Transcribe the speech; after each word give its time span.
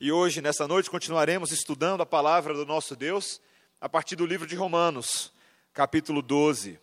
E 0.00 0.12
hoje, 0.12 0.40
nessa 0.40 0.68
noite, 0.68 0.88
continuaremos 0.88 1.50
estudando 1.50 2.02
a 2.02 2.06
palavra 2.06 2.54
do 2.54 2.64
nosso 2.64 2.94
Deus 2.94 3.40
a 3.80 3.88
partir 3.88 4.14
do 4.14 4.24
livro 4.24 4.46
de 4.46 4.54
Romanos, 4.54 5.32
capítulo 5.74 6.22
12. 6.22 6.78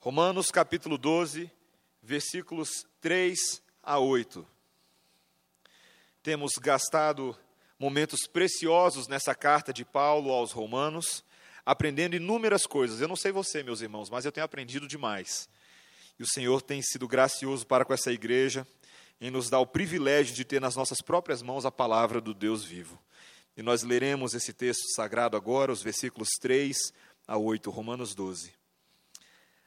Romanos, 0.00 0.50
capítulo 0.50 0.98
12, 0.98 1.48
versículos 2.02 2.84
3 3.00 3.38
a 3.84 4.00
8. 4.00 4.44
Temos 6.24 6.54
gastado 6.54 7.38
momentos 7.78 8.26
preciosos 8.26 9.06
nessa 9.06 9.32
carta 9.32 9.72
de 9.72 9.84
Paulo 9.84 10.32
aos 10.32 10.50
Romanos, 10.50 11.24
aprendendo 11.64 12.16
inúmeras 12.16 12.66
coisas. 12.66 13.00
Eu 13.00 13.06
não 13.06 13.14
sei 13.14 13.30
você, 13.30 13.62
meus 13.62 13.80
irmãos, 13.80 14.10
mas 14.10 14.24
eu 14.24 14.32
tenho 14.32 14.44
aprendido 14.44 14.88
demais. 14.88 15.48
E 16.18 16.24
o 16.24 16.28
Senhor 16.28 16.62
tem 16.62 16.82
sido 16.82 17.06
gracioso 17.06 17.64
para 17.64 17.84
com 17.84 17.94
essa 17.94 18.10
igreja 18.10 18.66
em 19.20 19.30
nos 19.30 19.48
dar 19.48 19.60
o 19.60 19.66
privilégio 19.66 20.34
de 20.34 20.44
ter 20.44 20.60
nas 20.60 20.76
nossas 20.76 21.00
próprias 21.00 21.42
mãos 21.42 21.64
a 21.64 21.70
palavra 21.70 22.20
do 22.20 22.34
Deus 22.34 22.64
vivo. 22.64 23.00
E 23.56 23.62
nós 23.62 23.82
leremos 23.82 24.34
esse 24.34 24.52
texto 24.52 24.84
sagrado 24.94 25.36
agora, 25.36 25.72
os 25.72 25.82
versículos 25.82 26.28
3 26.40 26.76
a 27.26 27.38
8, 27.38 27.70
Romanos 27.70 28.14
12. 28.14 28.52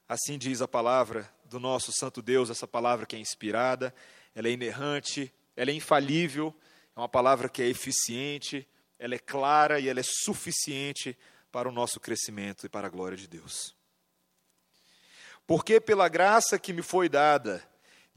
Assim 0.07 0.37
diz 0.37 0.61
a 0.61 0.67
palavra 0.67 1.31
do 1.45 1.59
nosso 1.59 1.91
Santo 1.91 2.21
Deus, 2.21 2.49
essa 2.49 2.67
palavra 2.67 3.05
que 3.05 3.15
é 3.15 3.19
inspirada, 3.19 3.93
ela 4.35 4.47
é 4.47 4.51
inerrante, 4.51 5.33
ela 5.55 5.71
é 5.71 5.73
infalível, 5.73 6.55
é 6.95 6.99
uma 6.99 7.09
palavra 7.09 7.49
que 7.49 7.61
é 7.61 7.67
eficiente, 7.67 8.67
ela 8.97 9.15
é 9.15 9.19
clara 9.19 9.79
e 9.79 9.87
ela 9.87 9.99
é 9.99 10.03
suficiente 10.03 11.17
para 11.51 11.67
o 11.67 11.71
nosso 11.71 11.99
crescimento 11.99 12.65
e 12.65 12.69
para 12.69 12.87
a 12.87 12.89
glória 12.89 13.17
de 13.17 13.27
Deus. 13.27 13.75
Porque 15.47 15.79
pela 15.79 16.07
graça 16.07 16.59
que 16.59 16.73
me 16.73 16.81
foi 16.81 17.09
dada, 17.09 17.67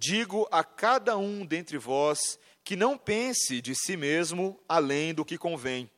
Digo 0.04 0.48
a 0.50 0.64
cada 0.64 1.16
um 1.16 1.46
dentre 1.46 1.78
vós 1.78 2.36
que 2.64 2.74
não 2.74 2.98
pense 2.98 3.60
de 3.60 3.72
si 3.72 3.96
mesmo 3.96 4.60
além 4.68 5.14
do 5.14 5.24
que 5.24 5.38
convém. 5.38 5.88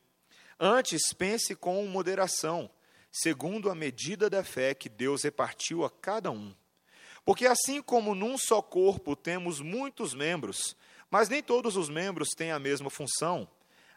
Antes, 0.59 1.11
pense 1.11 1.55
com 1.55 1.83
moderação, 1.87 2.69
segundo 3.11 3.67
a 3.67 3.73
medida 3.73 4.29
da 4.29 4.43
fé 4.43 4.75
que 4.75 4.87
Deus 4.87 5.23
repartiu 5.23 5.83
a 5.83 5.89
cada 5.89 6.29
um. 6.29 6.53
Porque 7.25 7.47
assim 7.47 7.81
como 7.81 8.13
num 8.13 8.37
só 8.37 8.61
corpo 8.61 9.15
temos 9.15 9.59
muitos 9.59 10.13
membros, 10.13 10.77
mas 11.09 11.27
nem 11.27 11.41
todos 11.41 11.75
os 11.75 11.89
membros 11.89 12.29
têm 12.37 12.51
a 12.51 12.59
mesma 12.59 12.91
função, 12.91 13.49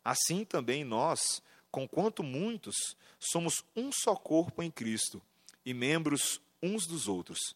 assim 0.03 0.43
também 0.43 0.85
nós, 0.85 1.43
conquanto 1.71 2.23
muitos, 2.23 2.97
somos 3.21 3.63
um 3.77 3.91
só 3.93 4.17
corpo 4.17 4.63
em 4.63 4.71
Cristo 4.71 5.21
e 5.67 5.75
membros 5.75 6.41
uns 6.63 6.87
dos 6.87 7.07
outros 7.09 7.55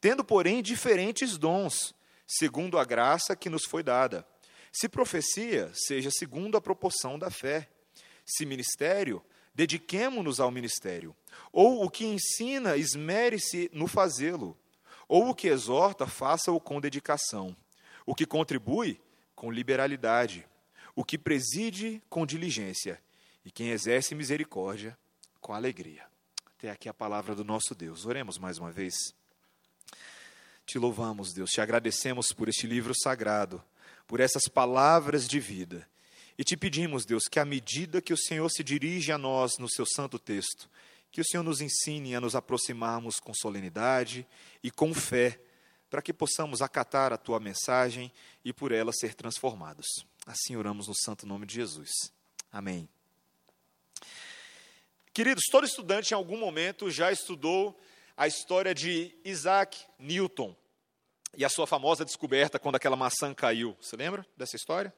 tendo, 0.00 0.24
porém, 0.24 0.62
diferentes 0.62 1.36
dons, 1.38 1.94
segundo 2.26 2.78
a 2.78 2.84
graça 2.84 3.36
que 3.36 3.50
nos 3.50 3.64
foi 3.64 3.82
dada. 3.82 4.26
Se 4.72 4.88
profecia, 4.88 5.70
seja 5.74 6.10
segundo 6.10 6.56
a 6.56 6.60
proporção 6.60 7.18
da 7.18 7.30
fé. 7.30 7.68
Se 8.24 8.44
ministério, 8.44 9.24
dediquemo-nos 9.54 10.38
ao 10.38 10.50
ministério. 10.50 11.16
Ou 11.52 11.84
o 11.84 11.90
que 11.90 12.04
ensina, 12.04 12.76
esmere-se 12.76 13.70
no 13.72 13.86
fazê-lo. 13.86 14.56
Ou 15.08 15.30
o 15.30 15.34
que 15.34 15.48
exorta, 15.48 16.06
faça-o 16.06 16.60
com 16.60 16.80
dedicação. 16.80 17.56
O 18.04 18.14
que 18.14 18.26
contribui, 18.26 19.00
com 19.34 19.50
liberalidade. 19.50 20.46
O 20.94 21.04
que 21.04 21.16
preside, 21.16 22.02
com 22.08 22.26
diligência. 22.26 23.02
E 23.44 23.50
quem 23.50 23.70
exerce 23.70 24.14
misericórdia, 24.14 24.96
com 25.40 25.54
alegria. 25.54 26.04
Até 26.58 26.70
aqui 26.70 26.88
a 26.88 26.94
palavra 26.94 27.34
do 27.34 27.44
nosso 27.44 27.74
Deus. 27.74 28.04
Oremos 28.04 28.36
mais 28.36 28.58
uma 28.58 28.70
vez. 28.70 29.14
Te 30.68 30.78
louvamos, 30.78 31.32
Deus, 31.32 31.48
te 31.48 31.62
agradecemos 31.62 32.30
por 32.30 32.46
este 32.46 32.66
livro 32.66 32.92
sagrado, 32.94 33.64
por 34.06 34.20
essas 34.20 34.48
palavras 34.48 35.26
de 35.26 35.40
vida. 35.40 35.88
E 36.36 36.44
te 36.44 36.58
pedimos, 36.58 37.06
Deus, 37.06 37.22
que 37.24 37.40
à 37.40 37.44
medida 37.46 38.02
que 38.02 38.12
o 38.12 38.18
Senhor 38.18 38.50
se 38.50 38.62
dirige 38.62 39.10
a 39.10 39.16
nós 39.16 39.56
no 39.58 39.66
seu 39.66 39.86
santo 39.86 40.18
texto, 40.18 40.68
que 41.10 41.22
o 41.22 41.24
Senhor 41.24 41.42
nos 41.42 41.62
ensine 41.62 42.14
a 42.14 42.20
nos 42.20 42.34
aproximarmos 42.34 43.18
com 43.18 43.32
solenidade 43.32 44.26
e 44.62 44.70
com 44.70 44.92
fé, 44.92 45.40
para 45.88 46.02
que 46.02 46.12
possamos 46.12 46.60
acatar 46.60 47.14
a 47.14 47.16
tua 47.16 47.40
mensagem 47.40 48.12
e 48.44 48.52
por 48.52 48.70
ela 48.70 48.92
ser 48.92 49.14
transformados. 49.14 49.86
Assim 50.26 50.54
oramos 50.54 50.86
no 50.86 50.94
santo 50.94 51.24
nome 51.26 51.46
de 51.46 51.54
Jesus. 51.54 52.12
Amém. 52.52 52.86
Queridos, 55.14 55.44
todo 55.50 55.64
estudante 55.64 56.10
em 56.10 56.14
algum 56.14 56.36
momento 56.36 56.90
já 56.90 57.10
estudou 57.10 57.74
a 58.18 58.26
história 58.26 58.74
de 58.74 59.16
Isaac 59.24 59.78
Newton 59.98 60.54
e 61.36 61.44
a 61.44 61.48
sua 61.48 61.66
famosa 61.66 62.04
descoberta 62.04 62.58
quando 62.58 62.76
aquela 62.76 62.96
maçã 62.96 63.34
caiu. 63.34 63.76
Você 63.80 63.96
lembra 63.96 64.26
dessa 64.36 64.56
história? 64.56 64.92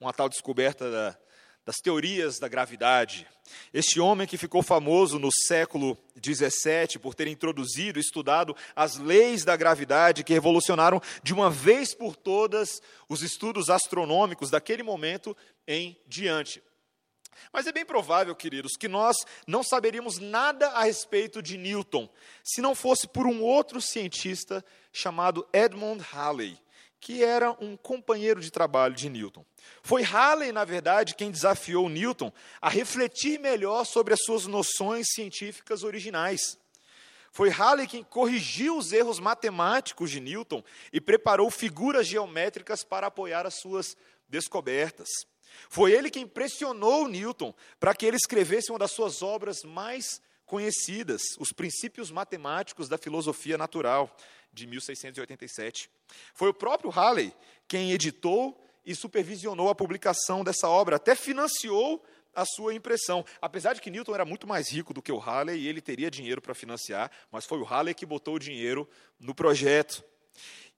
Uma 0.00 0.12
tal 0.12 0.28
descoberta 0.28 0.90
da, 0.90 1.18
das 1.64 1.76
teorias 1.76 2.38
da 2.38 2.48
gravidade. 2.48 3.26
Este 3.72 4.00
homem 4.00 4.26
que 4.26 4.38
ficou 4.38 4.62
famoso 4.62 5.18
no 5.18 5.30
século 5.46 5.98
XVII 6.16 6.98
por 7.00 7.14
ter 7.14 7.26
introduzido, 7.28 7.98
estudado 7.98 8.56
as 8.74 8.96
leis 8.96 9.44
da 9.44 9.56
gravidade 9.56 10.24
que 10.24 10.32
revolucionaram 10.32 11.00
de 11.22 11.34
uma 11.34 11.50
vez 11.50 11.94
por 11.94 12.16
todas 12.16 12.80
os 13.08 13.22
estudos 13.22 13.70
astronômicos 13.70 14.50
daquele 14.50 14.82
momento 14.82 15.36
em 15.66 15.98
diante. 16.06 16.62
Mas 17.52 17.66
é 17.66 17.72
bem 17.72 17.84
provável, 17.84 18.34
queridos, 18.34 18.76
que 18.76 18.88
nós 18.88 19.16
não 19.46 19.62
saberíamos 19.62 20.18
nada 20.18 20.68
a 20.68 20.84
respeito 20.84 21.42
de 21.42 21.56
Newton 21.56 22.08
se 22.44 22.60
não 22.60 22.74
fosse 22.74 23.06
por 23.06 23.26
um 23.26 23.42
outro 23.42 23.80
cientista 23.80 24.64
chamado 24.92 25.46
Edmund 25.52 26.04
Halley, 26.12 26.58
que 27.00 27.22
era 27.22 27.52
um 27.60 27.76
companheiro 27.76 28.40
de 28.40 28.50
trabalho 28.50 28.94
de 28.94 29.08
Newton. 29.08 29.44
Foi 29.82 30.02
Halley, 30.02 30.52
na 30.52 30.64
verdade, 30.64 31.14
quem 31.14 31.30
desafiou 31.30 31.88
Newton 31.88 32.32
a 32.60 32.68
refletir 32.68 33.38
melhor 33.38 33.84
sobre 33.84 34.14
as 34.14 34.20
suas 34.24 34.46
noções 34.46 35.06
científicas 35.12 35.82
originais. 35.84 36.58
Foi 37.30 37.50
Halley 37.50 37.86
quem 37.86 38.02
corrigiu 38.02 38.76
os 38.76 38.92
erros 38.92 39.20
matemáticos 39.20 40.10
de 40.10 40.20
Newton 40.20 40.62
e 40.92 41.00
preparou 41.00 41.50
figuras 41.50 42.06
geométricas 42.06 42.82
para 42.82 43.06
apoiar 43.06 43.46
as 43.46 43.60
suas 43.60 43.96
descobertas. 44.28 45.08
Foi 45.68 45.92
ele 45.92 46.10
quem 46.10 46.26
pressionou 46.26 47.08
Newton 47.08 47.54
para 47.78 47.94
que 47.94 48.06
ele 48.06 48.16
escrevesse 48.16 48.70
uma 48.70 48.78
das 48.78 48.92
suas 48.92 49.22
obras 49.22 49.62
mais 49.64 50.20
conhecidas, 50.44 51.22
Os 51.38 51.52
Princípios 51.52 52.10
Matemáticos 52.10 52.88
da 52.88 52.96
Filosofia 52.96 53.58
Natural, 53.58 54.14
de 54.52 54.66
1687. 54.66 55.90
Foi 56.32 56.48
o 56.48 56.54
próprio 56.54 56.90
Halley 56.90 57.32
quem 57.68 57.92
editou 57.92 58.58
e 58.84 58.94
supervisionou 58.94 59.68
a 59.68 59.74
publicação 59.74 60.42
dessa 60.42 60.68
obra, 60.68 60.96
até 60.96 61.14
financiou 61.14 62.02
a 62.34 62.44
sua 62.46 62.74
impressão. 62.74 63.24
Apesar 63.42 63.74
de 63.74 63.80
que 63.80 63.90
Newton 63.90 64.14
era 64.14 64.24
muito 64.24 64.46
mais 64.46 64.70
rico 64.70 64.94
do 64.94 65.02
que 65.02 65.12
o 65.12 65.18
Halley 65.18 65.60
e 65.60 65.68
ele 65.68 65.80
teria 65.80 66.10
dinheiro 66.10 66.40
para 66.40 66.54
financiar, 66.54 67.10
mas 67.30 67.44
foi 67.44 67.58
o 67.58 67.64
Halley 67.64 67.94
que 67.94 68.06
botou 68.06 68.36
o 68.36 68.38
dinheiro 68.38 68.88
no 69.20 69.34
projeto. 69.34 70.02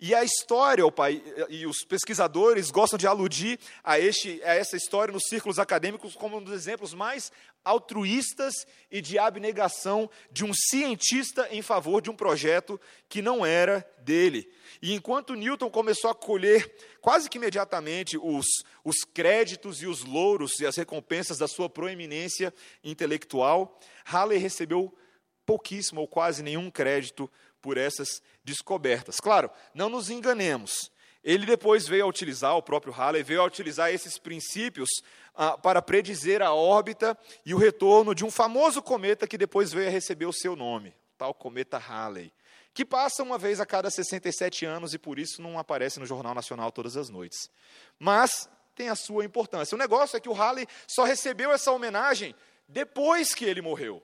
E 0.02 0.14
a 0.14 0.24
história, 0.24 0.86
o 0.86 0.90
pai, 0.90 1.22
e 1.50 1.66
os 1.66 1.84
pesquisadores 1.84 2.70
gostam 2.70 2.98
de 2.98 3.06
aludir 3.06 3.60
a, 3.84 3.98
este, 4.00 4.42
a 4.44 4.54
essa 4.54 4.74
história 4.74 5.12
nos 5.12 5.24
círculos 5.28 5.58
acadêmicos 5.58 6.14
como 6.14 6.38
um 6.38 6.42
dos 6.42 6.54
exemplos 6.54 6.94
mais 6.94 7.30
altruístas 7.62 8.54
e 8.90 9.02
de 9.02 9.18
abnegação 9.18 10.08
de 10.32 10.42
um 10.42 10.52
cientista 10.54 11.46
em 11.50 11.60
favor 11.60 12.00
de 12.00 12.10
um 12.10 12.16
projeto 12.16 12.80
que 13.10 13.20
não 13.20 13.44
era 13.44 13.86
dele. 13.98 14.50
E 14.80 14.94
enquanto 14.94 15.34
Newton 15.34 15.68
começou 15.68 16.10
a 16.10 16.14
colher 16.14 16.74
quase 17.02 17.28
que 17.28 17.36
imediatamente 17.36 18.16
os, 18.16 18.46
os 18.82 19.04
créditos 19.04 19.82
e 19.82 19.86
os 19.86 20.02
louros 20.02 20.58
e 20.60 20.66
as 20.66 20.76
recompensas 20.76 21.36
da 21.36 21.46
sua 21.46 21.68
proeminência 21.68 22.54
intelectual, 22.82 23.78
Halley 24.04 24.38
recebeu 24.38 24.96
pouquíssimo 25.44 26.00
ou 26.00 26.08
quase 26.08 26.42
nenhum 26.42 26.70
crédito 26.70 27.30
por 27.60 27.76
essas 27.76 28.22
descobertas. 28.44 29.20
Claro, 29.20 29.50
não 29.74 29.88
nos 29.88 30.10
enganemos. 30.10 30.90
Ele 31.22 31.44
depois 31.44 31.86
veio 31.86 32.04
a 32.04 32.08
utilizar, 32.08 32.56
o 32.56 32.62
próprio 32.62 32.92
Halley 32.92 33.22
veio 33.22 33.42
a 33.42 33.44
utilizar 33.44 33.92
esses 33.92 34.16
princípios 34.18 34.88
ah, 35.34 35.56
para 35.58 35.82
predizer 35.82 36.40
a 36.40 36.54
órbita 36.54 37.16
e 37.44 37.54
o 37.54 37.58
retorno 37.58 38.14
de 38.14 38.24
um 38.24 38.30
famoso 38.30 38.80
cometa 38.80 39.26
que 39.28 39.36
depois 39.36 39.72
veio 39.72 39.88
a 39.88 39.92
receber 39.92 40.24
o 40.24 40.32
seu 40.32 40.56
nome, 40.56 40.94
tal 41.18 41.34
cometa 41.34 41.76
Halley, 41.76 42.32
que 42.72 42.86
passa 42.86 43.22
uma 43.22 43.36
vez 43.36 43.60
a 43.60 43.66
cada 43.66 43.90
67 43.90 44.64
anos 44.64 44.94
e 44.94 44.98
por 44.98 45.18
isso 45.18 45.42
não 45.42 45.58
aparece 45.58 46.00
no 46.00 46.06
Jornal 46.06 46.34
Nacional 46.34 46.72
todas 46.72 46.96
as 46.96 47.10
noites. 47.10 47.50
Mas 47.98 48.48
tem 48.74 48.88
a 48.88 48.94
sua 48.94 49.24
importância. 49.24 49.74
O 49.74 49.78
negócio 49.78 50.16
é 50.16 50.20
que 50.20 50.28
o 50.28 50.32
Halley 50.32 50.66
só 50.86 51.04
recebeu 51.04 51.52
essa 51.52 51.70
homenagem 51.70 52.34
depois 52.66 53.34
que 53.34 53.44
ele 53.44 53.60
morreu. 53.60 54.02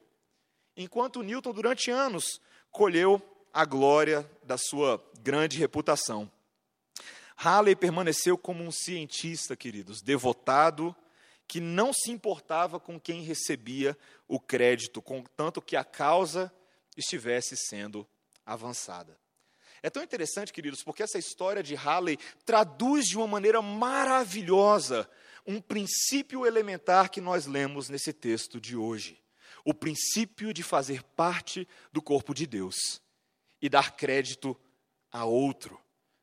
Enquanto 0.76 1.22
Newton, 1.22 1.52
durante 1.52 1.90
anos, 1.90 2.40
colheu 2.70 3.22
a 3.56 3.64
glória 3.64 4.30
da 4.42 4.58
sua 4.58 5.02
grande 5.22 5.56
reputação. 5.56 6.30
Halley 7.34 7.74
permaneceu 7.74 8.36
como 8.36 8.62
um 8.62 8.70
cientista, 8.70 9.56
queridos, 9.56 10.02
devotado, 10.02 10.94
que 11.48 11.58
não 11.58 11.90
se 11.90 12.10
importava 12.10 12.78
com 12.78 13.00
quem 13.00 13.22
recebia 13.22 13.96
o 14.28 14.38
crédito, 14.38 15.00
contanto 15.00 15.62
que 15.62 15.74
a 15.74 15.82
causa 15.82 16.52
estivesse 16.98 17.56
sendo 17.56 18.06
avançada. 18.44 19.18
É 19.82 19.88
tão 19.88 20.02
interessante, 20.02 20.52
queridos, 20.52 20.82
porque 20.82 21.02
essa 21.02 21.18
história 21.18 21.62
de 21.62 21.74
Halley 21.74 22.18
traduz 22.44 23.06
de 23.06 23.16
uma 23.16 23.26
maneira 23.26 23.62
maravilhosa 23.62 25.08
um 25.46 25.62
princípio 25.62 26.44
elementar 26.44 27.08
que 27.08 27.22
nós 27.22 27.46
lemos 27.46 27.88
nesse 27.88 28.12
texto 28.12 28.60
de 28.60 28.76
hoje. 28.76 29.18
O 29.64 29.72
princípio 29.72 30.52
de 30.52 30.62
fazer 30.62 31.02
parte 31.02 31.66
do 31.90 32.02
corpo 32.02 32.34
de 32.34 32.46
Deus 32.46 33.00
e 33.60 33.68
dar 33.68 33.96
crédito 33.96 34.56
a 35.10 35.24
outro 35.24 35.80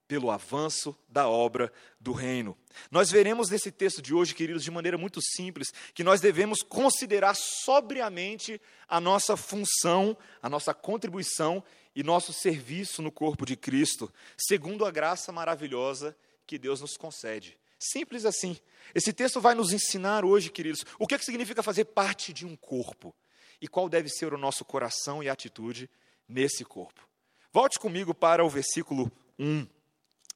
pelo 0.08 0.30
avanço 0.30 0.96
da 1.10 1.28
obra 1.28 1.72
do 2.00 2.12
reino. 2.12 2.58
Nós 2.92 3.10
veremos 3.10 3.50
nesse 3.50 3.72
texto 3.72 4.02
de 4.02 4.14
hoje, 4.14 4.36
queridos, 4.36 4.64
de 4.64 4.70
maneira 4.70 4.98
muito 4.98 5.20
simples, 5.22 5.74
que 5.94 6.04
nós 6.04 6.22
devemos 6.22 6.62
considerar 6.62 7.36
sobriamente 7.36 8.62
a 8.88 9.00
nossa 9.00 9.36
função, 9.36 10.16
a 10.42 10.50
nossa 10.50 10.74
contribuição 10.74 11.64
e 11.96 12.04
nosso 12.04 12.34
serviço 12.34 13.02
no 13.02 13.12
corpo 13.12 13.46
de 13.46 13.56
Cristo, 13.56 14.12
segundo 14.38 14.86
a 14.86 14.92
graça 14.92 15.32
maravilhosa 15.32 16.16
que 16.46 16.58
Deus 16.60 16.82
nos 16.82 16.98
concede. 16.98 17.58
Simples 17.80 18.26
assim. 18.26 18.58
Esse 18.94 19.12
texto 19.12 19.42
vai 19.42 19.56
nos 19.56 19.74
ensinar 19.74 20.24
hoje, 20.24 20.50
queridos, 20.50 20.86
o 21.00 21.08
que, 21.08 21.16
é 21.16 21.18
que 21.18 21.26
significa 21.26 21.64
fazer 21.64 21.86
parte 21.86 22.32
de 22.32 22.46
um 22.46 22.56
corpo 22.56 23.16
e 23.60 23.68
qual 23.68 23.90
deve 23.90 24.10
ser 24.10 24.34
o 24.34 24.38
nosso 24.38 24.64
coração 24.64 25.24
e 25.24 25.30
atitude 25.30 25.90
nesse 26.28 26.64
corpo. 26.64 27.08
Volte 27.56 27.78
comigo 27.78 28.16
para 28.16 28.44
o 28.44 28.50
versículo 28.50 29.12
1 29.38 29.68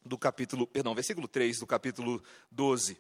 do 0.05 0.19
capítulo, 0.19 0.67
perdão, 0.67 0.93
versículo 0.93 1.27
3 1.27 1.57
do 1.57 1.65
capítulo 1.65 2.21
12. 2.51 2.95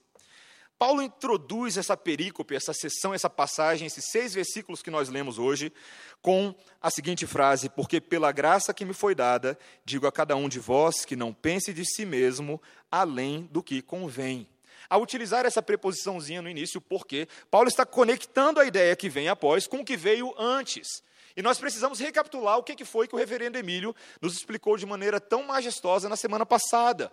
Paulo 0.75 1.03
introduz 1.03 1.77
essa 1.77 1.95
perícope, 1.95 2.55
essa 2.55 2.73
sessão, 2.73 3.13
essa 3.13 3.29
passagem, 3.29 3.85
esses 3.85 4.05
seis 4.05 4.33
versículos 4.33 4.81
que 4.81 4.89
nós 4.89 5.07
lemos 5.07 5.37
hoje, 5.37 5.71
com 6.19 6.55
a 6.81 6.89
seguinte 6.89 7.27
frase: 7.27 7.69
Porque 7.69 8.01
pela 8.01 8.31
graça 8.31 8.73
que 8.73 8.85
me 8.85 8.93
foi 8.93 9.13
dada, 9.13 9.55
digo 9.85 10.07
a 10.07 10.11
cada 10.11 10.35
um 10.35 10.49
de 10.49 10.59
vós 10.59 11.05
que 11.05 11.15
não 11.15 11.31
pense 11.31 11.71
de 11.71 11.85
si 11.85 12.03
mesmo 12.03 12.59
além 12.89 13.47
do 13.51 13.61
que 13.61 13.83
convém. 13.83 14.49
Ao 14.89 14.99
utilizar 14.99 15.45
essa 15.45 15.61
preposiçãozinha 15.61 16.41
no 16.41 16.49
início, 16.49 16.81
porque 16.81 17.27
Paulo 17.51 17.67
está 17.67 17.85
conectando 17.85 18.59
a 18.59 18.65
ideia 18.65 18.95
que 18.95 19.09
vem 19.09 19.29
após 19.29 19.67
com 19.67 19.81
o 19.81 19.85
que 19.85 19.95
veio 19.95 20.33
antes. 20.39 21.03
E 21.37 21.41
nós 21.43 21.59
precisamos 21.59 21.99
recapitular 21.99 22.57
o 22.57 22.63
que 22.63 22.83
foi 22.83 23.07
que 23.07 23.13
o 23.13 23.17
reverendo 23.17 23.59
Emílio 23.59 23.95
nos 24.19 24.33
explicou 24.33 24.75
de 24.75 24.87
maneira 24.87 25.21
tão 25.21 25.43
majestosa 25.43 26.09
na 26.09 26.15
semana 26.15 26.47
passada. 26.47 27.11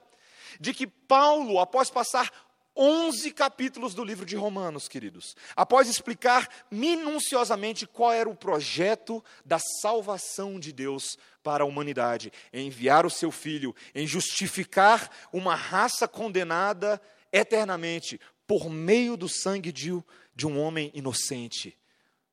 De 0.59 0.73
que 0.73 0.87
Paulo, 0.87 1.61
após 1.61 1.91
passar 1.91 2.33
11 2.75 3.31
capítulos 3.33 3.93
do 3.93 4.03
livro 4.03 4.25
de 4.25 4.35
Romanos, 4.35 4.89
queridos, 4.89 5.37
após 5.55 5.91
explicar 5.91 6.49
minuciosamente 6.71 7.87
qual 7.87 8.13
era 8.13 8.29
o 8.29 8.35
projeto 8.35 9.23
da 9.45 9.59
salvação 9.83 10.59
de 10.59 10.73
Deus 10.73 11.19
para 11.43 11.63
a 11.63 11.67
humanidade, 11.67 12.33
em 12.51 12.69
enviar 12.69 13.05
o 13.05 13.11
seu 13.11 13.31
filho, 13.31 13.77
em 13.95 14.07
justificar 14.07 15.11
uma 15.35 15.55
raça 15.55 16.09
condenada 16.09 16.99
eternamente 17.31 18.19
por 18.47 18.71
meio 18.71 19.19
do 19.19 19.29
sangue 19.29 19.71
de, 19.71 19.91
de 20.35 20.47
um 20.47 20.59
homem 20.59 20.91
inocente, 20.95 21.79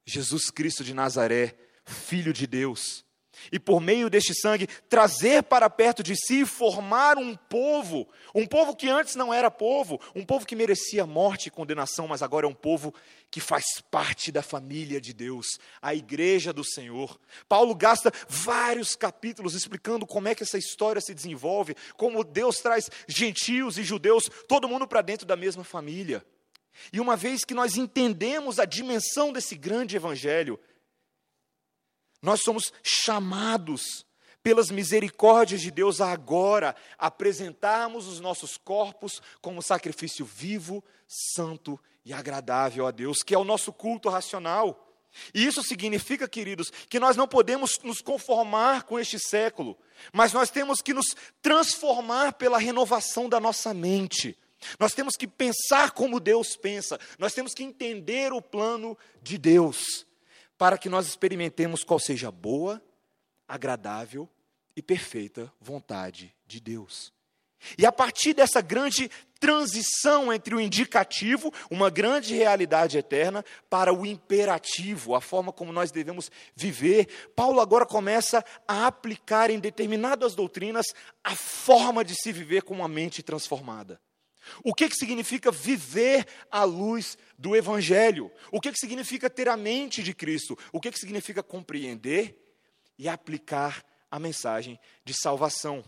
Jesus 0.05 0.49
Cristo 0.49 0.83
de 0.83 0.93
Nazaré, 0.93 1.55
Filho 1.85 2.33
de 2.33 2.45
Deus. 2.47 3.05
E 3.51 3.59
por 3.59 3.79
meio 3.79 4.09
deste 4.09 4.33
sangue, 4.33 4.67
trazer 4.89 5.43
para 5.43 5.69
perto 5.69 6.03
de 6.03 6.15
si 6.15 6.41
e 6.41 6.45
formar 6.45 7.17
um 7.17 7.35
povo, 7.35 8.07
um 8.35 8.45
povo 8.45 8.75
que 8.75 8.89
antes 8.89 9.15
não 9.15 9.33
era 9.33 9.49
povo, 9.49 9.99
um 10.13 10.25
povo 10.25 10.45
que 10.45 10.55
merecia 10.55 11.05
morte 11.05 11.47
e 11.47 11.51
condenação, 11.51 12.07
mas 12.07 12.21
agora 12.21 12.45
é 12.45 12.49
um 12.49 12.53
povo 12.53 12.93
que 13.29 13.39
faz 13.39 13.63
parte 13.89 14.31
da 14.31 14.41
família 14.41 14.99
de 14.99 15.13
Deus, 15.13 15.57
a 15.81 15.95
igreja 15.95 16.51
do 16.51 16.63
Senhor. 16.63 17.19
Paulo 17.47 17.73
gasta 17.73 18.11
vários 18.27 18.95
capítulos 18.95 19.55
explicando 19.55 20.05
como 20.05 20.27
é 20.27 20.35
que 20.35 20.43
essa 20.43 20.57
história 20.57 21.01
se 21.01 21.13
desenvolve, 21.13 21.75
como 21.95 22.23
Deus 22.23 22.57
traz 22.57 22.89
gentios 23.07 23.77
e 23.77 23.83
judeus, 23.83 24.29
todo 24.47 24.67
mundo 24.67 24.87
para 24.87 25.01
dentro 25.01 25.25
da 25.25 25.35
mesma 25.35 25.63
família. 25.63 26.23
E 26.91 26.99
uma 26.99 27.15
vez 27.15 27.43
que 27.43 27.53
nós 27.53 27.75
entendemos 27.75 28.59
a 28.59 28.65
dimensão 28.65 29.31
desse 29.33 29.55
grande 29.55 29.95
evangelho, 29.95 30.59
nós 32.21 32.41
somos 32.43 32.71
chamados 32.83 34.05
pelas 34.43 34.69
misericórdias 34.71 35.61
de 35.61 35.71
Deus 35.71 36.01
agora 36.01 36.75
apresentarmos 36.97 38.07
os 38.07 38.19
nossos 38.19 38.57
corpos 38.57 39.21
como 39.41 39.61
sacrifício 39.61 40.25
vivo, 40.25 40.83
santo 41.07 41.79
e 42.03 42.13
agradável 42.13 42.87
a 42.87 42.91
Deus, 42.91 43.23
que 43.23 43.33
é 43.33 43.37
o 43.37 43.43
nosso 43.43 43.71
culto 43.71 44.09
racional. 44.09 44.87
E 45.33 45.45
isso 45.45 45.61
significa, 45.61 46.27
queridos, 46.27 46.71
que 46.89 46.99
nós 46.99 47.17
não 47.17 47.27
podemos 47.27 47.77
nos 47.83 48.01
conformar 48.01 48.83
com 48.83 48.97
este 48.97 49.19
século, 49.19 49.77
mas 50.13 50.31
nós 50.31 50.49
temos 50.49 50.81
que 50.81 50.93
nos 50.93 51.15
transformar 51.41 52.33
pela 52.33 52.57
renovação 52.57 53.27
da 53.27 53.39
nossa 53.39 53.73
mente. 53.73 54.37
Nós 54.79 54.93
temos 54.93 55.15
que 55.15 55.27
pensar 55.27 55.91
como 55.91 56.19
Deus 56.19 56.55
pensa, 56.55 56.99
nós 57.19 57.33
temos 57.33 57.53
que 57.53 57.63
entender 57.63 58.31
o 58.31 58.41
plano 58.41 58.97
de 59.21 59.37
Deus 59.37 60.05
para 60.61 60.77
que 60.77 60.89
nós 60.89 61.07
experimentemos 61.07 61.83
qual 61.83 61.99
seja 61.99 62.27
a 62.27 62.31
boa, 62.31 62.79
agradável 63.47 64.29
e 64.75 64.81
perfeita 64.83 65.51
vontade 65.59 66.35
de 66.45 66.59
Deus. 66.59 67.11
E 67.79 67.83
a 67.83 67.91
partir 67.91 68.35
dessa 68.35 68.61
grande 68.61 69.09
transição 69.39 70.31
entre 70.31 70.53
o 70.53 70.61
indicativo, 70.61 71.51
uma 71.67 71.89
grande 71.89 72.35
realidade 72.35 72.95
eterna, 72.95 73.43
para 73.71 73.91
o 73.91 74.05
imperativo, 74.05 75.15
a 75.15 75.19
forma 75.19 75.51
como 75.51 75.73
nós 75.73 75.91
devemos 75.91 76.29
viver, 76.55 77.07
Paulo 77.35 77.59
agora 77.59 77.83
começa 77.83 78.45
a 78.67 78.85
aplicar 78.85 79.49
em 79.49 79.59
determinadas 79.59 80.35
doutrinas 80.35 80.85
a 81.23 81.35
forma 81.35 82.05
de 82.05 82.13
se 82.13 82.31
viver 82.31 82.61
com 82.61 82.75
uma 82.75 82.87
mente 82.87 83.23
transformada. 83.23 83.99
O 84.63 84.73
que, 84.73 84.89
que 84.89 84.95
significa 84.95 85.51
viver 85.51 86.25
à 86.49 86.63
luz 86.63 87.17
do 87.37 87.55
Evangelho? 87.55 88.31
O 88.51 88.59
que, 88.59 88.71
que 88.71 88.79
significa 88.79 89.29
ter 89.29 89.47
a 89.47 89.57
mente 89.57 90.03
de 90.03 90.13
Cristo? 90.13 90.57
O 90.71 90.79
que, 90.79 90.91
que 90.91 90.99
significa 90.99 91.43
compreender 91.43 92.37
e 92.97 93.07
aplicar 93.07 93.83
a 94.09 94.19
mensagem 94.19 94.79
de 95.05 95.13
salvação? 95.13 95.83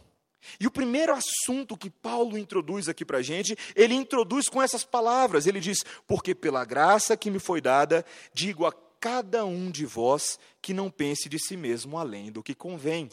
E 0.60 0.68
o 0.68 0.72
primeiro 0.72 1.14
assunto 1.14 1.78
que 1.78 1.90
Paulo 1.90 2.38
introduz 2.38 2.90
aqui 2.90 3.06
para 3.06 3.20
a 3.20 3.22
gente, 3.22 3.58
ele 3.76 3.94
introduz 3.94 4.48
com 4.50 4.62
essas 4.62 4.84
palavras: 4.84 5.48
ele 5.48 5.60
diz, 5.60 5.80
Porque 6.06 6.36
pela 6.36 6.66
graça 6.66 7.18
que 7.18 7.32
me 7.32 7.40
foi 7.40 7.62
dada, 7.62 8.06
digo 8.34 8.66
a 8.66 8.74
cada 9.00 9.46
um 9.46 9.70
de 9.70 9.86
vós 9.86 10.40
que 10.62 10.74
não 10.74 10.90
pense 10.90 11.28
de 11.28 11.38
si 11.40 11.58
mesmo 11.58 11.98
além 11.98 12.32
do 12.32 12.44
que 12.44 12.56
convém. 12.56 13.10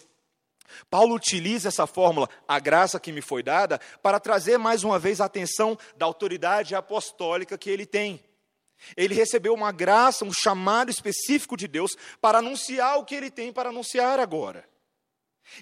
Paulo 0.88 1.14
utiliza 1.14 1.69
essa 1.69 1.87
fórmula, 1.87 2.28
a 2.46 2.58
graça 2.58 3.00
que 3.00 3.12
me 3.12 3.22
foi 3.22 3.43
dada, 3.43 3.81
para 4.02 4.20
trazer 4.20 4.58
mais 4.58 4.84
uma 4.84 4.99
vez 4.99 5.20
a 5.20 5.26
atenção 5.26 5.78
da 5.96 6.06
autoridade 6.06 6.75
apostólica 6.75 7.58
que 7.58 7.70
ele 7.70 7.87
tem. 7.87 8.22
Ele 8.96 9.15
recebeu 9.15 9.53
uma 9.55 9.72
graça, 9.72 10.24
um 10.24 10.32
chamado 10.32 10.91
específico 10.91 11.56
de 11.56 11.69
Deus 11.69 11.96
para 12.20 12.39
anunciar 12.39 12.98
o 12.98 13.05
que 13.05 13.15
ele 13.15 13.31
tem 13.31 13.53
para 13.53 13.69
anunciar 13.69 14.19
agora. 14.19 14.69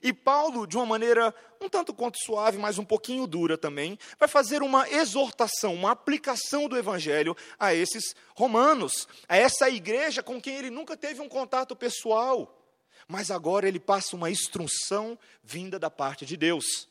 E 0.02 0.12
Paulo, 0.12 0.66
de 0.66 0.76
uma 0.76 0.84
maneira 0.84 1.34
um 1.60 1.68
tanto 1.68 1.94
quanto 1.94 2.18
suave, 2.18 2.58
mas 2.58 2.78
um 2.78 2.84
pouquinho 2.84 3.26
dura 3.26 3.56
também, 3.56 3.98
vai 4.18 4.28
fazer 4.28 4.62
uma 4.62 4.88
exortação, 4.88 5.74
uma 5.74 5.90
aplicação 5.90 6.68
do 6.68 6.76
evangelho 6.76 7.36
a 7.58 7.74
esses 7.74 8.14
romanos, 8.36 9.08
a 9.28 9.36
essa 9.36 9.68
igreja 9.68 10.22
com 10.22 10.40
quem 10.40 10.56
ele 10.56 10.70
nunca 10.70 10.96
teve 10.96 11.20
um 11.20 11.28
contato 11.28 11.74
pessoal 11.74 12.57
mas 13.06 13.30
agora 13.30 13.68
ele 13.68 13.78
passa 13.78 14.16
uma 14.16 14.30
instrução 14.30 15.18
vinda 15.42 15.78
da 15.78 15.90
parte 15.90 16.26
de 16.26 16.36
Deus. 16.36 16.88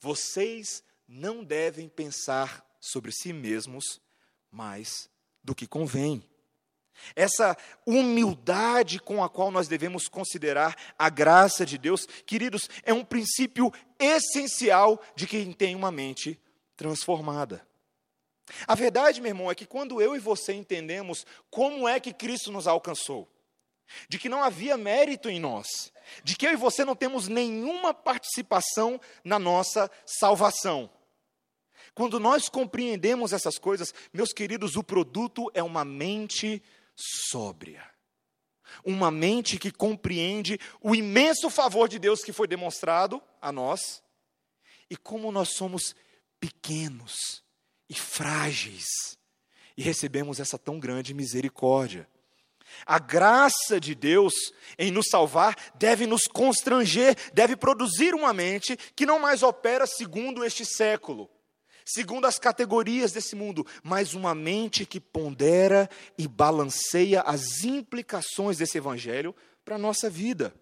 Vocês 0.00 0.82
não 1.08 1.44
devem 1.44 1.88
pensar 1.88 2.66
sobre 2.80 3.12
si 3.12 3.32
mesmos 3.32 4.00
mais 4.50 5.08
do 5.42 5.54
que 5.54 5.66
convém. 5.66 6.22
Essa 7.14 7.56
humildade 7.84 8.98
com 8.98 9.22
a 9.22 9.28
qual 9.28 9.50
nós 9.50 9.68
devemos 9.68 10.08
considerar 10.08 10.74
a 10.98 11.08
graça 11.08 11.64
de 11.66 11.76
Deus, 11.76 12.06
queridos, 12.24 12.68
é 12.82 12.92
um 12.92 13.04
princípio 13.04 13.72
essencial 13.98 15.00
de 15.14 15.26
quem 15.26 15.52
tem 15.52 15.74
uma 15.74 15.92
mente 15.92 16.40
transformada. 16.76 17.66
A 18.66 18.74
verdade, 18.74 19.20
meu 19.20 19.30
irmão, 19.30 19.50
é 19.50 19.54
que 19.54 19.66
quando 19.66 20.00
eu 20.00 20.14
e 20.14 20.18
você 20.18 20.52
entendemos 20.52 21.26
como 21.50 21.88
é 21.88 21.98
que 21.98 22.12
Cristo 22.12 22.52
nos 22.52 22.66
alcançou, 22.66 23.28
de 24.08 24.18
que 24.18 24.28
não 24.28 24.42
havia 24.42 24.76
mérito 24.76 25.28
em 25.28 25.40
nós, 25.40 25.92
de 26.22 26.36
que 26.36 26.46
eu 26.46 26.52
e 26.52 26.56
você 26.56 26.84
não 26.84 26.94
temos 26.94 27.28
nenhuma 27.28 27.92
participação 27.94 29.00
na 29.24 29.38
nossa 29.38 29.90
salvação. 30.04 30.90
Quando 31.94 32.20
nós 32.20 32.48
compreendemos 32.48 33.32
essas 33.32 33.58
coisas, 33.58 33.94
meus 34.12 34.32
queridos, 34.32 34.76
o 34.76 34.82
produto 34.82 35.50
é 35.54 35.62
uma 35.62 35.84
mente 35.84 36.62
sóbria. 36.94 37.82
Uma 38.84 39.10
mente 39.10 39.58
que 39.58 39.70
compreende 39.70 40.58
o 40.80 40.94
imenso 40.94 41.48
favor 41.48 41.88
de 41.88 41.98
Deus 41.98 42.22
que 42.22 42.32
foi 42.32 42.46
demonstrado 42.46 43.22
a 43.40 43.50
nós 43.50 44.02
e 44.90 44.96
como 44.96 45.32
nós 45.32 45.50
somos 45.54 45.94
pequenos 46.38 47.42
e 47.88 47.94
frágeis 47.94 49.16
e 49.76 49.82
recebemos 49.82 50.40
essa 50.40 50.58
tão 50.58 50.80
grande 50.80 51.12
misericórdia. 51.12 52.08
A 52.84 52.98
graça 52.98 53.80
de 53.80 53.94
Deus 53.94 54.32
em 54.78 54.90
nos 54.90 55.06
salvar 55.10 55.56
deve 55.74 56.06
nos 56.06 56.26
constranger, 56.26 57.16
deve 57.32 57.56
produzir 57.56 58.14
uma 58.14 58.32
mente 58.32 58.76
que 58.94 59.06
não 59.06 59.18
mais 59.18 59.42
opera 59.42 59.86
segundo 59.86 60.44
este 60.44 60.64
século, 60.64 61.30
segundo 61.84 62.26
as 62.26 62.38
categorias 62.38 63.12
desse 63.12 63.34
mundo, 63.34 63.66
mas 63.82 64.14
uma 64.14 64.34
mente 64.34 64.84
que 64.84 65.00
pondera 65.00 65.88
e 66.18 66.26
balanceia 66.26 67.22
as 67.22 67.64
implicações 67.64 68.58
desse 68.58 68.78
evangelho 68.78 69.34
para 69.64 69.76
a 69.76 69.78
nossa 69.78 70.10
vida. 70.10 70.54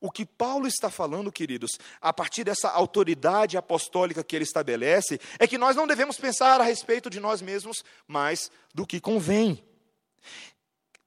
O 0.00 0.10
que 0.10 0.26
Paulo 0.26 0.66
está 0.66 0.90
falando, 0.90 1.30
queridos, 1.30 1.78
a 2.00 2.12
partir 2.12 2.42
dessa 2.42 2.68
autoridade 2.68 3.56
apostólica 3.56 4.24
que 4.24 4.34
ele 4.34 4.42
estabelece, 4.42 5.20
é 5.38 5.46
que 5.46 5.56
nós 5.56 5.76
não 5.76 5.86
devemos 5.86 6.16
pensar 6.16 6.60
a 6.60 6.64
respeito 6.64 7.08
de 7.08 7.20
nós 7.20 7.40
mesmos 7.40 7.84
mais 8.08 8.50
do 8.74 8.84
que 8.84 9.00
convém. 9.00 9.62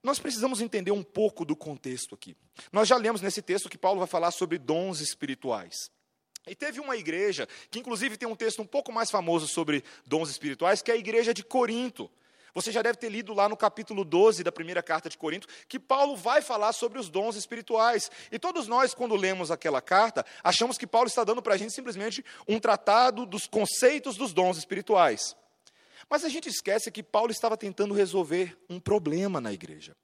Nós 0.06 0.20
precisamos 0.20 0.62
entender 0.62 0.92
um 0.92 1.02
pouco 1.02 1.44
do 1.44 1.56
contexto 1.56 2.14
aqui. 2.14 2.38
Nós 2.72 2.88
já 2.88 2.96
lemos 2.96 3.24
nesse 3.24 3.42
texto 3.42 3.68
que 3.68 3.76
Paulo 3.76 3.98
vai 3.98 4.08
falar 4.08 4.30
sobre 4.30 4.60
dons 4.60 5.02
espirituais. 5.02 5.90
E 6.46 6.54
teve 6.54 6.80
uma 6.80 6.96
igreja, 6.96 7.48
que 7.72 7.80
inclusive 7.80 8.16
tem 8.16 8.30
um 8.30 8.36
texto 8.36 8.62
um 8.62 8.68
pouco 8.68 8.92
mais 8.92 9.10
famoso 9.10 9.48
sobre 9.48 9.84
dons 10.06 10.30
espirituais, 10.30 10.84
que 10.84 10.92
é 10.92 10.94
a 10.94 10.98
igreja 10.98 11.34
de 11.34 11.44
Corinto. 11.44 12.08
Você 12.54 12.72
já 12.72 12.84
deve 12.84 13.00
ter 13.00 13.10
lido 13.10 13.34
lá 13.34 13.50
no 13.50 13.58
capítulo 13.58 14.06
12 14.06 14.44
da 14.44 14.52
primeira 14.52 14.84
carta 14.84 15.10
de 15.10 15.18
Corinto, 15.18 15.48
que 15.68 15.80
Paulo 15.80 16.16
vai 16.16 16.40
falar 16.40 16.72
sobre 16.72 17.00
os 17.00 17.10
dons 17.10 17.36
espirituais. 17.36 18.12
E 18.32 18.38
todos 18.38 18.68
nós, 18.68 18.94
quando 18.94 19.16
lemos 19.16 19.50
aquela 19.50 19.82
carta, 19.82 20.24
achamos 20.44 20.78
que 20.78 20.86
Paulo 20.86 21.08
está 21.08 21.24
dando 21.24 21.42
para 21.42 21.56
a 21.56 21.58
gente 21.58 21.74
simplesmente 21.74 22.24
um 22.48 22.60
tratado 22.60 23.26
dos 23.26 23.48
conceitos 23.48 24.16
dos 24.16 24.34
dons 24.34 24.56
espirituais. 24.60 25.36
Mas 26.10 26.24
a 26.24 26.30
gente 26.30 26.50
esquece 26.50 26.92
que 26.92 27.04
Paulo 27.04 27.32
estava 27.32 27.58
tentando 27.58 27.94
resolver 27.94 28.58
um 28.70 28.80
problema 28.80 29.42
na 29.42 29.52
igreja. 29.52 29.96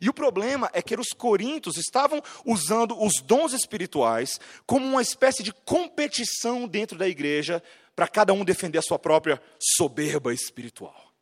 E 0.00 0.08
o 0.08 0.14
problema 0.14 0.70
é 0.72 0.82
que 0.82 0.94
os 0.94 1.08
coríntios 1.08 1.76
estavam 1.76 2.22
usando 2.44 3.00
os 3.02 3.20
dons 3.22 3.52
espirituais 3.52 4.38
como 4.66 4.86
uma 4.86 5.02
espécie 5.02 5.42
de 5.42 5.52
competição 5.52 6.68
dentro 6.68 6.98
da 6.98 7.08
igreja 7.08 7.62
para 7.96 8.08
cada 8.08 8.32
um 8.32 8.44
defender 8.44 8.78
a 8.78 8.82
sua 8.82 8.98
própria 8.98 9.40
soberba 9.58 10.32
espiritual, 10.32 11.12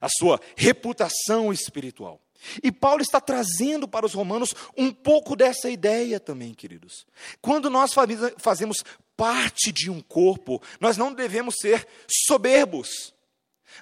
a 0.00 0.08
sua 0.08 0.40
reputação 0.56 1.52
espiritual. 1.52 2.20
E 2.62 2.70
Paulo 2.70 3.00
está 3.00 3.20
trazendo 3.20 3.88
para 3.88 4.04
os 4.04 4.12
romanos 4.12 4.50
um 4.76 4.92
pouco 4.92 5.34
dessa 5.34 5.70
ideia 5.70 6.20
também, 6.20 6.52
queridos. 6.52 7.06
Quando 7.40 7.70
nós 7.70 7.92
fazemos 8.38 8.84
parte 9.16 9.72
de 9.72 9.90
um 9.90 10.00
corpo, 10.00 10.60
nós 10.78 10.96
não 10.96 11.12
devemos 11.12 11.54
ser 11.58 11.86
soberbos. 12.26 13.13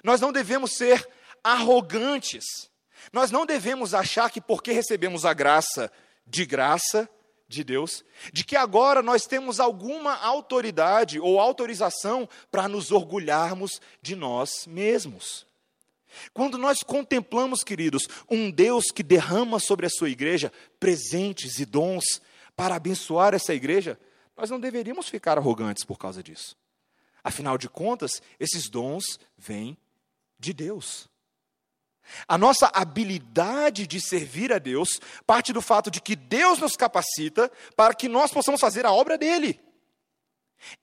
Nós 0.03 0.21
não 0.21 0.31
devemos 0.31 0.75
ser 0.75 1.07
arrogantes. 1.43 2.45
Nós 3.11 3.31
não 3.31 3.45
devemos 3.45 3.93
achar 3.93 4.31
que 4.31 4.39
porque 4.39 4.71
recebemos 4.71 5.25
a 5.25 5.33
graça 5.33 5.91
de 6.25 6.45
graça 6.45 7.09
de 7.47 7.63
Deus, 7.63 8.03
de 8.31 8.43
que 8.43 8.55
agora 8.55 9.03
nós 9.03 9.23
temos 9.25 9.59
alguma 9.59 10.15
autoridade 10.15 11.19
ou 11.19 11.39
autorização 11.39 12.27
para 12.49 12.67
nos 12.67 12.91
orgulharmos 12.91 13.81
de 14.01 14.15
nós 14.15 14.65
mesmos. 14.65 15.45
Quando 16.33 16.57
nós 16.57 16.81
contemplamos, 16.83 17.63
queridos, 17.63 18.07
um 18.29 18.49
Deus 18.49 18.85
que 18.85 19.03
derrama 19.03 19.59
sobre 19.59 19.85
a 19.85 19.89
sua 19.89 20.09
igreja 20.09 20.51
presentes 20.79 21.59
e 21.59 21.65
dons 21.65 22.21
para 22.55 22.75
abençoar 22.75 23.33
essa 23.33 23.53
igreja, 23.53 23.99
nós 24.37 24.49
não 24.49 24.59
deveríamos 24.59 25.07
ficar 25.07 25.37
arrogantes 25.37 25.83
por 25.83 25.97
causa 25.97 26.23
disso. 26.23 26.55
Afinal 27.23 27.57
de 27.57 27.69
contas, 27.69 28.21
esses 28.39 28.69
dons 28.69 29.19
vêm 29.37 29.77
de 30.43 30.53
Deus. 30.53 31.09
A 32.27 32.37
nossa 32.37 32.69
habilidade 32.73 33.87
de 33.87 33.99
servir 34.01 34.51
a 34.51 34.59
Deus 34.59 34.99
parte 35.25 35.53
do 35.53 35.61
fato 35.61 35.89
de 35.89 36.01
que 36.01 36.15
Deus 36.15 36.59
nos 36.59 36.75
capacita 36.75 37.49
para 37.75 37.93
que 37.93 38.09
nós 38.09 38.31
possamos 38.31 38.59
fazer 38.59 38.85
a 38.85 38.91
obra 38.91 39.17
dele. 39.17 39.59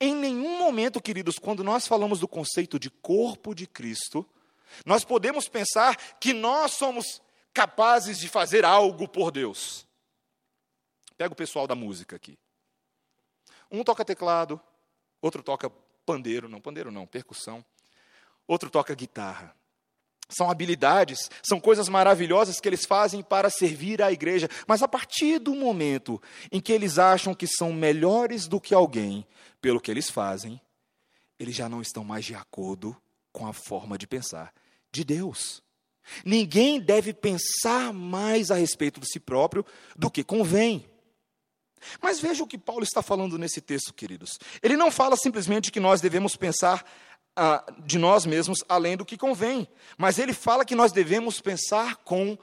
Em 0.00 0.14
nenhum 0.14 0.58
momento, 0.58 1.00
queridos, 1.00 1.38
quando 1.38 1.62
nós 1.62 1.86
falamos 1.86 2.20
do 2.20 2.28
conceito 2.28 2.78
de 2.78 2.90
corpo 2.90 3.54
de 3.54 3.66
Cristo, 3.66 4.26
nós 4.84 5.04
podemos 5.04 5.48
pensar 5.48 5.96
que 6.18 6.32
nós 6.32 6.72
somos 6.72 7.20
capazes 7.52 8.18
de 8.18 8.28
fazer 8.28 8.64
algo 8.64 9.08
por 9.08 9.30
Deus. 9.30 9.86
Pega 11.16 11.32
o 11.32 11.36
pessoal 11.36 11.66
da 11.66 11.74
música 11.74 12.16
aqui. 12.16 12.38
Um 13.70 13.84
toca 13.84 14.04
teclado, 14.04 14.60
outro 15.20 15.42
toca 15.42 15.70
pandeiro, 16.04 16.48
não, 16.48 16.60
pandeiro 16.60 16.90
não, 16.90 17.06
percussão. 17.06 17.64
Outro 18.50 18.68
toca 18.68 18.92
guitarra. 18.96 19.54
São 20.28 20.50
habilidades, 20.50 21.30
são 21.40 21.60
coisas 21.60 21.88
maravilhosas 21.88 22.58
que 22.58 22.68
eles 22.68 22.84
fazem 22.84 23.22
para 23.22 23.48
servir 23.48 24.02
à 24.02 24.10
igreja, 24.10 24.48
mas 24.66 24.82
a 24.82 24.88
partir 24.88 25.38
do 25.38 25.54
momento 25.54 26.20
em 26.50 26.60
que 26.60 26.72
eles 26.72 26.98
acham 26.98 27.32
que 27.32 27.46
são 27.46 27.72
melhores 27.72 28.48
do 28.48 28.60
que 28.60 28.74
alguém 28.74 29.24
pelo 29.62 29.80
que 29.80 29.88
eles 29.88 30.10
fazem, 30.10 30.60
eles 31.38 31.54
já 31.54 31.68
não 31.68 31.80
estão 31.80 32.02
mais 32.02 32.24
de 32.24 32.34
acordo 32.34 33.00
com 33.32 33.46
a 33.46 33.52
forma 33.52 33.96
de 33.96 34.08
pensar 34.08 34.52
de 34.90 35.04
Deus. 35.04 35.62
Ninguém 36.24 36.80
deve 36.80 37.14
pensar 37.14 37.92
mais 37.92 38.50
a 38.50 38.56
respeito 38.56 38.98
de 38.98 39.08
si 39.08 39.20
próprio 39.20 39.64
do 39.94 40.10
que 40.10 40.24
convém. 40.24 40.84
Mas 42.02 42.20
veja 42.20 42.42
o 42.42 42.46
que 42.46 42.58
Paulo 42.58 42.82
está 42.82 43.00
falando 43.00 43.38
nesse 43.38 43.60
texto, 43.60 43.94
queridos. 43.94 44.38
Ele 44.62 44.76
não 44.76 44.90
fala 44.90 45.16
simplesmente 45.16 45.72
que 45.72 45.80
nós 45.80 46.00
devemos 46.00 46.36
pensar 46.36 46.84
ah, 47.36 47.64
de 47.84 47.98
nós 47.98 48.26
mesmos 48.26 48.64
além 48.68 48.96
do 48.96 49.04
que 49.04 49.16
convém, 49.16 49.68
mas 49.96 50.18
ele 50.18 50.32
fala 50.32 50.64
que 50.64 50.74
nós 50.74 50.92
devemos 50.92 51.40
pensar 51.40 51.96
com 51.98 52.36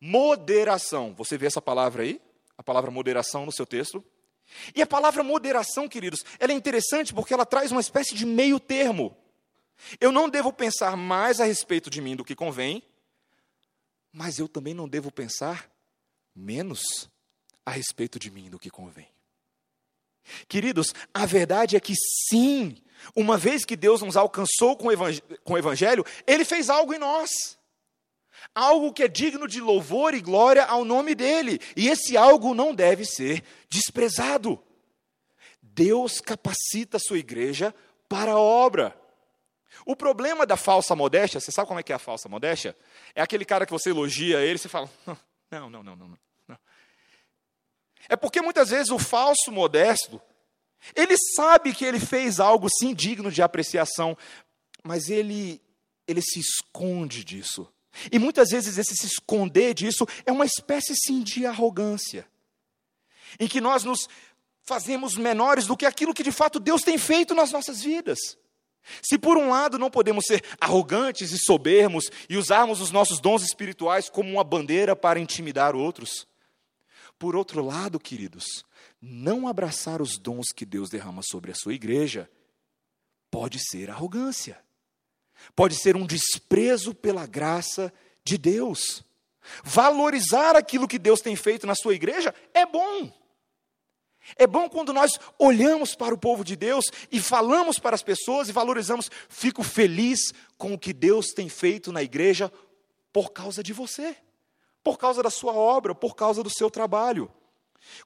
moderação. 0.00 1.14
Você 1.14 1.38
vê 1.38 1.46
essa 1.46 1.62
palavra 1.62 2.02
aí? 2.02 2.20
A 2.56 2.62
palavra 2.62 2.90
moderação 2.90 3.46
no 3.46 3.52
seu 3.52 3.66
texto? 3.66 4.04
E 4.74 4.82
a 4.82 4.86
palavra 4.86 5.22
moderação, 5.22 5.88
queridos, 5.88 6.24
ela 6.38 6.52
é 6.52 6.54
interessante 6.54 7.12
porque 7.12 7.32
ela 7.32 7.46
traz 7.46 7.72
uma 7.72 7.80
espécie 7.80 8.14
de 8.14 8.26
meio 8.26 8.60
termo. 8.60 9.16
Eu 10.00 10.12
não 10.12 10.28
devo 10.28 10.52
pensar 10.52 10.96
mais 10.96 11.40
a 11.40 11.44
respeito 11.44 11.90
de 11.90 12.00
mim 12.00 12.14
do 12.14 12.24
que 12.24 12.36
convém, 12.36 12.82
mas 14.12 14.38
eu 14.38 14.48
também 14.48 14.74
não 14.74 14.88
devo 14.88 15.10
pensar 15.10 15.70
menos 16.34 17.10
a 17.64 17.70
respeito 17.70 18.18
de 18.18 18.30
mim 18.30 18.50
do 18.50 18.58
que 18.58 18.70
convém. 18.70 19.13
Queridos, 20.48 20.94
a 21.12 21.26
verdade 21.26 21.76
é 21.76 21.80
que 21.80 21.94
sim, 22.28 22.76
uma 23.14 23.36
vez 23.36 23.64
que 23.64 23.76
Deus 23.76 24.02
nos 24.02 24.16
alcançou 24.16 24.76
com 24.76 24.88
o 24.88 25.58
Evangelho, 25.58 26.04
Ele 26.26 26.44
fez 26.44 26.70
algo 26.70 26.94
em 26.94 26.98
nós. 26.98 27.30
Algo 28.54 28.92
que 28.92 29.02
é 29.02 29.08
digno 29.08 29.48
de 29.48 29.60
louvor 29.60 30.14
e 30.14 30.20
glória 30.20 30.64
ao 30.64 30.84
nome 30.84 31.14
dEle. 31.14 31.60
E 31.76 31.88
esse 31.88 32.16
algo 32.16 32.54
não 32.54 32.74
deve 32.74 33.04
ser 33.04 33.42
desprezado. 33.68 34.62
Deus 35.62 36.20
capacita 36.20 36.98
a 36.98 37.00
sua 37.00 37.18
igreja 37.18 37.74
para 38.08 38.32
a 38.32 38.38
obra. 38.38 38.96
O 39.84 39.96
problema 39.96 40.46
da 40.46 40.56
falsa 40.56 40.94
modéstia, 40.94 41.40
você 41.40 41.50
sabe 41.50 41.66
como 41.66 41.80
é 41.80 41.82
que 41.82 41.92
é 41.92 41.96
a 41.96 41.98
falsa 41.98 42.28
modéstia? 42.28 42.76
É 43.14 43.22
aquele 43.22 43.44
cara 43.44 43.66
que 43.66 43.72
você 43.72 43.90
elogia 43.90 44.40
ele 44.40 44.58
você 44.58 44.68
fala: 44.68 44.88
não, 45.50 45.68
não, 45.68 45.82
não, 45.82 45.96
não. 45.96 46.23
É 48.08 48.16
porque 48.16 48.40
muitas 48.40 48.70
vezes 48.70 48.90
o 48.90 48.98
falso 48.98 49.50
modesto, 49.50 50.20
ele 50.94 51.16
sabe 51.36 51.72
que 51.74 51.84
ele 51.84 51.98
fez 51.98 52.40
algo 52.40 52.68
sim 52.68 52.94
digno 52.94 53.30
de 53.30 53.42
apreciação, 53.42 54.16
mas 54.82 55.08
ele, 55.08 55.60
ele 56.06 56.20
se 56.20 56.40
esconde 56.40 57.24
disso. 57.24 57.66
E 58.10 58.18
muitas 58.18 58.50
vezes 58.50 58.76
esse 58.76 58.94
se 58.96 59.06
esconder 59.06 59.72
disso 59.72 60.06
é 60.26 60.32
uma 60.32 60.44
espécie 60.44 60.94
sim 60.94 61.22
de 61.22 61.46
arrogância, 61.46 62.26
em 63.38 63.46
que 63.46 63.60
nós 63.60 63.84
nos 63.84 64.08
fazemos 64.62 65.16
menores 65.16 65.66
do 65.66 65.76
que 65.76 65.86
aquilo 65.86 66.14
que 66.14 66.22
de 66.22 66.32
fato 66.32 66.58
Deus 66.58 66.82
tem 66.82 66.98
feito 66.98 67.34
nas 67.34 67.52
nossas 67.52 67.82
vidas. 67.82 68.18
Se 69.02 69.16
por 69.16 69.38
um 69.38 69.48
lado 69.48 69.78
não 69.78 69.90
podemos 69.90 70.26
ser 70.26 70.44
arrogantes 70.60 71.32
e 71.32 71.38
soberbos 71.38 72.10
e 72.28 72.36
usarmos 72.36 72.80
os 72.80 72.90
nossos 72.90 73.20
dons 73.20 73.42
espirituais 73.42 74.10
como 74.10 74.30
uma 74.30 74.44
bandeira 74.44 74.94
para 74.94 75.18
intimidar 75.18 75.74
outros, 75.74 76.26
por 77.18 77.36
outro 77.36 77.64
lado, 77.64 77.98
queridos, 77.98 78.64
não 79.00 79.46
abraçar 79.46 80.02
os 80.02 80.18
dons 80.18 80.46
que 80.54 80.64
Deus 80.64 80.90
derrama 80.90 81.22
sobre 81.22 81.50
a 81.50 81.54
sua 81.54 81.74
igreja 81.74 82.30
pode 83.30 83.58
ser 83.58 83.90
arrogância, 83.90 84.62
pode 85.56 85.74
ser 85.74 85.96
um 85.96 86.06
desprezo 86.06 86.94
pela 86.94 87.26
graça 87.26 87.92
de 88.24 88.38
Deus. 88.38 89.04
Valorizar 89.62 90.56
aquilo 90.56 90.88
que 90.88 90.98
Deus 90.98 91.20
tem 91.20 91.36
feito 91.36 91.66
na 91.66 91.74
sua 91.74 91.94
igreja 91.94 92.34
é 92.54 92.64
bom. 92.64 93.12
É 94.36 94.46
bom 94.46 94.68
quando 94.70 94.92
nós 94.92 95.18
olhamos 95.38 95.94
para 95.94 96.14
o 96.14 96.18
povo 96.18 96.42
de 96.42 96.56
Deus 96.56 96.84
e 97.12 97.20
falamos 97.20 97.78
para 97.78 97.94
as 97.94 98.02
pessoas 98.02 98.48
e 98.48 98.52
valorizamos. 98.52 99.10
Fico 99.28 99.62
feliz 99.62 100.32
com 100.56 100.72
o 100.72 100.78
que 100.78 100.92
Deus 100.92 101.28
tem 101.28 101.48
feito 101.48 101.92
na 101.92 102.02
igreja 102.02 102.50
por 103.12 103.32
causa 103.32 103.62
de 103.62 103.72
você, 103.72 104.16
por 104.84 104.98
causa 104.98 105.22
da 105.22 105.30
sua 105.30 105.54
obra, 105.54 105.94
por 105.94 106.14
causa 106.14 106.42
do 106.42 106.50
seu 106.50 106.70
trabalho. 106.70 107.32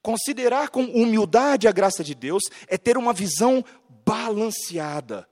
Considerar 0.01 0.69
com 0.69 0.83
humildade 0.85 1.67
a 1.67 1.71
graça 1.71 2.03
de 2.03 2.15
Deus 2.15 2.43
é 2.67 2.77
ter 2.77 2.97
uma 2.97 3.13
visão 3.13 3.63
balanceada, 4.05 5.29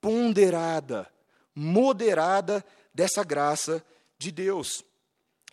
ponderada, 0.00 1.12
moderada 1.54 2.64
dessa 2.94 3.24
graça 3.24 3.84
de 4.16 4.30
Deus. 4.30 4.84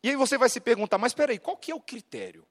E 0.03 0.09
aí 0.09 0.15
você 0.15 0.37
vai 0.37 0.49
se 0.49 0.59
perguntar, 0.59 0.97
mas 0.97 1.11
espera 1.11 1.31
aí, 1.31 1.39
qual 1.39 1.57
que 1.57 1.71
é 1.71 1.75
o 1.75 1.81
critério? 1.81 2.45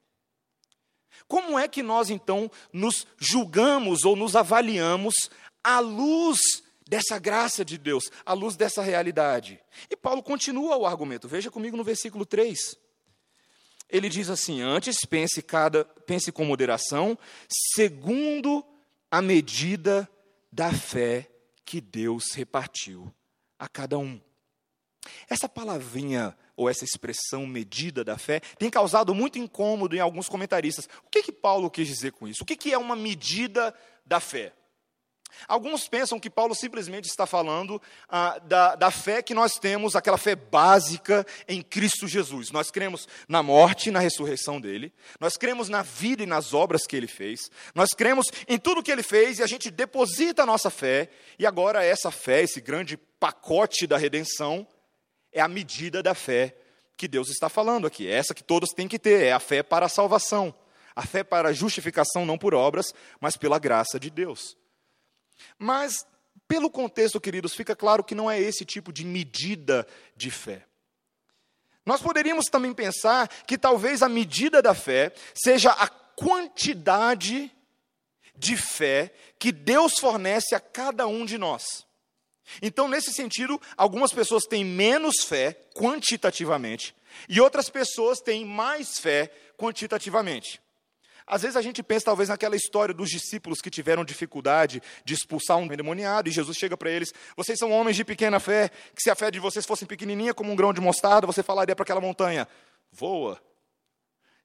Como 1.28 1.58
é 1.58 1.66
que 1.66 1.82
nós 1.82 2.10
então 2.10 2.50
nos 2.72 3.06
julgamos 3.16 4.04
ou 4.04 4.14
nos 4.14 4.36
avaliamos 4.36 5.30
à 5.62 5.78
luz 5.78 6.65
dessa 6.86 7.18
graça 7.18 7.64
de 7.64 7.76
Deus, 7.76 8.04
à 8.24 8.32
luz 8.32 8.56
dessa 8.56 8.82
realidade? 8.82 9.60
E 9.90 9.96
Paulo 9.96 10.22
continua 10.22 10.76
o 10.76 10.86
argumento. 10.86 11.28
Veja 11.28 11.50
comigo 11.50 11.76
no 11.76 11.84
versículo 11.84 12.24
3. 12.24 12.76
Ele 13.88 14.08
diz 14.08 14.30
assim: 14.30 14.60
"Antes 14.62 15.04
pense 15.04 15.42
cada 15.42 15.84
pense 15.84 16.32
com 16.32 16.44
moderação, 16.44 17.18
segundo 17.48 18.64
a 19.10 19.22
medida 19.22 20.08
da 20.50 20.72
fé 20.72 21.30
que 21.64 21.80
Deus 21.80 22.32
repartiu 22.34 23.12
a 23.58 23.68
cada 23.68 23.98
um." 23.98 24.20
Essa 25.28 25.48
palavrinha 25.48 26.36
ou 26.56 26.68
essa 26.68 26.84
expressão 26.84 27.46
medida 27.46 28.02
da 28.02 28.16
fé 28.16 28.40
tem 28.58 28.70
causado 28.70 29.14
muito 29.14 29.38
incômodo 29.38 29.94
em 29.94 30.00
alguns 30.00 30.28
comentaristas. 30.28 30.88
O 31.04 31.10
que 31.10 31.22
que 31.22 31.32
Paulo 31.32 31.70
quis 31.70 31.86
dizer 31.86 32.12
com 32.12 32.26
isso? 32.26 32.42
O 32.42 32.46
que 32.46 32.56
que 32.56 32.72
é 32.72 32.78
uma 32.78 32.96
medida 32.96 33.74
da 34.04 34.18
fé? 34.18 34.52
Alguns 35.46 35.88
pensam 35.88 36.18
que 36.18 36.30
Paulo 36.30 36.54
simplesmente 36.54 37.06
está 37.06 37.26
falando 37.26 37.80
ah, 38.08 38.38
da, 38.44 38.74
da 38.74 38.90
fé 38.90 39.22
que 39.22 39.34
nós 39.34 39.54
temos, 39.54 39.96
aquela 39.96 40.18
fé 40.18 40.34
básica 40.34 41.26
em 41.48 41.62
Cristo 41.62 42.08
Jesus. 42.08 42.50
Nós 42.50 42.70
cremos 42.70 43.08
na 43.28 43.42
morte 43.42 43.88
e 43.88 43.92
na 43.92 44.00
ressurreição 44.00 44.60
dele, 44.60 44.92
nós 45.20 45.36
cremos 45.36 45.68
na 45.68 45.82
vida 45.82 46.22
e 46.22 46.26
nas 46.26 46.54
obras 46.54 46.86
que 46.86 46.96
ele 46.96 47.06
fez, 47.06 47.50
nós 47.74 47.90
cremos 47.90 48.26
em 48.48 48.58
tudo 48.58 48.82
que 48.82 48.90
ele 48.90 49.02
fez 49.02 49.38
e 49.38 49.42
a 49.42 49.46
gente 49.46 49.70
deposita 49.70 50.42
a 50.42 50.46
nossa 50.46 50.70
fé, 50.70 51.10
e 51.38 51.46
agora 51.46 51.84
essa 51.84 52.10
fé, 52.10 52.42
esse 52.42 52.60
grande 52.60 52.96
pacote 52.96 53.86
da 53.86 53.96
redenção, 53.96 54.66
é 55.32 55.40
a 55.40 55.48
medida 55.48 56.02
da 56.02 56.14
fé 56.14 56.56
que 56.96 57.06
Deus 57.06 57.28
está 57.28 57.48
falando 57.48 57.86
aqui. 57.86 58.08
É 58.08 58.12
essa 58.12 58.34
que 58.34 58.42
todos 58.42 58.70
têm 58.70 58.88
que 58.88 58.98
ter, 58.98 59.22
é 59.24 59.32
a 59.32 59.40
fé 59.40 59.62
para 59.62 59.86
a 59.86 59.90
salvação. 59.90 60.54
A 60.94 61.02
fé 61.02 61.22
para 61.22 61.50
a 61.50 61.52
justificação 61.52 62.24
não 62.24 62.38
por 62.38 62.54
obras, 62.54 62.94
mas 63.20 63.36
pela 63.36 63.58
graça 63.58 64.00
de 64.00 64.08
Deus. 64.08 64.56
Mas, 65.58 66.06
pelo 66.46 66.70
contexto, 66.70 67.20
queridos, 67.20 67.54
fica 67.54 67.74
claro 67.74 68.04
que 68.04 68.14
não 68.14 68.30
é 68.30 68.40
esse 68.40 68.64
tipo 68.64 68.92
de 68.92 69.04
medida 69.04 69.86
de 70.16 70.30
fé. 70.30 70.64
Nós 71.84 72.02
poderíamos 72.02 72.46
também 72.46 72.74
pensar 72.74 73.28
que 73.46 73.56
talvez 73.56 74.02
a 74.02 74.08
medida 74.08 74.60
da 74.60 74.74
fé 74.74 75.12
seja 75.34 75.70
a 75.70 75.88
quantidade 75.88 77.52
de 78.34 78.56
fé 78.56 79.12
que 79.38 79.52
Deus 79.52 79.94
fornece 79.98 80.54
a 80.54 80.60
cada 80.60 81.06
um 81.06 81.24
de 81.24 81.38
nós. 81.38 81.86
Então, 82.60 82.88
nesse 82.88 83.12
sentido, 83.12 83.60
algumas 83.76 84.12
pessoas 84.12 84.44
têm 84.44 84.64
menos 84.64 85.24
fé 85.24 85.56
quantitativamente 85.74 86.94
e 87.28 87.40
outras 87.40 87.68
pessoas 87.68 88.20
têm 88.20 88.44
mais 88.44 88.98
fé 88.98 89.30
quantitativamente. 89.56 90.60
Às 91.26 91.42
vezes 91.42 91.56
a 91.56 91.62
gente 91.62 91.82
pensa, 91.82 92.06
talvez, 92.06 92.28
naquela 92.28 92.54
história 92.54 92.94
dos 92.94 93.10
discípulos 93.10 93.60
que 93.60 93.68
tiveram 93.68 94.04
dificuldade 94.04 94.80
de 95.04 95.14
expulsar 95.14 95.56
um 95.56 95.64
endemoniado, 95.64 96.28
e 96.28 96.32
Jesus 96.32 96.56
chega 96.56 96.76
para 96.76 96.90
eles: 96.90 97.12
Vocês 97.36 97.58
são 97.58 97.72
homens 97.72 97.96
de 97.96 98.04
pequena 98.04 98.38
fé, 98.38 98.70
que 98.94 99.02
se 99.02 99.10
a 99.10 99.14
fé 99.16 99.30
de 99.30 99.40
vocês 99.40 99.66
fosse 99.66 99.84
pequenininha 99.84 100.32
como 100.32 100.52
um 100.52 100.56
grão 100.56 100.72
de 100.72 100.80
mostarda, 100.80 101.26
você 101.26 101.42
falaria 101.42 101.74
para 101.74 101.82
aquela 101.82 102.00
montanha: 102.00 102.46
Voa. 102.92 103.42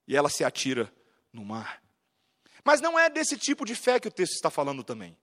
E 0.07 0.17
ela 0.17 0.29
se 0.29 0.43
atira 0.43 0.91
no 1.31 1.45
mar. 1.45 1.81
Mas 2.63 2.81
não 2.81 2.97
é 2.97 3.09
desse 3.09 3.37
tipo 3.37 3.63
de 3.63 3.75
fé 3.75 3.99
que 3.99 4.07
o 4.07 4.11
texto 4.11 4.33
está 4.33 4.49
falando 4.49 4.83
também. 4.83 5.15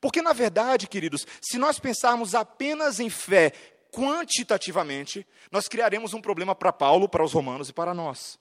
Porque, 0.00 0.20
na 0.20 0.32
verdade, 0.32 0.86
queridos, 0.86 1.26
se 1.40 1.56
nós 1.56 1.78
pensarmos 1.78 2.34
apenas 2.34 3.00
em 3.00 3.08
fé 3.08 3.52
quantitativamente, 3.90 5.26
nós 5.50 5.68
criaremos 5.68 6.12
um 6.12 6.20
problema 6.20 6.54
para 6.54 6.72
Paulo, 6.72 7.08
para 7.08 7.24
os 7.24 7.32
romanos 7.32 7.70
e 7.70 7.72
para 7.72 7.94
nós. 7.94 8.38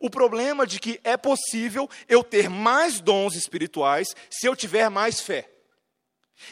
O 0.00 0.10
problema 0.10 0.66
de 0.66 0.78
que 0.78 1.00
é 1.04 1.16
possível 1.16 1.88
eu 2.08 2.22
ter 2.22 2.48
mais 2.48 3.00
dons 3.00 3.34
espirituais 3.34 4.08
se 4.30 4.46
eu 4.46 4.56
tiver 4.56 4.88
mais 4.88 5.20
fé. 5.20 5.50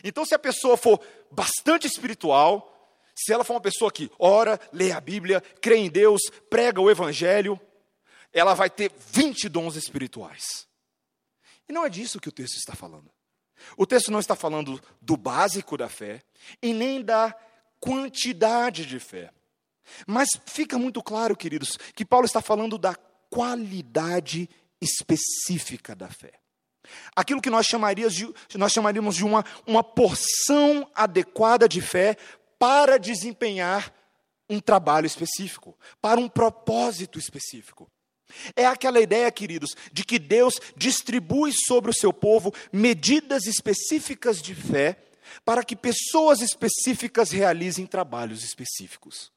Então, 0.02 0.24
se 0.24 0.34
a 0.34 0.38
pessoa 0.38 0.76
for 0.76 1.00
bastante 1.30 1.86
espiritual, 1.86 2.70
se 3.14 3.32
ela 3.32 3.44
for 3.44 3.54
uma 3.54 3.60
pessoa 3.60 3.92
que 3.92 4.10
ora, 4.18 4.58
lê 4.72 4.92
a 4.92 5.00
Bíblia, 5.00 5.40
crê 5.60 5.76
em 5.76 5.90
Deus, 5.90 6.22
prega 6.48 6.80
o 6.80 6.90
Evangelho, 6.90 7.60
ela 8.32 8.54
vai 8.54 8.68
ter 8.68 8.92
20 9.12 9.48
dons 9.48 9.76
espirituais. 9.76 10.66
E 11.68 11.72
não 11.72 11.84
é 11.84 11.88
disso 11.88 12.20
que 12.20 12.28
o 12.28 12.32
texto 12.32 12.56
está 12.56 12.74
falando. 12.74 13.10
O 13.76 13.86
texto 13.86 14.10
não 14.10 14.18
está 14.18 14.34
falando 14.34 14.82
do 15.00 15.16
básico 15.16 15.76
da 15.76 15.88
fé 15.88 16.22
e 16.60 16.72
nem 16.72 17.02
da 17.02 17.34
quantidade 17.80 18.84
de 18.84 18.98
fé. 18.98 19.30
Mas 20.06 20.28
fica 20.46 20.78
muito 20.78 21.02
claro, 21.02 21.36
queridos, 21.36 21.78
que 21.94 22.04
Paulo 22.04 22.26
está 22.26 22.40
falando 22.40 22.76
da 22.76 22.94
qualidade 23.34 24.48
específica 24.80 25.92
da 25.92 26.08
fé. 26.08 26.34
Aquilo 27.16 27.42
que 27.42 27.50
nós 27.50 27.66
chamaríamos 27.66 28.14
de, 28.14 28.32
nós 28.54 28.70
chamaríamos 28.70 29.16
de 29.16 29.24
uma, 29.24 29.44
uma 29.66 29.82
porção 29.82 30.88
adequada 30.94 31.68
de 31.68 31.80
fé 31.80 32.16
para 32.60 32.96
desempenhar 32.96 33.92
um 34.48 34.60
trabalho 34.60 35.06
específico, 35.06 35.76
para 36.00 36.20
um 36.20 36.28
propósito 36.28 37.18
específico. 37.18 37.90
É 38.54 38.66
aquela 38.66 39.00
ideia, 39.00 39.32
queridos, 39.32 39.74
de 39.92 40.04
que 40.04 40.20
Deus 40.20 40.60
distribui 40.76 41.52
sobre 41.66 41.90
o 41.90 41.94
seu 41.94 42.12
povo 42.12 42.54
medidas 42.72 43.46
específicas 43.46 44.40
de 44.40 44.54
fé 44.54 44.96
para 45.44 45.64
que 45.64 45.74
pessoas 45.74 46.40
específicas 46.40 47.32
realizem 47.32 47.84
trabalhos 47.84 48.44
específicos. 48.44 49.32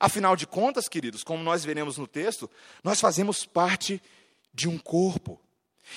Afinal 0.00 0.36
de 0.36 0.46
contas, 0.46 0.88
queridos, 0.88 1.22
como 1.22 1.42
nós 1.42 1.64
veremos 1.64 1.98
no 1.98 2.06
texto, 2.06 2.50
nós 2.82 3.00
fazemos 3.00 3.44
parte 3.44 4.02
de 4.52 4.68
um 4.68 4.78
corpo. 4.78 5.40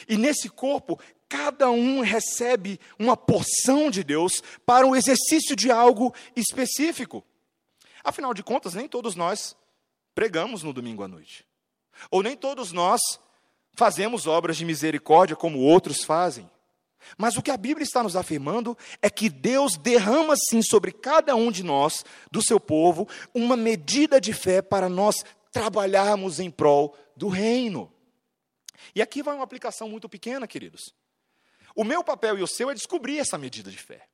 E 0.07 0.17
nesse 0.17 0.49
corpo, 0.49 0.99
cada 1.29 1.69
um 1.69 2.01
recebe 2.01 2.79
uma 2.99 3.15
porção 3.15 3.89
de 3.89 4.03
Deus 4.03 4.41
para 4.65 4.85
o 4.85 4.95
exercício 4.95 5.55
de 5.55 5.71
algo 5.71 6.13
específico. 6.35 7.23
Afinal 8.03 8.33
de 8.33 8.43
contas, 8.43 8.73
nem 8.73 8.87
todos 8.87 9.15
nós 9.15 9.55
pregamos 10.13 10.63
no 10.63 10.73
domingo 10.73 11.03
à 11.03 11.07
noite. 11.07 11.45
Ou 12.11 12.21
nem 12.21 12.35
todos 12.35 12.71
nós 12.71 13.01
fazemos 13.73 14.27
obras 14.27 14.57
de 14.57 14.65
misericórdia 14.65 15.35
como 15.35 15.59
outros 15.59 16.03
fazem. 16.03 16.49
Mas 17.17 17.37
o 17.37 17.41
que 17.41 17.51
a 17.51 17.57
Bíblia 17.57 17.83
está 17.83 18.03
nos 18.03 18.15
afirmando 18.15 18.77
é 19.01 19.09
que 19.09 19.29
Deus 19.29 19.77
derrama 19.77 20.35
sim 20.35 20.61
sobre 20.61 20.91
cada 20.91 21.35
um 21.35 21.51
de 21.51 21.63
nós, 21.63 22.03
do 22.31 22.43
seu 22.43 22.59
povo, 22.59 23.07
uma 23.33 23.55
medida 23.55 24.19
de 24.19 24.33
fé 24.33 24.61
para 24.61 24.89
nós 24.89 25.23
trabalharmos 25.51 26.39
em 26.39 26.51
prol 26.51 26.95
do 27.15 27.29
reino. 27.29 27.91
E 28.93 29.01
aqui 29.01 29.23
vai 29.23 29.33
uma 29.35 29.43
aplicação 29.43 29.87
muito 29.87 30.09
pequena, 30.09 30.45
queridos. 30.45 30.93
O 31.75 31.83
meu 31.83 32.03
papel 32.03 32.37
e 32.37 32.43
o 32.43 32.47
seu 32.47 32.69
é 32.69 32.73
descobrir 32.73 33.19
essa 33.19 33.37
medida 33.37 33.71
de 33.71 33.77
fé. 33.77 34.07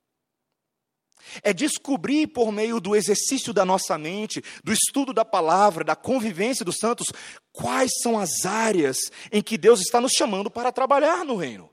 É 1.43 1.53
descobrir 1.53 2.27
por 2.27 2.51
meio 2.51 2.79
do 2.79 2.95
exercício 2.95 3.53
da 3.53 3.63
nossa 3.63 3.97
mente, 3.97 4.43
do 4.63 4.71
estudo 4.71 5.13
da 5.13 5.23
palavra, 5.23 5.83
da 5.83 5.95
convivência 5.95 6.65
dos 6.65 6.77
santos, 6.77 7.07
quais 7.51 7.91
são 8.01 8.19
as 8.19 8.45
áreas 8.45 8.97
em 9.31 9.41
que 9.41 9.57
Deus 9.57 9.79
está 9.81 10.01
nos 10.01 10.11
chamando 10.13 10.49
para 10.49 10.71
trabalhar 10.71 11.23
no 11.23 11.35
reino. 11.35 11.70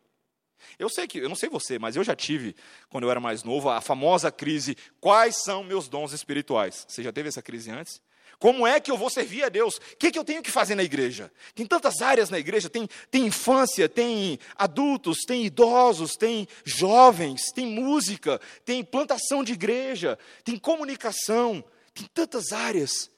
Eu 0.79 0.89
sei 0.89 1.09
que, 1.09 1.19
eu 1.19 1.29
não 1.29 1.35
sei 1.35 1.49
você, 1.49 1.79
mas 1.79 1.97
eu 1.97 2.05
já 2.05 2.15
tive, 2.15 2.55
quando 2.89 3.05
eu 3.05 3.11
era 3.11 3.19
mais 3.19 3.43
novo, 3.43 3.69
a 3.69 3.81
famosa 3.81 4.31
crise: 4.31 4.77
quais 5.01 5.43
são 5.43 5.65
meus 5.65 5.89
dons 5.89 6.13
espirituais? 6.13 6.87
Você 6.89 7.03
já 7.03 7.13
teve 7.13 7.29
essa 7.29 7.43
crise 7.43 7.71
antes? 7.71 8.01
Como 8.39 8.65
é 8.65 8.79
que 8.79 8.89
eu 8.89 8.97
vou 8.97 9.11
servir 9.11 9.43
a 9.43 9.49
Deus? 9.49 9.79
O 9.79 9.97
que, 9.97 10.13
que 10.13 10.19
eu 10.19 10.25
tenho 10.25 10.43
que 10.43 10.51
fazer 10.51 10.77
na 10.77 10.85
igreja? 10.85 11.33
Tem 11.57 11.67
tantas 11.67 12.01
áreas 12.01 12.31
na 12.31 12.39
igreja: 12.39 12.71
tem, 12.71 12.89
tem 13.11 13.27
infância, 13.27 13.89
tem 13.89 14.39
adultos, 14.55 15.19
tem 15.27 15.45
idosos, 15.45 16.15
tem 16.15 16.47
jovens, 16.65 17.51
tem 17.53 17.67
música, 17.67 18.41
tem 18.65 18.85
plantação 18.85 19.43
de 19.43 19.55
igreja, 19.55 20.17
tem 20.45 20.57
comunicação, 20.57 21.65
tem 21.93 22.07
tantas 22.15 22.53
áreas. 22.53 23.11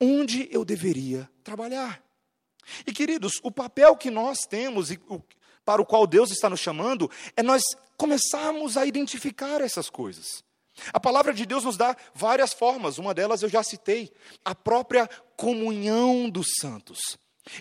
Onde 0.00 0.48
eu 0.50 0.64
deveria 0.64 1.28
trabalhar? 1.42 2.02
E 2.86 2.92
queridos, 2.92 3.40
o 3.42 3.50
papel 3.50 3.96
que 3.96 4.10
nós 4.10 4.38
temos 4.48 4.90
e 4.90 4.98
para 5.70 5.80
o 5.80 5.86
qual 5.86 6.04
Deus 6.04 6.32
está 6.32 6.50
nos 6.50 6.58
chamando 6.58 7.08
é 7.36 7.44
nós 7.44 7.62
começarmos 7.96 8.76
a 8.76 8.84
identificar 8.86 9.60
essas 9.60 9.88
coisas. 9.88 10.42
A 10.92 10.98
palavra 10.98 11.32
de 11.32 11.46
Deus 11.46 11.62
nos 11.62 11.76
dá 11.76 11.96
várias 12.12 12.52
formas, 12.52 12.98
uma 12.98 13.14
delas 13.14 13.40
eu 13.40 13.48
já 13.48 13.62
citei, 13.62 14.10
a 14.44 14.52
própria 14.52 15.08
comunhão 15.36 16.28
dos 16.28 16.48
santos. 16.58 16.98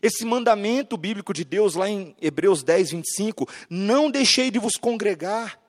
Esse 0.02 0.26
mandamento 0.26 0.98
bíblico 0.98 1.36
de 1.36 1.44
Deus, 1.44 1.76
lá 1.76 1.88
em 1.88 2.16
Hebreus 2.20 2.64
10, 2.64 2.90
25, 2.90 3.48
não 3.70 4.10
deixei 4.10 4.50
de 4.50 4.58
vos 4.58 4.76
congregar. 4.76 5.60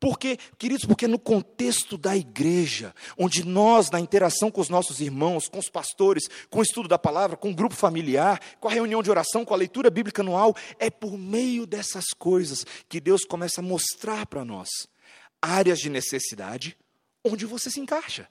Porque, 0.00 0.38
queridos, 0.56 0.84
porque 0.84 1.08
no 1.08 1.18
contexto 1.18 1.98
da 1.98 2.16
igreja, 2.16 2.94
onde 3.16 3.44
nós, 3.44 3.90
na 3.90 3.98
interação 3.98 4.50
com 4.50 4.60
os 4.60 4.68
nossos 4.68 5.00
irmãos, 5.00 5.48
com 5.48 5.58
os 5.58 5.68
pastores, 5.68 6.28
com 6.48 6.60
o 6.60 6.62
estudo 6.62 6.88
da 6.88 6.98
palavra, 6.98 7.36
com 7.36 7.50
o 7.50 7.54
grupo 7.54 7.74
familiar, 7.74 8.40
com 8.60 8.68
a 8.68 8.72
reunião 8.72 9.02
de 9.02 9.10
oração, 9.10 9.44
com 9.44 9.54
a 9.54 9.56
leitura 9.56 9.90
bíblica 9.90 10.22
anual, 10.22 10.54
é 10.78 10.88
por 10.88 11.18
meio 11.18 11.66
dessas 11.66 12.06
coisas 12.16 12.64
que 12.88 13.00
Deus 13.00 13.24
começa 13.24 13.60
a 13.60 13.64
mostrar 13.64 14.26
para 14.26 14.44
nós 14.44 14.68
áreas 15.42 15.78
de 15.78 15.90
necessidade 15.90 16.76
onde 17.24 17.44
você 17.44 17.70
se 17.70 17.80
encaixa, 17.80 18.28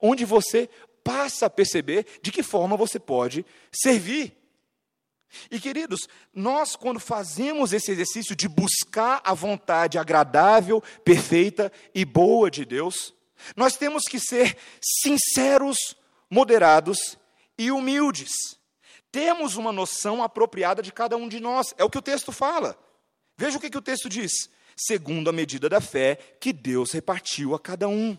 onde 0.00 0.24
você 0.24 0.68
passa 1.04 1.46
a 1.46 1.50
perceber 1.50 2.06
de 2.22 2.30
que 2.32 2.42
forma 2.42 2.76
você 2.76 2.98
pode 2.98 3.44
servir. 3.70 4.36
E 5.50 5.58
queridos, 5.58 6.08
nós 6.34 6.76
quando 6.76 7.00
fazemos 7.00 7.72
esse 7.72 7.90
exercício 7.90 8.36
de 8.36 8.48
buscar 8.48 9.20
a 9.24 9.34
vontade 9.34 9.98
agradável, 9.98 10.82
perfeita 11.04 11.72
e 11.94 12.04
boa 12.04 12.50
de 12.50 12.64
Deus, 12.64 13.14
nós 13.56 13.76
temos 13.76 14.04
que 14.04 14.20
ser 14.20 14.56
sinceros, 14.80 15.96
moderados 16.30 17.18
e 17.58 17.70
humildes. 17.70 18.30
Temos 19.10 19.56
uma 19.56 19.72
noção 19.72 20.22
apropriada 20.22 20.82
de 20.82 20.92
cada 20.92 21.16
um 21.16 21.28
de 21.28 21.40
nós, 21.40 21.74
é 21.76 21.84
o 21.84 21.90
que 21.90 21.98
o 21.98 22.02
texto 22.02 22.32
fala. 22.32 22.78
Veja 23.36 23.58
o 23.58 23.60
que, 23.60 23.70
que 23.70 23.78
o 23.78 23.82
texto 23.82 24.08
diz: 24.08 24.32
segundo 24.76 25.28
a 25.28 25.32
medida 25.32 25.68
da 25.68 25.80
fé 25.80 26.16
que 26.40 26.52
Deus 26.52 26.92
repartiu 26.92 27.54
a 27.54 27.60
cada 27.60 27.88
um. 27.88 28.16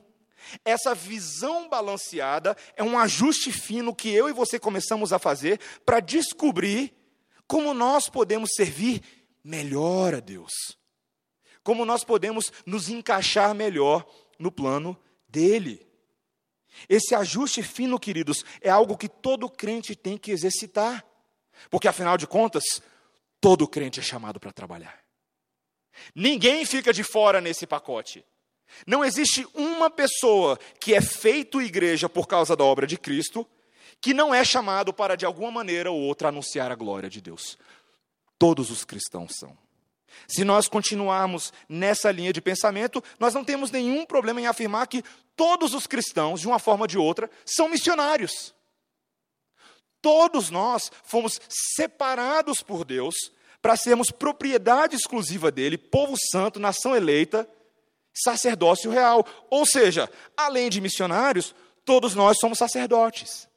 Essa 0.66 0.94
visão 0.94 1.70
balanceada 1.70 2.56
é 2.76 2.84
um 2.84 3.00
ajuste 3.00 3.52
fino 3.52 3.96
que 3.96 4.10
eu 4.10 4.28
e 4.28 4.34
você 4.34 4.60
começamos 4.60 5.14
a 5.14 5.20
fazer 5.20 5.60
para 5.86 6.00
descobrir 6.00 6.94
como 7.48 7.74
nós 7.74 8.10
podemos 8.10 8.52
servir 8.56 9.02
melhor 9.44 10.16
a 10.16 10.20
Deus. 10.20 10.52
Como 11.64 11.86
nós 11.86 12.04
podemos 12.04 12.52
nos 12.66 12.90
encaixar 12.90 13.54
melhor 13.54 14.06
no 14.38 14.52
plano 14.52 15.00
dele. 15.28 15.88
Esse 16.90 17.14
ajuste 17.16 17.62
fino, 17.62 18.00
queridos, 18.00 18.44
é 18.62 18.70
algo 18.70 18.98
que 18.98 19.08
todo 19.08 19.50
crente 19.50 19.96
tem 19.96 20.18
que 20.18 20.32
exercitar. 20.32 21.06
Porque 21.70 21.88
afinal 21.88 22.18
de 22.18 22.28
contas, 22.28 22.64
todo 23.40 23.68
crente 23.68 24.00
é 24.00 24.04
chamado 24.04 24.40
para 24.40 24.52
trabalhar. 24.52 25.00
Ninguém 26.16 26.66
fica 26.66 26.92
de 26.92 27.04
fora 27.04 27.40
nesse 27.40 27.68
pacote. 27.68 28.26
Não 28.88 29.06
existe 29.06 29.48
uma 29.54 29.90
pessoa 29.90 30.58
que 30.80 30.94
é 30.94 31.02
feito 31.02 31.62
igreja 31.62 32.10
por 32.10 32.28
causa 32.28 32.56
da 32.56 32.64
obra 32.64 32.88
de 32.88 32.98
Cristo 32.98 33.48
que 34.04 34.14
não 34.14 34.36
é 34.36 34.44
chamado 34.44 34.94
para, 34.94 35.16
de 35.16 35.26
alguma 35.26 35.50
maneira 35.50 35.90
ou 35.90 35.98
outra, 35.98 36.28
anunciar 36.28 36.70
a 36.70 36.76
glória 36.76 37.10
de 37.10 37.22
Deus. 37.22 37.58
Todos 38.38 38.70
os 38.70 38.84
cristãos 38.84 39.32
são. 39.40 39.58
Se 40.28 40.44
nós 40.44 40.68
continuarmos 40.68 41.54
nessa 41.70 42.12
linha 42.12 42.34
de 42.34 42.42
pensamento, 42.42 43.02
nós 43.18 43.34
não 43.34 43.46
temos 43.46 43.72
nenhum 43.72 44.06
problema 44.06 44.42
em 44.42 44.46
afirmar 44.46 44.88
que 44.88 45.02
todos 45.38 45.74
os 45.74 45.88
cristãos, 45.88 46.42
de 46.42 46.48
uma 46.50 46.60
forma 46.60 46.84
ou 46.84 46.88
de 46.88 46.98
outra, 46.98 47.32
são 47.46 47.70
missionários. 47.70 48.54
Todos 50.02 50.50
nós 50.50 50.92
fomos 51.06 51.40
separados 51.48 52.62
por 52.62 52.84
Deus 52.84 53.16
para 53.62 53.78
sermos 53.78 54.12
propriedade 54.12 54.98
exclusiva 54.98 55.50
dele, 55.50 55.78
povo 55.78 56.16
santo, 56.30 56.60
nação 56.60 56.94
eleita, 56.94 57.48
sacerdócio 58.14 58.92
real. 58.92 59.26
Ou 59.50 59.66
seja, 59.66 60.12
além 60.36 60.70
de 60.70 60.82
missionários, 60.82 61.56
todos 61.86 62.14
nós 62.14 62.38
somos 62.38 62.58
sacerdotes. 62.58 63.48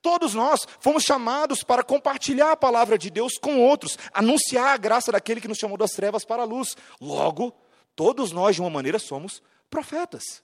Todos 0.00 0.34
nós 0.34 0.66
fomos 0.80 1.02
chamados 1.02 1.62
para 1.62 1.82
compartilhar 1.82 2.52
a 2.52 2.56
palavra 2.56 2.98
de 2.98 3.10
Deus 3.10 3.38
com 3.38 3.60
outros, 3.60 3.98
anunciar 4.12 4.68
a 4.68 4.76
graça 4.76 5.12
daquele 5.12 5.40
que 5.40 5.48
nos 5.48 5.58
chamou 5.58 5.76
das 5.76 5.92
trevas 5.92 6.24
para 6.24 6.42
a 6.42 6.46
luz. 6.46 6.76
Logo, 7.00 7.54
todos 7.94 8.32
nós, 8.32 8.56
de 8.56 8.60
uma 8.60 8.70
maneira, 8.70 8.98
somos 8.98 9.42
profetas. 9.70 10.42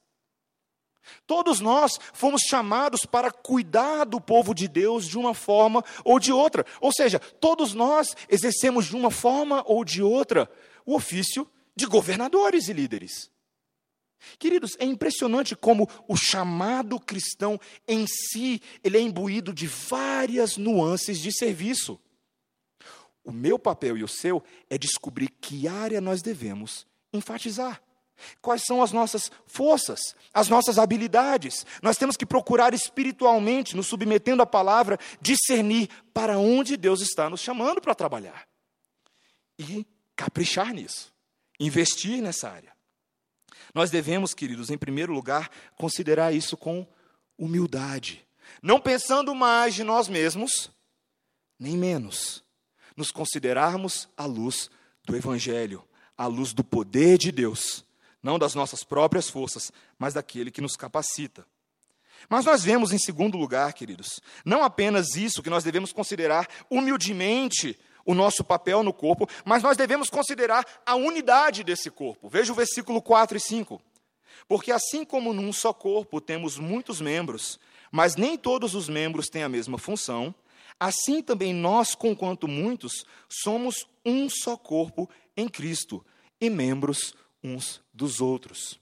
Todos 1.27 1.59
nós 1.59 1.99
fomos 2.13 2.43
chamados 2.43 3.05
para 3.05 3.31
cuidar 3.31 4.05
do 4.05 4.21
povo 4.21 4.55
de 4.55 4.69
Deus 4.69 5.07
de 5.07 5.19
uma 5.19 5.35
forma 5.35 5.85
ou 6.05 6.21
de 6.21 6.33
outra. 6.33 6.65
Ou 6.81 6.93
seja, 6.93 7.19
todos 7.19 7.75
nós 7.75 8.15
exercemos 8.29 8.87
de 8.87 8.95
uma 8.95 9.11
forma 9.11 9.65
ou 9.67 9.85
de 9.85 10.03
outra 10.03 10.49
o 10.87 10.95
ofício 10.95 11.49
de 11.75 11.87
governadores 11.87 12.69
e 12.69 12.73
líderes. 12.73 13.32
Queridos, 14.39 14.77
é 14.79 14.85
impressionante 14.85 15.55
como 15.57 15.89
o 16.09 16.17
chamado 16.17 16.99
cristão 16.99 17.61
em 17.87 18.07
si, 18.07 18.61
ele 18.83 18.99
é 18.99 19.01
imbuído 19.01 19.53
de 19.53 19.67
várias 19.67 20.57
nuances 20.57 21.19
de 21.19 21.33
serviço. 21.33 21.99
O 23.25 23.33
meu 23.33 23.59
papel 23.59 23.97
e 23.97 24.05
o 24.05 24.09
seu 24.09 24.43
é 24.69 24.77
descobrir 24.77 25.29
que 25.29 25.69
área 25.69 26.01
nós 26.01 26.23
devemos 26.23 26.87
enfatizar. 27.13 27.81
Quais 28.41 28.63
são 28.65 28.83
as 28.83 28.93
nossas 28.93 29.31
forças, 29.47 30.15
as 30.33 30.49
nossas 30.49 30.79
habilidades? 30.79 31.67
Nós 31.83 31.97
temos 31.97 32.17
que 32.17 32.27
procurar 32.27 32.75
espiritualmente, 32.75 33.77
nos 33.77 33.87
submetendo 33.87 34.43
à 34.43 34.47
palavra, 34.47 34.99
discernir 35.21 35.89
para 36.13 36.39
onde 36.39 36.77
Deus 36.77 37.01
está 37.01 37.29
nos 37.29 37.41
chamando 37.41 37.81
para 37.81 37.95
trabalhar. 37.95 38.47
E 39.59 39.87
caprichar 40.17 40.73
nisso, 40.73 41.13
investir 41.59 42.23
nessa 42.23 42.49
área. 42.49 42.72
Nós 43.75 43.91
devemos, 43.91 44.35
queridos, 44.35 44.71
em 44.71 44.79
primeiro 44.79 45.13
lugar, 45.13 45.51
considerar 45.77 46.33
isso 46.35 46.57
com 46.57 46.87
humildade, 47.39 48.27
não 48.63 48.81
pensando 48.81 49.35
mais 49.35 49.75
de 49.75 49.83
nós 49.83 50.09
mesmos, 50.09 50.71
nem 51.59 51.77
menos, 51.77 52.45
nos 52.97 53.11
considerarmos 53.11 54.09
à 54.17 54.27
luz 54.27 54.71
do 55.05 55.17
Evangelho, 55.17 55.83
à 56.17 56.27
luz 56.27 56.53
do 56.53 56.63
poder 56.63 57.19
de 57.19 57.33
Deus, 57.33 57.85
não 58.23 58.39
das 58.39 58.55
nossas 58.55 58.85
próprias 58.85 59.29
forças, 59.29 59.73
mas 59.99 60.15
daquele 60.15 60.51
que 60.51 60.61
nos 60.61 60.77
capacita. 60.77 61.47
Mas 62.29 62.45
nós 62.45 62.63
vemos, 62.63 62.93
em 62.93 62.99
segundo 62.99 63.37
lugar, 63.37 63.73
queridos, 63.73 64.21
não 64.45 64.63
apenas 64.63 65.17
isso 65.17 65.43
que 65.43 65.51
nós 65.51 65.65
devemos 65.65 65.93
considerar 65.93 66.49
humildemente 66.71 67.79
o 68.05 68.15
nosso 68.15 68.45
papel 68.45 68.83
no 68.83 68.93
corpo, 68.93 69.29
mas 69.45 69.63
nós 69.63 69.77
devemos 69.77 70.11
considerar 70.11 70.65
a 70.85 70.95
unidade 70.95 71.65
desse 71.65 71.91
corpo. 71.91 72.29
Veja 72.29 72.53
o 72.53 72.57
versículo 72.57 73.01
4 73.01 73.37
e 73.37 73.41
5. 73.41 73.81
Porque 74.49 74.73
assim 74.73 75.05
como 75.05 75.33
num 75.33 75.53
só 75.53 75.73
corpo 75.73 76.21
temos 76.21 76.59
muitos 76.59 77.01
membros, 77.01 77.59
mas 77.91 78.17
nem 78.17 78.37
todos 78.37 78.75
os 78.75 78.89
membros 78.89 79.29
têm 79.29 79.43
a 79.43 79.49
mesma 79.49 79.79
função, 79.79 80.35
assim 80.79 81.23
também 81.23 81.55
nós, 81.55 81.95
conquanto 81.95 82.49
muitos, 82.49 83.05
somos 83.29 83.87
um 84.05 84.29
só 84.29 84.57
corpo 84.57 85.09
em 85.37 85.49
Cristo 85.49 86.05
e 86.41 86.51
membros 86.51 87.15
uns 87.43 87.81
dos 87.93 88.21
outros. 88.21 88.81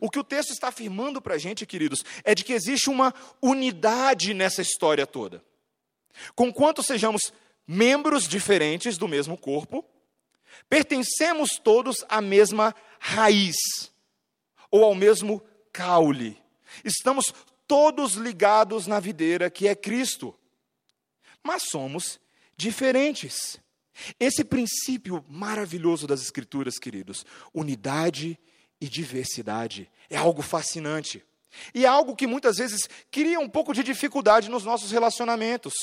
O 0.00 0.08
que 0.08 0.18
o 0.18 0.24
texto 0.24 0.50
está 0.50 0.68
afirmando 0.68 1.20
para 1.20 1.34
a 1.34 1.38
gente, 1.38 1.66
queridos, 1.66 2.04
é 2.24 2.34
de 2.34 2.44
que 2.44 2.52
existe 2.52 2.88
uma 2.88 3.12
unidade 3.40 4.32
nessa 4.32 4.62
história 4.62 5.06
toda. 5.06 5.42
Conquanto 6.34 6.82
sejamos 6.82 7.32
membros 7.66 8.26
diferentes 8.26 8.98
do 8.98 9.08
mesmo 9.08 9.36
corpo, 9.36 9.84
pertencemos 10.68 11.58
todos 11.62 12.04
à 12.08 12.20
mesma 12.20 12.74
raiz, 12.98 13.56
ou 14.70 14.84
ao 14.84 14.94
mesmo 14.94 15.42
caule. 15.72 16.40
Estamos 16.84 17.32
todos 17.66 18.14
ligados 18.14 18.86
na 18.86 19.00
videira 19.00 19.50
que 19.50 19.68
é 19.68 19.74
Cristo, 19.74 20.38
mas 21.42 21.64
somos 21.70 22.20
diferentes. 22.56 23.60
Esse 24.18 24.44
princípio 24.44 25.24
maravilhoso 25.28 26.06
das 26.06 26.22
Escrituras, 26.22 26.78
queridos, 26.78 27.26
unidade 27.52 28.38
e 28.80 28.88
diversidade, 28.88 29.90
é 30.08 30.16
algo 30.16 30.42
fascinante. 30.42 31.24
E 31.74 31.84
é 31.84 31.88
algo 31.88 32.16
que 32.16 32.26
muitas 32.26 32.56
vezes 32.56 32.88
cria 33.10 33.38
um 33.38 33.48
pouco 33.48 33.74
de 33.74 33.82
dificuldade 33.82 34.48
nos 34.48 34.64
nossos 34.64 34.90
relacionamentos. 34.90 35.74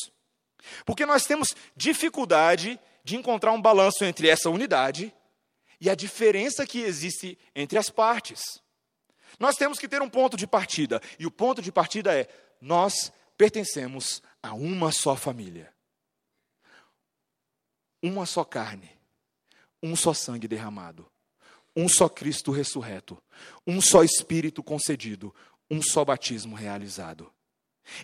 Porque 0.86 1.06
nós 1.06 1.26
temos 1.26 1.56
dificuldade 1.76 2.80
de 3.04 3.15
encontrar 3.15 3.52
um 3.52 3.62
balanço 3.62 4.04
entre 4.04 4.28
essa 4.28 4.50
unidade 4.50 5.13
e 5.80 5.89
a 5.89 5.95
diferença 5.95 6.67
que 6.67 6.80
existe 6.82 7.38
entre 7.56 7.78
as 7.78 7.89
partes. 7.89 8.62
Nós 9.39 9.56
temos 9.56 9.80
que 9.80 9.88
ter 9.88 10.02
um 10.02 10.10
ponto 10.10 10.36
de 10.36 10.45
partida, 10.45 11.02
e 11.17 11.26
o 11.26 11.32
ponto 11.32 11.62
de 11.62 11.72
partida 11.72 12.13
é: 12.13 12.28
nós 12.60 13.12
pertencemos 13.38 14.22
a 14.43 14.54
uma 14.54 14.91
só 14.91 15.15
família, 15.15 15.74
uma 18.04 18.26
só 18.26 18.43
carne, 18.43 18.91
um 19.82 19.95
só 19.95 20.13
sangue 20.13 20.48
derramado, 20.48 21.10
um 21.76 21.88
só 21.88 22.10
Cristo 22.10 22.52
ressurreto, 22.52 23.22
um 23.65 23.80
só 23.80 24.04
Espírito 24.04 24.62
concedido, 24.62 25.34
um 25.72 25.82
só 25.82 26.04
batismo 26.04 26.56
realizado. 26.56 27.32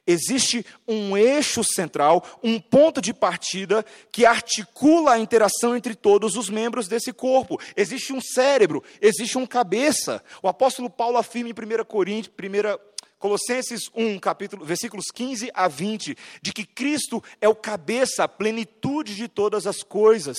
Existe 0.06 0.66
um 0.88 1.18
eixo 1.18 1.64
central, 1.64 2.24
um 2.44 2.60
ponto 2.60 3.02
de 3.02 3.14
partida 3.14 3.86
que 4.12 4.26
articula 4.26 5.14
a 5.14 5.20
interação 5.20 5.76
entre 5.76 5.96
todos 5.96 6.36
os 6.36 6.50
membros 6.50 6.88
desse 6.88 7.12
corpo. 7.12 7.60
Existe 7.76 8.14
um 8.14 8.22
cérebro, 8.22 8.84
existe 9.02 9.38
um 9.38 9.46
cabeça. 9.46 10.24
O 10.42 10.48
apóstolo 10.48 10.90
Paulo 10.90 11.18
afirma 11.18 11.50
em 11.50 11.54
1 11.54 11.84
Coríntios, 11.86 12.34
1 12.38 12.96
Colossenses 13.18 13.90
1, 13.96 14.20
capítulo, 14.20 14.66
versículos 14.66 15.06
15 15.14 15.50
a 15.54 15.68
20, 15.68 16.16
de 16.42 16.54
que 16.54 16.66
Cristo 16.66 17.24
é 17.42 17.50
o 17.50 17.56
cabeça, 17.56 18.24
a 18.24 18.28
plenitude 18.28 19.16
de 19.16 19.28
todas 19.28 19.66
as 19.66 19.82
coisas. 19.82 20.38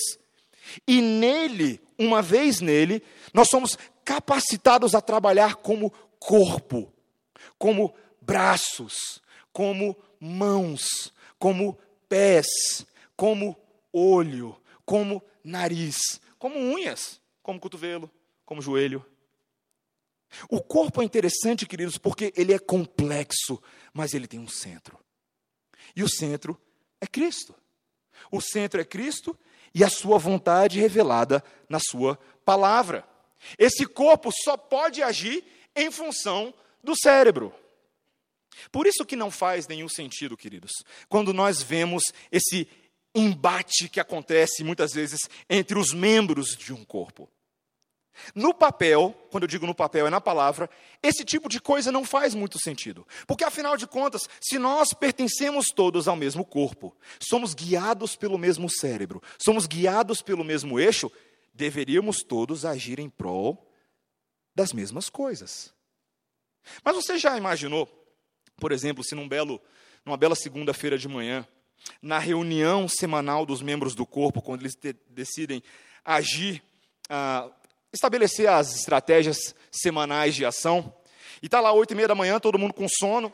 E 0.87 1.01
nele, 1.01 1.81
uma 1.97 2.21
vez 2.21 2.61
nele, 2.61 3.03
nós 3.33 3.47
somos 3.49 3.77
capacitados 4.05 4.95
a 4.95 5.01
trabalhar 5.01 5.55
como 5.55 5.91
corpo, 6.19 6.91
como 7.57 7.93
braços, 8.21 9.21
como 9.57 9.97
mãos, 10.19 11.11
como 11.39 11.79
pés, 12.07 12.45
como 13.15 13.57
olho, 13.91 14.55
como 14.85 15.19
nariz, 15.43 16.21
como 16.37 16.59
unhas, 16.59 17.19
como 17.41 17.59
cotovelo, 17.59 18.11
como 18.45 18.61
joelho. 18.61 19.03
O 20.47 20.61
corpo 20.61 21.01
é 21.01 21.05
interessante, 21.05 21.65
queridos, 21.65 21.97
porque 21.97 22.31
ele 22.37 22.53
é 22.53 22.59
complexo, 22.59 23.59
mas 23.91 24.13
ele 24.13 24.27
tem 24.27 24.39
um 24.39 24.47
centro. 24.47 24.99
E 25.95 26.03
o 26.03 26.07
centro 26.07 26.55
é 27.01 27.07
Cristo. 27.07 27.55
O 28.29 28.39
centro 28.39 28.79
é 28.79 28.85
Cristo 28.85 29.35
e 29.73 29.83
a 29.83 29.89
sua 29.89 30.19
vontade 30.19 30.79
revelada 30.79 31.43
na 31.67 31.79
sua 31.79 32.15
palavra. 32.45 33.03
Esse 33.57 33.87
corpo 33.87 34.29
só 34.43 34.55
pode 34.55 35.01
agir 35.01 35.43
em 35.75 35.89
função 35.89 36.53
do 36.83 36.95
cérebro. 36.95 37.51
Por 38.71 38.87
isso 38.87 39.05
que 39.05 39.15
não 39.15 39.31
faz 39.31 39.67
nenhum 39.67 39.89
sentido, 39.89 40.37
queridos, 40.37 40.71
quando 41.09 41.33
nós 41.33 41.61
vemos 41.61 42.03
esse 42.31 42.67
embate 43.15 43.89
que 43.89 43.99
acontece 43.99 44.63
muitas 44.63 44.93
vezes 44.93 45.19
entre 45.49 45.77
os 45.77 45.93
membros 45.93 46.55
de 46.55 46.73
um 46.73 46.85
corpo. 46.85 47.29
No 48.33 48.53
papel, 48.53 49.15
quando 49.29 49.43
eu 49.43 49.47
digo 49.47 49.67
no 49.67 49.75
papel, 49.75 50.07
é 50.07 50.09
na 50.09 50.19
palavra, 50.19 50.69
esse 51.03 51.23
tipo 51.23 51.47
de 51.47 51.61
coisa 51.61 51.91
não 51.91 52.03
faz 52.03 52.33
muito 52.33 52.59
sentido. 52.59 53.07
Porque, 53.27 53.43
afinal 53.43 53.77
de 53.77 53.85
contas, 53.85 54.27
se 54.41 54.57
nós 54.57 54.93
pertencemos 54.93 55.67
todos 55.67 56.07
ao 56.07 56.15
mesmo 56.15 56.43
corpo, 56.43 56.95
somos 57.19 57.53
guiados 57.53 58.15
pelo 58.15 58.37
mesmo 58.37 58.69
cérebro, 58.69 59.21
somos 59.37 59.67
guiados 59.67 60.21
pelo 60.21 60.43
mesmo 60.43 60.79
eixo, 60.79 61.11
deveríamos 61.53 62.23
todos 62.23 62.65
agir 62.65 62.99
em 62.99 63.09
prol 63.09 63.71
das 64.55 64.73
mesmas 64.73 65.09
coisas. 65.09 65.73
Mas 66.83 66.95
você 66.95 67.17
já 67.17 67.37
imaginou, 67.37 67.87
por 68.57 68.71
exemplo, 68.71 69.03
se 69.03 69.15
num 69.15 69.27
belo, 69.27 69.61
numa 70.05 70.17
bela 70.17 70.35
segunda-feira 70.35 70.97
de 70.97 71.07
manhã, 71.07 71.47
na 72.01 72.19
reunião 72.19 72.87
semanal 72.87 73.45
dos 73.45 73.61
membros 73.61 73.95
do 73.95 74.05
corpo, 74.05 74.41
quando 74.41 74.61
eles 74.61 74.77
decidem 75.09 75.63
agir 76.03 76.61
ah, 77.09 77.49
estabelecer 77.91 78.49
as 78.49 78.75
estratégias 78.75 79.55
semanais 79.71 80.35
de 80.35 80.45
ação. 80.45 80.93
E 81.41 81.45
está 81.45 81.59
lá 81.59 81.71
oito 81.71 81.91
e 81.91 81.95
meia 81.95 82.07
da 82.07 82.15
manhã, 82.15 82.39
todo 82.39 82.57
mundo 82.57 82.73
com 82.73 82.87
sono, 82.87 83.33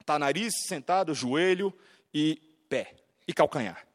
está 0.00 0.18
nariz 0.18 0.52
sentado, 0.66 1.14
joelho 1.14 1.72
e 2.12 2.40
pé 2.68 2.94
e 3.26 3.32
calcanhar. 3.32 3.86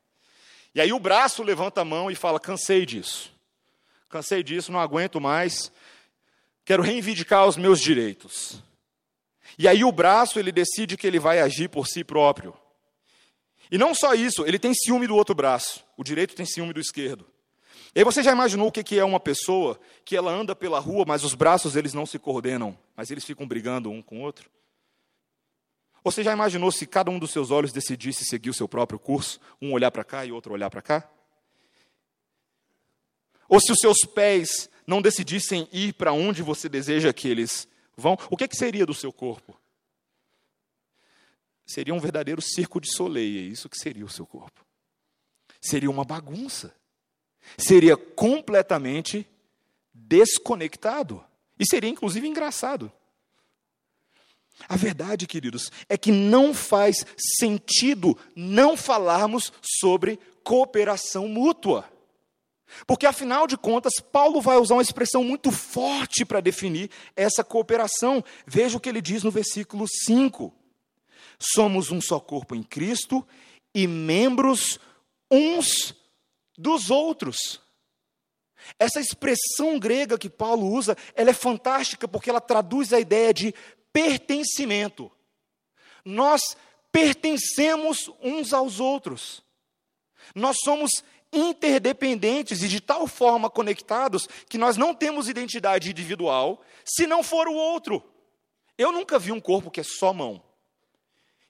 E 0.73 0.79
aí 0.79 0.93
o 0.93 0.99
braço 0.99 1.43
levanta 1.43 1.81
a 1.81 1.85
mão 1.85 2.11
e 2.11 2.15
fala: 2.15 2.39
cansei 2.39 2.85
disso, 2.85 3.31
cansei 4.07 4.43
disso, 4.43 4.71
não 4.71 4.79
aguento 4.79 5.19
mais, 5.19 5.71
quero 6.63 6.83
reivindicar 6.83 7.47
os 7.47 7.57
meus 7.57 7.79
direitos. 7.79 8.61
E 9.59 9.67
aí 9.67 9.83
o 9.83 9.91
braço 9.91 10.39
ele 10.39 10.53
decide 10.53 10.95
que 10.95 11.05
ele 11.05 11.19
vai 11.19 11.41
agir 11.41 11.67
por 11.67 11.85
si 11.85 12.01
próprio. 12.01 12.57
E 13.69 13.77
não 13.77 13.93
só 13.93 14.13
isso, 14.13 14.45
ele 14.47 14.57
tem 14.57 14.73
ciúme 14.73 15.05
do 15.05 15.13
outro 15.13 15.35
braço. 15.35 15.85
O 15.97 16.03
direito 16.03 16.33
tem 16.33 16.45
ciúme 16.45 16.71
do 16.71 16.79
esquerdo. 16.79 17.27
E 17.93 17.99
aí 17.99 18.05
você 18.05 18.23
já 18.23 18.31
imaginou 18.31 18.69
o 18.69 18.71
que 18.71 18.97
é 18.97 19.03
uma 19.03 19.19
pessoa 19.19 19.77
que 20.05 20.15
ela 20.15 20.31
anda 20.31 20.55
pela 20.55 20.79
rua, 20.79 21.03
mas 21.05 21.25
os 21.25 21.35
braços 21.35 21.75
eles 21.75 21.93
não 21.93 22.05
se 22.05 22.17
coordenam, 22.17 22.77
mas 22.95 23.11
eles 23.11 23.25
ficam 23.25 23.45
brigando 23.45 23.91
um 23.91 24.01
com 24.01 24.19
o 24.19 24.21
outro? 24.21 24.49
Você 26.05 26.23
já 26.23 26.31
imaginou 26.31 26.71
se 26.71 26.87
cada 26.87 27.11
um 27.11 27.19
dos 27.19 27.31
seus 27.31 27.51
olhos 27.51 27.73
decidisse 27.73 28.23
seguir 28.23 28.51
o 28.51 28.53
seu 28.53 28.67
próprio 28.67 28.97
curso, 28.97 29.41
um 29.61 29.73
olhar 29.73 29.91
para 29.91 30.05
cá 30.05 30.25
e 30.25 30.31
outro 30.31 30.53
olhar 30.53 30.69
para 30.69 30.81
cá? 30.81 31.09
Ou 33.49 33.59
se 33.59 33.73
os 33.73 33.79
seus 33.79 34.05
pés 34.05 34.69
não 34.87 35.01
decidissem 35.01 35.67
ir 35.73 35.93
para 35.95 36.13
onde 36.13 36.41
você 36.41 36.69
deseja 36.69 37.11
que 37.11 37.27
eles 37.27 37.67
vão, 37.99 38.17
o 38.29 38.37
que, 38.37 38.45
é 38.45 38.47
que 38.47 38.55
seria 38.55 38.85
do 38.85 38.93
seu 38.93 39.13
corpo? 39.13 39.59
Seria 41.65 41.93
um 41.93 41.99
verdadeiro 41.99 42.41
circo 42.41 42.81
de 42.81 42.91
soleil, 42.91 43.37
é 43.37 43.51
isso 43.51 43.69
que 43.69 43.77
seria 43.77 44.05
o 44.05 44.09
seu 44.09 44.25
corpo. 44.25 44.65
Seria 45.61 45.89
uma 45.89 46.03
bagunça 46.03 46.73
seria 47.57 47.97
completamente 47.97 49.27
desconectado. 49.93 51.23
E 51.57 51.65
seria 51.65 51.89
inclusive 51.89 52.27
engraçado. 52.27 52.91
A 54.67 54.75
verdade, 54.75 55.25
queridos, 55.25 55.71
é 55.87 55.97
que 55.97 56.11
não 56.11 56.53
faz 56.53 57.05
sentido 57.17 58.17
não 58.35 58.75
falarmos 58.75 59.53
sobre 59.61 60.19
cooperação 60.43 61.27
mútua. 61.27 61.89
Porque, 62.85 63.05
afinal 63.05 63.47
de 63.47 63.57
contas, 63.57 63.93
Paulo 63.99 64.41
vai 64.41 64.57
usar 64.57 64.75
uma 64.75 64.81
expressão 64.81 65.23
muito 65.23 65.51
forte 65.51 66.23
para 66.25 66.39
definir 66.39 66.89
essa 67.15 67.43
cooperação. 67.43 68.23
Veja 68.45 68.77
o 68.77 68.79
que 68.79 68.89
ele 68.89 69.01
diz 69.01 69.23
no 69.23 69.31
versículo 69.31 69.85
5. 69.87 70.53
Somos 71.39 71.91
um 71.91 72.01
só 72.01 72.19
corpo 72.19 72.55
em 72.55 72.63
Cristo 72.63 73.25
e 73.73 73.87
membros 73.87 74.79
uns 75.31 75.95
dos 76.57 76.89
outros. 76.89 77.61
Essa 78.77 78.99
expressão 78.99 79.79
grega 79.79 80.17
que 80.17 80.29
Paulo 80.29 80.67
usa, 80.67 80.97
ela 81.15 81.29
é 81.29 81.33
fantástica 81.33 82.07
porque 82.07 82.29
ela 82.29 82.41
traduz 82.41 82.91
a 82.93 82.99
ideia 82.99 83.33
de 83.33 83.53
pertencimento. 83.91 85.11
Nós 86.03 86.41
pertencemos 86.91 88.11
uns 88.21 88.53
aos 88.53 88.79
outros. 88.79 89.43
Nós 90.35 90.57
somos 90.63 90.91
interdependentes 91.31 92.63
e 92.63 92.67
de 92.67 92.79
tal 92.79 93.07
forma 93.07 93.49
conectados 93.49 94.27
que 94.47 94.57
nós 94.57 94.77
não 94.77 94.93
temos 94.93 95.29
identidade 95.29 95.89
individual 95.89 96.61
se 96.83 97.05
não 97.05 97.23
for 97.23 97.47
o 97.47 97.53
outro. 97.53 98.03
Eu 98.77 98.91
nunca 98.91 99.19
vi 99.19 99.31
um 99.31 99.39
corpo 99.39 99.69
que 99.69 99.79
é 99.79 99.83
só 99.83 100.13
mão. 100.13 100.41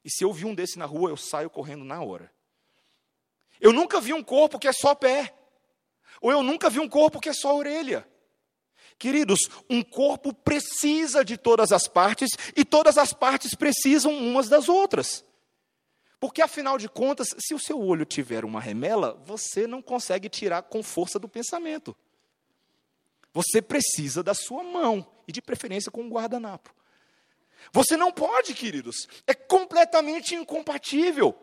E 0.03 0.09
se 0.09 0.23
eu 0.23 0.33
vi 0.33 0.45
um 0.45 0.55
desse 0.55 0.79
na 0.79 0.85
rua, 0.85 1.09
eu 1.09 1.17
saio 1.17 1.49
correndo 1.49 1.83
na 1.83 2.01
hora. 2.01 2.31
Eu 3.59 3.73
nunca 3.73 3.99
vi 3.99 4.13
um 4.13 4.23
corpo 4.23 4.57
que 4.57 4.67
é 4.67 4.73
só 4.73 4.95
pé. 4.95 5.33
Ou 6.21 6.31
eu 6.31 6.41
nunca 6.41 6.69
vi 6.69 6.79
um 6.79 6.89
corpo 6.89 7.19
que 7.19 7.29
é 7.29 7.33
só 7.33 7.55
orelha. 7.55 8.07
Queridos, 8.97 9.39
um 9.69 9.81
corpo 9.81 10.33
precisa 10.33 11.23
de 11.23 11.37
todas 11.37 11.71
as 11.71 11.87
partes 11.87 12.29
e 12.55 12.65
todas 12.65 12.97
as 12.97 13.13
partes 13.13 13.55
precisam 13.55 14.11
umas 14.11 14.49
das 14.49 14.67
outras. 14.67 15.23
Porque 16.19 16.41
afinal 16.41 16.77
de 16.77 16.89
contas, 16.89 17.29
se 17.39 17.53
o 17.53 17.59
seu 17.59 17.79
olho 17.79 18.05
tiver 18.05 18.43
uma 18.43 18.59
remela, 18.59 19.21
você 19.25 19.65
não 19.65 19.81
consegue 19.81 20.27
tirar 20.27 20.63
com 20.63 20.83
força 20.83 21.17
do 21.17 21.29
pensamento. 21.29 21.95
Você 23.33 23.61
precisa 23.61 24.21
da 24.21 24.33
sua 24.33 24.63
mão 24.63 25.09
e 25.27 25.31
de 25.31 25.41
preferência 25.41 25.91
com 25.91 26.01
um 26.01 26.09
guardanapo. 26.09 26.75
Você 27.71 27.95
não 27.95 28.11
pode, 28.11 28.53
queridos, 28.53 29.07
é 29.25 29.33
completamente 29.33 30.35
incompatível. 30.35 31.37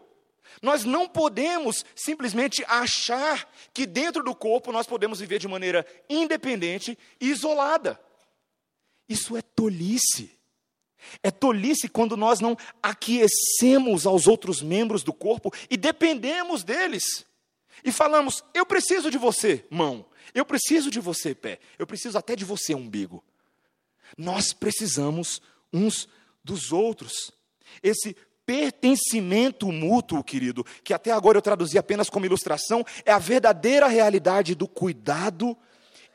Nós 0.61 0.85
não 0.85 1.09
podemos 1.09 1.85
simplesmente 1.95 2.65
achar 2.67 3.51
que 3.73 3.87
dentro 3.87 4.23
do 4.23 4.35
corpo 4.35 4.73
nós 4.73 4.87
podemos 4.87 5.21
viver 5.21 5.39
de 5.39 5.49
maneira 5.49 5.87
independente 6.09 6.99
e 7.21 7.31
isolada. 7.31 8.01
Isso 9.09 9.37
é 9.37 9.43
tolice. 9.43 10.36
É 11.23 11.31
tolice 11.31 11.89
quando 11.89 12.17
nós 12.17 12.41
não 12.41 12.57
aquecemos 12.83 14.07
aos 14.07 14.27
outros 14.27 14.63
membros 14.63 15.03
do 15.03 15.13
corpo 15.13 15.53
e 15.71 15.77
dependemos 15.77 16.65
deles. 16.65 17.27
E 17.85 17.93
falamos: 17.93 18.45
eu 18.55 18.65
preciso 18.67 19.11
de 19.11 19.19
você, 19.19 19.65
mão. 19.71 20.07
Eu 20.35 20.45
preciso 20.45 20.91
de 20.91 21.01
você, 21.01 21.35
pé. 21.35 21.59
Eu 21.79 21.87
preciso 21.87 22.19
até 22.19 22.37
de 22.37 22.45
você, 22.45 22.75
umbigo. 22.75 23.25
Nós 24.17 24.53
precisamos 24.53 25.41
uns 25.73 26.09
dos 26.45 26.73
outros. 26.73 27.33
Esse 27.83 28.17
pertencimento 28.45 29.73
mútuo, 29.73 30.23
querido, 30.23 30.65
que 30.85 30.95
até 30.95 31.11
agora 31.11 31.37
eu 31.37 31.43
traduzi 31.43 31.77
apenas 31.77 32.09
como 32.09 32.27
ilustração, 32.27 32.85
é 33.05 33.11
a 33.11 33.19
verdadeira 33.19 33.89
realidade 33.89 34.55
do 34.55 34.69
cuidado 34.69 35.57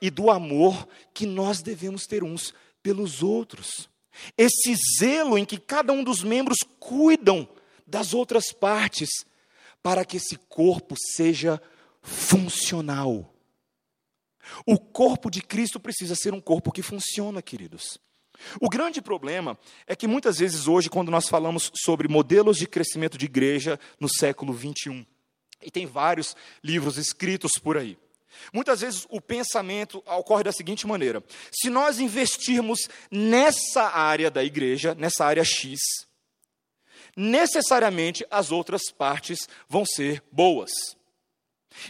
e 0.01 0.09
do 0.09 0.31
amor 0.31 0.87
que 1.13 1.25
nós 1.25 1.61
devemos 1.61 2.07
ter 2.07 2.23
uns 2.23 2.53
pelos 2.81 3.21
outros. 3.21 3.90
Esse 4.37 4.75
zelo 4.99 5.37
em 5.37 5.45
que 5.45 5.57
cada 5.57 5.93
um 5.93 6.03
dos 6.03 6.23
membros 6.23 6.57
cuidam 6.79 7.47
das 7.85 8.13
outras 8.13 8.51
partes, 8.51 9.09
para 9.81 10.05
que 10.05 10.17
esse 10.17 10.35
corpo 10.35 10.95
seja 11.15 11.61
funcional. 12.01 13.33
O 14.65 14.77
corpo 14.77 15.29
de 15.29 15.41
Cristo 15.41 15.79
precisa 15.79 16.15
ser 16.15 16.33
um 16.33 16.41
corpo 16.41 16.71
que 16.71 16.81
funciona, 16.81 17.41
queridos. 17.41 17.99
O 18.59 18.69
grande 18.69 19.01
problema 19.01 19.57
é 19.85 19.95
que 19.95 20.07
muitas 20.07 20.39
vezes 20.39 20.67
hoje, 20.67 20.89
quando 20.89 21.11
nós 21.11 21.27
falamos 21.27 21.71
sobre 21.75 22.07
modelos 22.07 22.57
de 22.57 22.67
crescimento 22.67 23.17
de 23.17 23.25
igreja 23.25 23.79
no 23.99 24.09
século 24.09 24.53
21, 24.53 25.05
e 25.61 25.69
tem 25.69 25.85
vários 25.85 26.35
livros 26.63 26.97
escritos 26.97 27.51
por 27.61 27.77
aí, 27.77 27.97
muitas 28.53 28.81
vezes 28.81 29.05
o 29.09 29.19
pensamento 29.21 30.03
ocorre 30.05 30.43
da 30.43 30.51
seguinte 30.51 30.87
maneira: 30.87 31.23
se 31.51 31.69
nós 31.69 31.99
investirmos 31.99 32.87
nessa 33.09 33.83
área 33.83 34.29
da 34.29 34.43
igreja, 34.43 34.95
nessa 34.95 35.25
área 35.25 35.43
X, 35.43 35.79
necessariamente 37.15 38.25
as 38.29 38.51
outras 38.51 38.91
partes 38.91 39.47
vão 39.67 39.85
ser 39.85 40.23
boas. 40.31 40.71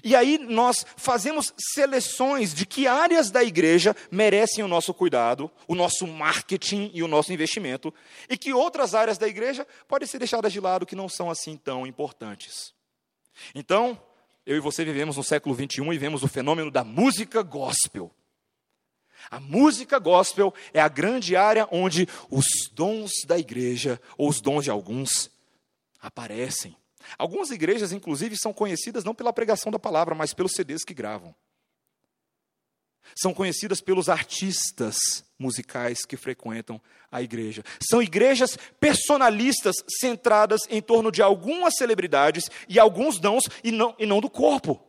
E 0.04 0.16
aí 0.16 0.38
nós 0.38 0.86
fazemos 0.96 1.54
seleções 1.74 2.54
de 2.54 2.66
que 2.66 2.88
áreas 2.88 3.32
da 3.32 3.44
igreja 3.44 3.96
merecem 4.12 4.64
o 4.64 4.68
nosso 4.68 4.94
cuidado, 4.94 5.52
o 5.68 5.76
nosso 5.76 6.06
marketing 6.06 6.92
e 6.94 7.02
o 7.02 7.08
nosso 7.08 7.34
investimento, 7.34 7.94
e 8.30 8.38
que 8.38 8.54
outras 8.54 8.94
áreas 8.94 9.18
da 9.18 9.28
igreja 9.28 9.66
podem 9.88 10.08
ser 10.08 10.20
deixadas 10.20 10.54
de 10.54 10.60
lado 10.60 10.86
que 10.86 10.96
não 10.96 11.10
são 11.10 11.30
assim 11.30 11.58
tão 11.58 11.88
importantes. 11.88 12.74
Então, 13.56 14.00
eu 14.46 14.58
e 14.58 14.60
você 14.60 14.84
vivemos 14.84 15.18
no 15.18 15.24
século 15.24 15.54
21 15.56 15.94
e 15.94 15.98
vemos 15.98 16.24
o 16.24 16.28
fenômeno 16.28 16.72
da 16.72 16.84
música 16.84 17.42
gospel. 17.42 18.12
A 19.30 19.40
música 19.40 20.00
gospel 20.00 20.54
é 20.74 20.82
a 20.82 20.88
grande 20.88 21.36
área 21.36 21.68
onde 21.72 22.08
os 22.30 22.46
dons 22.74 23.12
da 23.28 23.38
igreja, 23.38 24.02
ou 24.18 24.30
os 24.30 24.42
dons 24.42 24.64
de 24.64 24.72
alguns, 24.72 25.30
aparecem. 26.00 26.76
Algumas 27.18 27.52
igrejas, 27.52 27.92
inclusive, 27.92 28.36
são 28.38 28.54
conhecidas 28.54 29.04
não 29.04 29.14
pela 29.14 29.34
pregação 29.34 29.72
da 29.72 29.80
palavra, 29.80 30.16
mas 30.16 30.34
pelos 30.34 30.54
CDs 30.54 30.84
que 30.84 30.94
gravam. 30.94 31.36
São 33.16 33.34
conhecidas 33.34 33.82
pelos 33.82 34.10
artistas 34.10 34.98
musicais 35.38 36.06
que 36.06 36.16
frequentam 36.16 36.82
a 37.12 37.22
igreja. 37.22 37.64
São 37.90 38.02
igrejas 38.02 38.58
personalistas, 38.80 39.76
centradas 40.00 40.62
em 40.70 40.82
torno 40.82 41.12
de 41.12 41.22
algumas 41.22 41.76
celebridades 41.76 42.50
e 42.70 42.80
alguns 42.80 43.20
dons, 43.20 43.44
e 43.64 43.72
não, 43.72 43.96
e 44.00 44.06
não 44.06 44.22
do 44.22 44.30
corpo. 44.30 44.82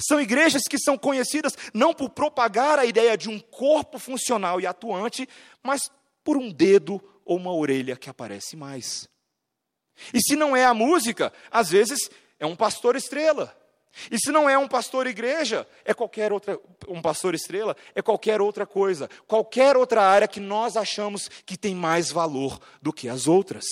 São 0.00 0.20
igrejas 0.20 0.62
que 0.68 0.78
são 0.78 0.98
conhecidas 0.98 1.56
não 1.72 1.94
por 1.94 2.10
propagar 2.10 2.78
a 2.78 2.84
ideia 2.84 3.16
de 3.16 3.28
um 3.28 3.38
corpo 3.38 3.98
funcional 3.98 4.60
e 4.60 4.66
atuante, 4.66 5.28
mas 5.62 5.90
por 6.22 6.36
um 6.36 6.50
dedo 6.50 7.02
ou 7.24 7.36
uma 7.36 7.54
orelha 7.54 7.96
que 7.96 8.10
aparece 8.10 8.56
mais. 8.56 9.08
E 10.12 10.20
se 10.20 10.36
não 10.36 10.56
é 10.56 10.64
a 10.64 10.74
música, 10.74 11.32
às 11.50 11.70
vezes 11.70 12.10
é 12.38 12.46
um 12.46 12.56
pastor 12.56 12.96
estrela. 12.96 13.57
E 14.10 14.18
se 14.18 14.30
não 14.30 14.48
é 14.48 14.56
um 14.56 14.68
pastor 14.68 15.06
igreja, 15.06 15.66
é 15.84 15.92
qualquer 15.92 16.32
outra, 16.32 16.58
um 16.86 17.02
pastor 17.02 17.34
estrela, 17.34 17.76
é 17.94 18.02
qualquer 18.02 18.40
outra 18.40 18.66
coisa, 18.66 19.08
qualquer 19.26 19.76
outra 19.76 20.02
área 20.02 20.28
que 20.28 20.40
nós 20.40 20.76
achamos 20.76 21.28
que 21.44 21.56
tem 21.56 21.74
mais 21.74 22.10
valor 22.10 22.60
do 22.80 22.92
que 22.92 23.08
as 23.08 23.26
outras. 23.26 23.64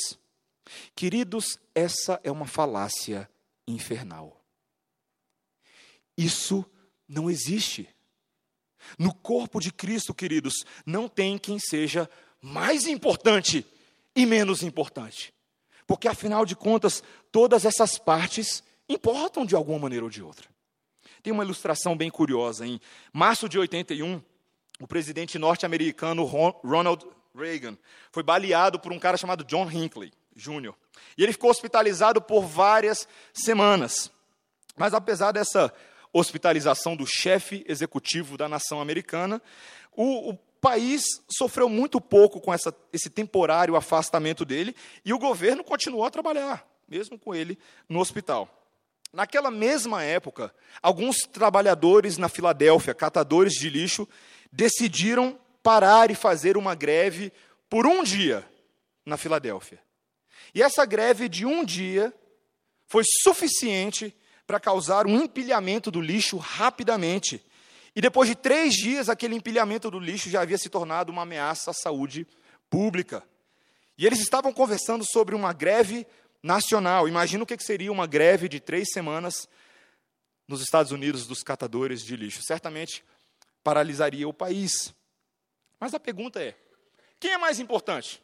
Queridos, 0.95 1.59
essa 1.75 2.21
é 2.25 2.31
uma 2.31 2.47
falácia 2.47 3.29
infernal. 3.67 4.43
Isso 6.17 6.65
não 7.09 7.31
existe. 7.31 7.89
No 8.99 9.15
corpo 9.15 9.61
de 9.61 9.73
Cristo, 9.73 10.15
queridos, 10.15 10.65
não 10.85 11.09
tem 11.09 11.39
quem 11.39 11.59
seja 11.59 12.09
mais 12.41 12.87
importante 12.87 13.67
e 14.15 14.25
menos 14.25 14.63
importante. 14.63 15.35
Porque, 15.87 16.09
afinal 16.09 16.45
de 16.45 16.57
contas, 16.57 17.03
todas 17.31 17.65
essas 17.65 17.99
partes 17.99 18.63
importam 18.89 19.45
de 19.45 19.55
alguma 19.55 19.79
maneira 19.79 20.05
ou 20.05 20.11
de 20.11 20.23
outra. 20.23 20.49
Tem 21.23 21.33
uma 21.33 21.45
ilustração 21.45 21.97
bem 21.97 22.11
curiosa. 22.11 22.67
Em 22.67 22.81
março 23.13 23.49
de 23.49 23.59
81, 23.59 24.23
o 24.81 24.87
presidente 24.87 25.39
norte-americano 25.39 26.25
Ronald 26.25 27.07
Reagan 27.35 27.77
foi 28.13 28.23
baleado 28.23 28.79
por 28.79 28.93
um 28.93 28.99
cara 28.99 29.17
chamado 29.17 29.45
John 29.45 29.71
Hinckley 29.71 30.13
Jr. 30.35 30.75
E 31.17 31.23
ele 31.23 31.33
ficou 31.33 31.51
hospitalizado 31.51 32.21
por 32.21 32.43
várias 32.43 33.09
semanas. 33.33 34.11
Mas 34.77 34.95
apesar 34.95 35.33
dessa 35.33 35.73
hospitalização 36.13 36.97
do 36.97 37.07
chefe 37.07 37.65
executivo 37.69 38.37
da 38.37 38.49
nação 38.49 38.81
americana, 38.81 39.41
o, 39.93 40.31
o 40.31 40.35
país 40.61 41.05
sofreu 41.29 41.69
muito 41.69 42.01
pouco 42.01 42.41
com 42.41 42.53
essa, 42.53 42.75
esse 42.93 43.09
temporário 43.11 43.77
afastamento 43.77 44.45
dele 44.45 44.75
e 45.05 45.13
o 45.13 45.19
governo 45.19 45.63
continuou 45.63 46.05
a 46.05 46.11
trabalhar, 46.11 46.67
mesmo 46.89 47.19
com 47.19 47.35
ele 47.35 47.59
no 47.89 48.01
hospital. 48.01 48.66
Naquela 49.13 49.51
mesma 49.51 50.03
época, 50.03 50.55
alguns 50.83 51.19
trabalhadores 51.19 52.19
na 52.19 52.29
Filadélfia, 52.29 52.95
catadores 52.95 53.55
de 53.55 53.71
lixo, 53.71 54.09
decidiram 54.53 55.39
parar 55.63 56.11
e 56.11 56.15
fazer 56.15 56.57
uma 56.57 56.75
greve 56.75 57.33
por 57.69 57.87
um 57.87 58.03
dia 58.03 58.47
na 59.05 59.17
Filadélfia. 59.17 59.81
E 60.55 60.63
essa 60.63 60.85
greve 60.85 61.29
de 61.29 61.47
um 61.47 61.65
dia 61.65 62.13
foi 62.87 63.03
suficiente 63.23 64.15
para 64.47 64.61
causar 64.61 65.07
um 65.07 65.23
empilhamento 65.23 65.91
do 65.91 66.01
lixo 66.01 66.37
rapidamente 66.37 67.45
e 67.97 68.01
depois 68.03 68.29
de 68.29 68.35
três 68.35 68.75
dias, 68.75 69.09
aquele 69.09 69.35
empilhamento 69.35 69.91
do 69.91 69.99
lixo 69.99 70.29
já 70.29 70.43
havia 70.43 70.59
se 70.59 70.69
tornado 70.69 71.11
uma 71.11 71.23
ameaça 71.23 71.71
à 71.71 71.75
saúde 71.75 72.27
pública. 72.69 73.25
E 73.97 74.05
eles 74.05 74.21
estavam 74.21 74.53
conversando 74.53 75.03
sobre 75.03 75.35
uma 75.35 75.55
greve 75.55 76.07
nacional. 76.43 77.09
Imagina 77.09 77.45
o 77.45 77.47
que 77.47 77.59
seria 77.59 77.93
uma 77.93 78.07
greve 78.07 78.49
de 78.49 78.61
três 78.61 78.91
semanas 78.93 79.49
nos 80.47 80.61
Estados 80.61 80.93
Unidos 80.93 81.27
dos 81.27 81.43
catadores 81.43 82.03
de 82.03 82.17
lixo. 82.17 82.43
Certamente 82.43 83.05
paralisaria 83.63 84.29
o 84.29 84.33
país. 84.33 84.95
Mas 85.81 85.95
a 85.95 86.01
pergunta 86.01 86.43
é: 86.43 86.57
quem 87.19 87.33
é 87.33 87.39
mais 87.39 87.61
importante? 87.61 88.23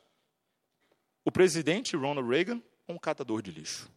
O 1.25 1.31
presidente 1.31 1.97
Ronald 1.97 2.29
Reagan 2.29 2.63
ou 2.87 2.97
um 2.97 2.99
catador 2.99 3.43
de 3.43 3.51
lixo? 3.51 3.91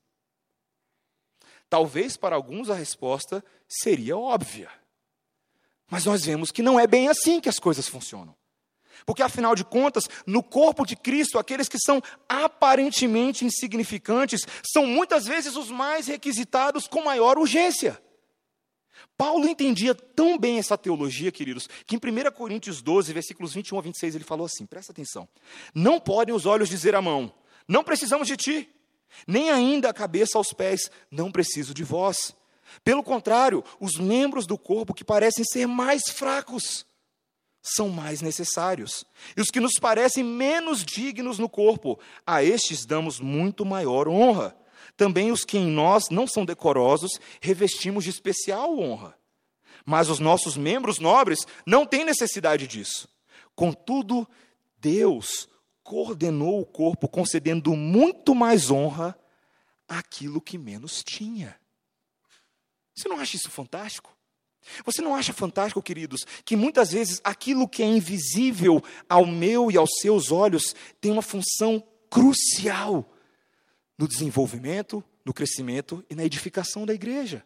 Talvez 1.69 2.15
para 2.15 2.35
alguns 2.35 2.69
a 2.69 2.75
resposta 2.75 3.43
seria 3.67 4.17
óbvia. 4.17 4.69
Mas 5.89 6.05
nós 6.05 6.25
vemos 6.25 6.51
que 6.51 6.61
não 6.61 6.79
é 6.79 6.87
bem 6.87 7.07
assim 7.07 7.39
que 7.39 7.49
as 7.49 7.59
coisas 7.59 7.87
funcionam. 7.87 8.35
Porque, 9.05 9.23
afinal 9.23 9.55
de 9.55 9.63
contas, 9.63 10.07
no 10.25 10.43
corpo 10.43 10.85
de 10.85 10.95
Cristo, 10.95 11.39
aqueles 11.39 11.67
que 11.67 11.79
são 11.79 12.01
aparentemente 12.29 13.45
insignificantes 13.45 14.41
são 14.71 14.85
muitas 14.85 15.25
vezes 15.25 15.55
os 15.55 15.69
mais 15.69 16.07
requisitados 16.07 16.87
com 16.87 17.03
maior 17.03 17.37
urgência. 17.37 17.99
Paulo 19.17 19.47
entendia 19.47 19.95
tão 19.95 20.37
bem 20.37 20.57
essa 20.57 20.77
teologia, 20.77 21.31
queridos, 21.31 21.69
que 21.85 21.95
em 21.95 21.99
1 21.99 22.31
Coríntios 22.31 22.81
12, 22.81 23.13
versículos 23.13 23.53
21 23.53 23.79
a 23.79 23.81
26, 23.81 24.15
ele 24.15 24.23
falou 24.23 24.45
assim: 24.45 24.65
presta 24.65 24.91
atenção. 24.91 25.27
Não 25.73 25.99
podem 25.99 26.35
os 26.35 26.45
olhos 26.45 26.69
dizer 26.69 26.95
à 26.95 27.01
mão, 27.01 27.33
não 27.67 27.83
precisamos 27.83 28.27
de 28.27 28.35
ti, 28.35 28.69
nem 29.27 29.49
ainda 29.49 29.89
a 29.89 29.93
cabeça 29.93 30.37
aos 30.37 30.51
pés, 30.51 30.91
não 31.09 31.31
preciso 31.31 31.73
de 31.73 31.83
vós. 31.83 32.35
Pelo 32.83 33.03
contrário, 33.03 33.63
os 33.79 33.97
membros 33.97 34.45
do 34.45 34.57
corpo 34.57 34.93
que 34.93 35.03
parecem 35.03 35.45
ser 35.45 35.65
mais 35.67 36.09
fracos 36.09 36.85
são 37.65 37.89
mais 37.89 38.21
necessários. 38.21 39.03
E 39.35 39.41
os 39.41 39.49
que 39.49 39.59
nos 39.59 39.73
parecem 39.79 40.23
menos 40.23 40.85
dignos 40.85 41.39
no 41.39 41.49
corpo, 41.49 41.99
a 42.25 42.43
estes 42.43 42.85
damos 42.85 43.19
muito 43.19 43.65
maior 43.65 44.07
honra. 44.07 44.55
Também 44.95 45.31
os 45.31 45.43
que 45.43 45.57
em 45.57 45.67
nós 45.67 46.09
não 46.11 46.27
são 46.27 46.45
decorosos, 46.45 47.19
revestimos 47.41 48.03
de 48.03 48.11
especial 48.11 48.77
honra. 48.77 49.17
Mas 49.83 50.09
os 50.09 50.19
nossos 50.19 50.55
membros 50.55 50.99
nobres 50.99 51.45
não 51.65 51.85
têm 51.85 52.05
necessidade 52.05 52.67
disso. 52.67 53.09
Contudo, 53.55 54.27
Deus 54.77 55.49
coordenou 55.83 56.61
o 56.61 56.65
corpo, 56.65 57.07
concedendo 57.07 57.75
muito 57.75 58.35
mais 58.35 58.69
honra 58.69 59.17
àquilo 59.87 60.41
que 60.41 60.57
menos 60.57 61.03
tinha. 61.03 61.59
Você 62.93 63.07
não 63.09 63.19
acha 63.19 63.35
isso 63.35 63.49
fantástico? 63.49 64.14
Você 64.85 65.01
não 65.01 65.15
acha 65.15 65.33
fantástico, 65.33 65.81
queridos, 65.81 66.25
que 66.43 66.55
muitas 66.55 66.91
vezes 66.91 67.21
aquilo 67.23 67.67
que 67.67 67.83
é 67.83 67.85
invisível 67.85 68.83
ao 69.07 69.25
meu 69.25 69.71
e 69.71 69.77
aos 69.77 69.89
seus 70.01 70.31
olhos 70.31 70.75
tem 70.99 71.11
uma 71.11 71.21
função 71.21 71.83
crucial 72.09 73.09
no 73.97 74.07
desenvolvimento, 74.07 75.03
no 75.23 75.33
crescimento 75.33 76.03
e 76.09 76.15
na 76.15 76.25
edificação 76.25 76.85
da 76.85 76.93
igreja? 76.93 77.45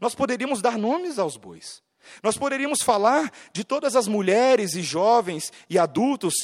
Nós 0.00 0.14
poderíamos 0.14 0.60
dar 0.60 0.78
nomes 0.78 1.18
aos 1.18 1.36
bois. 1.36 1.82
Nós 2.22 2.36
poderíamos 2.36 2.82
falar 2.82 3.32
de 3.52 3.64
todas 3.64 3.96
as 3.96 4.06
mulheres 4.06 4.74
e 4.74 4.82
jovens 4.82 5.52
e 5.68 5.78
adultos 5.78 6.34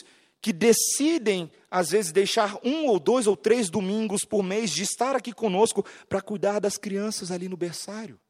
que 0.41 0.53
decidem, 0.53 1.51
às 1.71 1.91
vezes, 1.91 2.13
deixar 2.13 2.59
um 2.63 2.87
ou 2.87 2.99
dois 3.01 3.27
ou 3.27 3.35
três 3.37 3.71
domingos 3.71 4.25
por 4.25 4.43
mês 4.43 4.71
de 4.71 4.83
estar 4.83 5.17
aqui 5.17 5.33
conosco 5.33 5.85
para 6.07 6.21
cuidar 6.21 6.59
das 6.59 6.77
crianças 6.77 7.31
ali 7.31 7.49
no 7.49 7.57
berçário. 7.57 8.21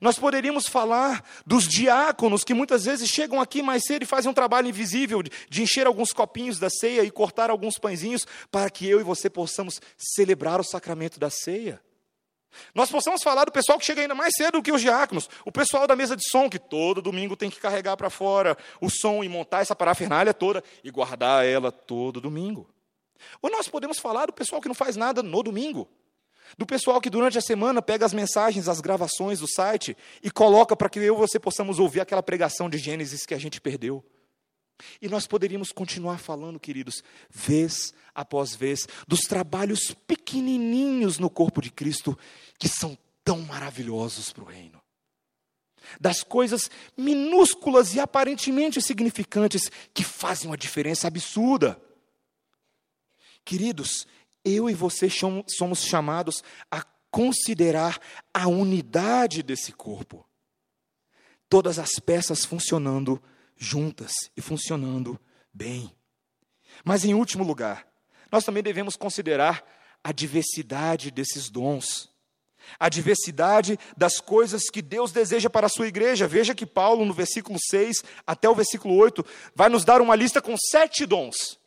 Nós 0.00 0.18
poderíamos 0.18 0.66
falar 0.68 1.24
dos 1.46 1.66
diáconos 1.66 2.44
que 2.44 2.54
muitas 2.54 2.84
vezes 2.84 3.08
chegam 3.08 3.40
aqui 3.40 3.62
mais 3.62 3.84
cedo 3.84 4.02
e 4.02 4.06
fazem 4.06 4.30
um 4.30 4.34
trabalho 4.34 4.68
invisível 4.68 5.22
de, 5.22 5.62
encher 5.62 5.86
alguns 5.86 6.12
copinhos 6.12 6.58
da 6.58 6.68
ceia 6.70 7.02
e 7.02 7.10
cortar 7.10 7.50
alguns 7.50 7.78
pãezinhos 7.78 8.26
para 8.50 8.70
que 8.70 8.88
eu 8.88 9.00
e 9.00 9.04
você 9.04 9.30
possamos 9.30 9.80
celebrar 9.96 10.60
o 10.60 10.64
sacramento 10.64 11.18
da 11.18 11.30
ceia. 11.30 11.80
Nós 12.74 12.90
possamos 12.90 13.22
falar 13.22 13.44
do 13.44 13.52
pessoal 13.52 13.78
que 13.78 13.84
chega 13.84 14.02
ainda 14.02 14.14
mais 14.14 14.34
cedo 14.34 14.58
do 14.58 14.62
que 14.62 14.72
os 14.72 14.80
diáconos, 14.80 15.28
o 15.44 15.52
pessoal 15.52 15.86
da 15.86 15.94
mesa 15.94 16.16
de 16.16 16.28
som, 16.28 16.48
que 16.48 16.58
todo 16.58 17.02
domingo 17.02 17.36
tem 17.36 17.50
que 17.50 17.60
carregar 17.60 17.96
para 17.96 18.10
fora 18.10 18.56
o 18.80 18.88
som 18.88 19.22
e 19.22 19.28
montar 19.28 19.60
essa 19.60 19.76
parafernália 19.76 20.32
toda 20.32 20.62
e 20.82 20.90
guardar 20.90 21.44
ela 21.44 21.70
todo 21.70 22.20
domingo. 22.20 22.68
Ou 23.42 23.50
nós 23.50 23.68
podemos 23.68 23.98
falar 23.98 24.26
do 24.26 24.32
pessoal 24.32 24.60
que 24.62 24.68
não 24.68 24.74
faz 24.74 24.96
nada 24.96 25.22
no 25.22 25.42
domingo, 25.42 25.88
do 26.56 26.64
pessoal 26.64 27.00
que 27.00 27.10
durante 27.10 27.36
a 27.36 27.42
semana 27.42 27.82
pega 27.82 28.06
as 28.06 28.14
mensagens, 28.14 28.68
as 28.68 28.80
gravações 28.80 29.40
do 29.40 29.48
site 29.48 29.96
e 30.22 30.30
coloca 30.30 30.76
para 30.76 30.88
que 30.88 30.98
eu 30.98 31.14
e 31.14 31.18
você 31.18 31.38
possamos 31.38 31.78
ouvir 31.78 32.00
aquela 32.00 32.22
pregação 32.22 32.70
de 32.70 32.78
Gênesis 32.78 33.26
que 33.26 33.34
a 33.34 33.38
gente 33.38 33.60
perdeu. 33.60 34.04
E 35.02 35.08
nós 35.08 35.26
poderíamos 35.26 35.72
continuar 35.72 36.18
falando, 36.18 36.60
queridos, 36.60 37.02
vez 37.30 37.92
após 38.14 38.54
vez, 38.54 38.86
dos 39.06 39.20
trabalhos 39.20 39.94
pequenininhos 40.06 41.18
no 41.18 41.28
corpo 41.28 41.60
de 41.60 41.70
Cristo 41.70 42.18
que 42.58 42.68
são 42.68 42.96
tão 43.24 43.40
maravilhosos 43.40 44.32
para 44.32 44.44
o 44.44 44.46
reino. 44.46 44.80
Das 46.00 46.22
coisas 46.22 46.70
minúsculas 46.96 47.94
e 47.94 48.00
aparentemente 48.00 48.80
significantes 48.82 49.70
que 49.94 50.04
fazem 50.04 50.50
uma 50.50 50.56
diferença 50.56 51.06
absurda. 51.06 51.80
Queridos, 53.44 54.06
eu 54.48 54.68
e 54.68 54.74
você 54.74 55.08
somos 55.10 55.82
chamados 55.82 56.42
a 56.70 56.82
considerar 57.10 57.98
a 58.32 58.48
unidade 58.48 59.42
desse 59.42 59.72
corpo. 59.72 60.24
todas 61.48 61.78
as 61.78 61.98
peças 61.98 62.44
funcionando 62.44 63.22
juntas 63.56 64.12
e 64.36 64.40
funcionando 64.40 65.18
bem. 65.52 65.90
Mas, 66.84 67.04
em 67.04 67.14
último 67.14 67.42
lugar, 67.42 67.86
nós 68.30 68.44
também 68.44 68.62
devemos 68.62 68.96
considerar 68.96 69.64
a 70.04 70.12
diversidade 70.12 71.10
desses 71.10 71.48
dons, 71.50 72.10
a 72.78 72.88
diversidade 72.88 73.78
das 73.96 74.20
coisas 74.20 74.64
que 74.70 74.82
Deus 74.82 75.10
deseja 75.10 75.48
para 75.48 75.66
a 75.66 75.70
sua 75.70 75.88
igreja. 75.88 76.28
Veja 76.28 76.54
que 76.54 76.66
Paulo, 76.66 77.04
no 77.04 77.14
versículo 77.14 77.58
6 77.58 78.04
até 78.26 78.48
o 78.48 78.54
versículo 78.54 78.94
8, 78.94 79.24
vai 79.54 79.68
nos 79.68 79.84
dar 79.84 80.00
uma 80.02 80.14
lista 80.14 80.42
com 80.42 80.54
sete 80.56 81.06
dons. 81.06 81.58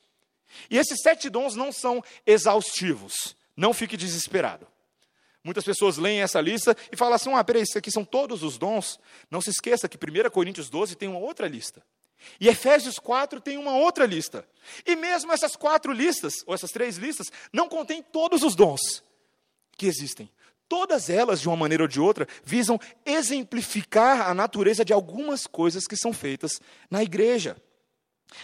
E 0.70 0.78
esses 0.78 1.02
sete 1.02 1.30
dons 1.30 1.56
não 1.56 1.72
são 1.72 2.04
exaustivos, 2.26 3.36
não 3.56 3.74
fique 3.74 3.98
desesperado. 3.98 4.68
Muitas 5.44 5.64
pessoas 5.64 5.98
leem 5.98 6.22
essa 6.22 6.40
lista 6.40 6.76
e 6.92 6.96
falam 6.96 7.16
assim: 7.16 7.34
ah, 7.34 7.44
peraí, 7.44 7.64
isso 7.64 7.78
aqui 7.78 7.92
são 7.92 8.06
todos 8.06 8.44
os 8.44 8.58
dons. 8.58 9.00
Não 9.30 9.42
se 9.42 9.50
esqueça 9.50 9.90
que 9.90 9.98
1 9.98 10.30
Coríntios 10.30 10.70
12 10.70 10.96
tem 10.96 11.10
uma 11.10 11.20
outra 11.20 11.48
lista. 11.48 11.84
E 12.40 12.48
Efésios 12.48 13.00
4 13.00 13.42
tem 13.42 13.58
uma 13.58 13.76
outra 13.76 14.06
lista. 14.06 14.48
E 14.86 14.96
mesmo 14.96 15.32
essas 15.32 15.56
quatro 15.56 15.92
listas, 15.92 16.44
ou 16.46 16.54
essas 16.54 16.70
três 16.70 16.98
listas, 16.98 17.32
não 17.52 17.68
contêm 17.68 18.04
todos 18.04 18.44
os 18.44 18.56
dons 18.56 19.04
que 19.76 19.88
existem. 19.88 20.30
Todas 20.70 21.10
elas, 21.10 21.42
de 21.42 21.50
uma 21.50 21.58
maneira 21.58 21.84
ou 21.84 21.88
de 21.88 22.00
outra, 22.00 22.28
visam 22.44 22.80
exemplificar 23.06 24.30
a 24.30 24.34
natureza 24.34 24.86
de 24.86 24.94
algumas 24.94 25.48
coisas 25.48 25.86
que 25.88 25.98
são 25.98 26.14
feitas 26.14 26.62
na 26.90 27.04
igreja. 27.04 27.58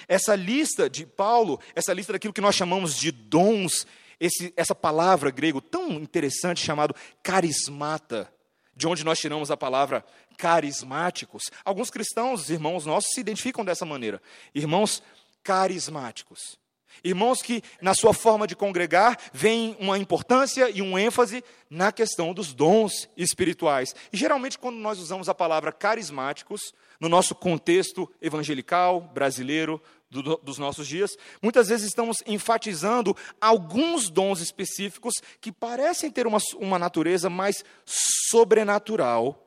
Essa 0.08 0.36
lista 0.36 0.90
de 0.90 1.06
Paulo, 1.06 1.60
essa 1.76 1.94
lista 1.94 2.14
daquilo 2.14 2.34
que 2.34 2.42
nós 2.42 2.56
chamamos 2.56 2.98
de 2.98 3.12
dons, 3.12 3.86
esse, 4.20 4.54
essa 4.56 4.76
palavra 4.76 5.30
grego 5.32 5.62
tão 5.62 5.92
interessante 5.92 6.64
chamado 6.64 6.96
carismata, 7.24 8.32
de 8.76 8.88
onde 8.88 9.04
nós 9.04 9.20
tiramos 9.20 9.50
a 9.50 9.58
palavra 9.58 10.06
carismáticos. 10.38 11.46
Alguns 11.66 11.90
cristãos, 11.90 12.50
irmãos 12.50 12.86
nossos, 12.86 13.12
se 13.12 13.20
identificam 13.20 13.66
dessa 13.66 13.86
maneira. 13.86 14.22
Irmãos 14.54 15.02
carismáticos. 15.44 16.60
Irmãos 17.04 17.42
que, 17.42 17.62
na 17.82 17.94
sua 17.94 18.14
forma 18.14 18.48
de 18.48 18.56
congregar, 18.56 19.18
veem 19.34 19.76
uma 19.80 19.98
importância 19.98 20.70
e 20.70 20.82
um 20.82 20.98
ênfase 20.98 21.44
na 21.70 21.92
questão 21.92 22.34
dos 22.34 22.54
dons 22.54 23.10
espirituais. 23.16 23.96
E 24.12 24.18
geralmente, 24.18 24.58
quando 24.58 24.78
nós 24.78 25.00
usamos 25.00 25.30
a 25.30 25.36
palavra 25.36 25.72
carismáticos, 25.72 26.74
no 27.00 27.10
nosso 27.10 27.36
contexto 27.36 28.12
evangelical, 28.22 29.02
brasileiro, 29.02 29.82
do, 30.10 30.38
dos 30.38 30.58
nossos 30.58 30.88
dias, 30.88 31.18
muitas 31.42 31.68
vezes 31.68 31.88
estamos 31.88 32.24
enfatizando 32.26 33.16
alguns 33.42 34.10
dons 34.10 34.40
específicos 34.40 35.16
que 35.42 35.52
parecem 35.52 36.10
ter 36.10 36.26
uma, 36.26 36.40
uma 36.56 36.80
natureza 36.80 37.30
mais 37.30 37.64
sobrenatural 37.86 39.44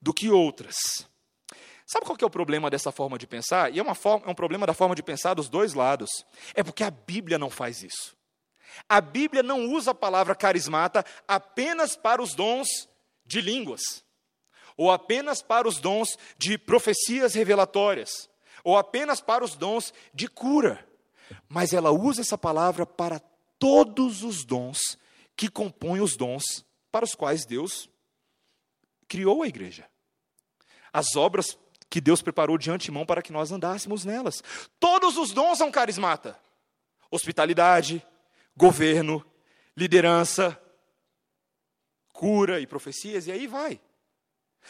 do 0.00 0.12
que 0.12 0.30
outras. 0.30 0.76
Sabe 1.86 2.04
qual 2.04 2.16
que 2.16 2.24
é 2.24 2.26
o 2.26 2.30
problema 2.30 2.68
dessa 2.68 2.90
forma 2.90 3.16
de 3.16 3.28
pensar? 3.28 3.72
E 3.72 3.78
é, 3.78 3.82
uma 3.82 3.94
forma, 3.94 4.26
é 4.26 4.30
um 4.30 4.34
problema 4.34 4.66
da 4.66 4.74
forma 4.74 4.94
de 4.94 5.04
pensar 5.04 5.34
dos 5.34 5.48
dois 5.48 5.72
lados. 5.72 6.10
É 6.52 6.62
porque 6.62 6.82
a 6.82 6.90
Bíblia 6.90 7.38
não 7.38 7.48
faz 7.48 7.84
isso. 7.84 8.16
A 8.88 9.00
Bíblia 9.00 9.42
não 9.42 9.66
usa 9.66 9.92
a 9.92 9.94
palavra 9.94 10.34
carismata 10.34 11.04
apenas 11.28 11.96
para 11.96 12.20
os 12.20 12.34
dons 12.34 12.88
de 13.24 13.40
línguas, 13.40 14.04
ou 14.76 14.90
apenas 14.90 15.42
para 15.42 15.66
os 15.66 15.80
dons 15.80 16.18
de 16.36 16.58
profecias 16.58 17.34
revelatórias, 17.34 18.28
ou 18.62 18.76
apenas 18.76 19.20
para 19.20 19.44
os 19.44 19.54
dons 19.54 19.92
de 20.12 20.28
cura. 20.28 20.86
Mas 21.48 21.72
ela 21.72 21.90
usa 21.90 22.20
essa 22.20 22.36
palavra 22.36 22.84
para 22.84 23.20
todos 23.58 24.22
os 24.22 24.44
dons 24.44 24.98
que 25.34 25.48
compõem 25.48 26.00
os 26.00 26.16
dons 26.16 26.64
para 26.90 27.04
os 27.04 27.14
quais 27.14 27.44
Deus 27.44 27.90
criou 29.08 29.42
a 29.42 29.48
igreja. 29.48 29.88
As 30.92 31.14
obras 31.16 31.58
que 31.88 32.00
Deus 32.00 32.22
preparou 32.22 32.58
de 32.58 32.70
antemão 32.70 33.06
para 33.06 33.22
que 33.22 33.32
nós 33.32 33.52
andássemos 33.52 34.04
nelas. 34.04 34.42
Todos 34.80 35.16
os 35.16 35.30
dons 35.32 35.58
são 35.58 35.70
carismata: 35.70 36.38
hospitalidade, 37.10 38.04
governo, 38.56 39.24
liderança, 39.76 40.60
cura 42.12 42.60
e 42.60 42.66
profecias, 42.66 43.26
e 43.26 43.32
aí 43.32 43.46
vai. 43.46 43.80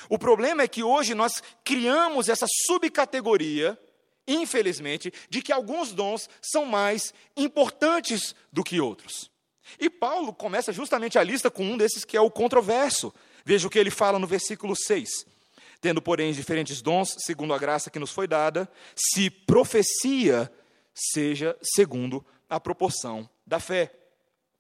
O 0.09 0.19
problema 0.19 0.63
é 0.63 0.69
que 0.69 0.83
hoje 0.83 1.15
nós 1.15 1.43
criamos 1.65 2.29
essa 2.29 2.47
subcategoria, 2.67 3.79
infelizmente, 4.27 5.13
de 5.29 5.43
que 5.43 5.53
alguns 5.53 5.93
dons 5.93 6.29
são 6.41 6.65
mais 6.65 7.15
importantes 7.37 8.35
do 8.53 8.65
que 8.65 8.81
outros. 8.81 9.31
E 9.81 9.91
Paulo 9.91 10.33
começa 10.33 10.73
justamente 10.73 11.19
a 11.19 11.23
lista 11.23 11.51
com 11.51 11.65
um 11.65 11.77
desses 11.77 12.05
que 12.05 12.17
é 12.17 12.21
o 12.21 12.31
controverso. 12.31 13.13
Veja 13.45 13.67
o 13.67 13.71
que 13.71 13.79
ele 13.79 13.91
fala 13.91 14.19
no 14.19 14.27
versículo 14.27 14.75
6 14.77 15.37
tendo, 15.79 16.01
porém, 16.01 16.33
diferentes 16.33 16.83
dons, 16.83 17.15
segundo 17.19 17.55
a 17.55 17.59
graça 17.59 17.91
que 17.91 17.99
nos 17.99 18.11
foi 18.11 18.27
dada, 18.27 18.69
se 18.97 19.31
profecia 19.31 20.51
seja 20.97 21.57
segundo 21.63 22.25
a 22.49 22.59
proporção 22.59 23.29
da 23.47 23.61
fé. 23.61 23.93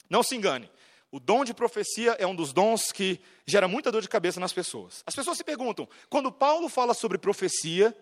Não 0.09 0.23
se 0.23 0.37
engane, 0.37 0.71
o 1.11 1.21
dom 1.21 1.45
de 1.45 1.55
profecia 1.55 2.13
é 2.19 2.27
um 2.27 2.35
dos 2.35 2.53
dons 2.53 2.93
que 2.93 3.21
gera 3.47 3.69
muita 3.69 3.93
dor 3.93 4.03
de 4.03 4.09
cabeça 4.09 4.41
nas 4.41 4.53
pessoas. 4.53 5.03
As 5.07 5.15
pessoas 5.15 5.37
se 5.37 5.45
perguntam, 5.45 5.89
quando 6.09 6.33
Paulo 6.33 6.69
fala 6.69 6.95
sobre 6.95 7.17
profecia, 7.19 7.97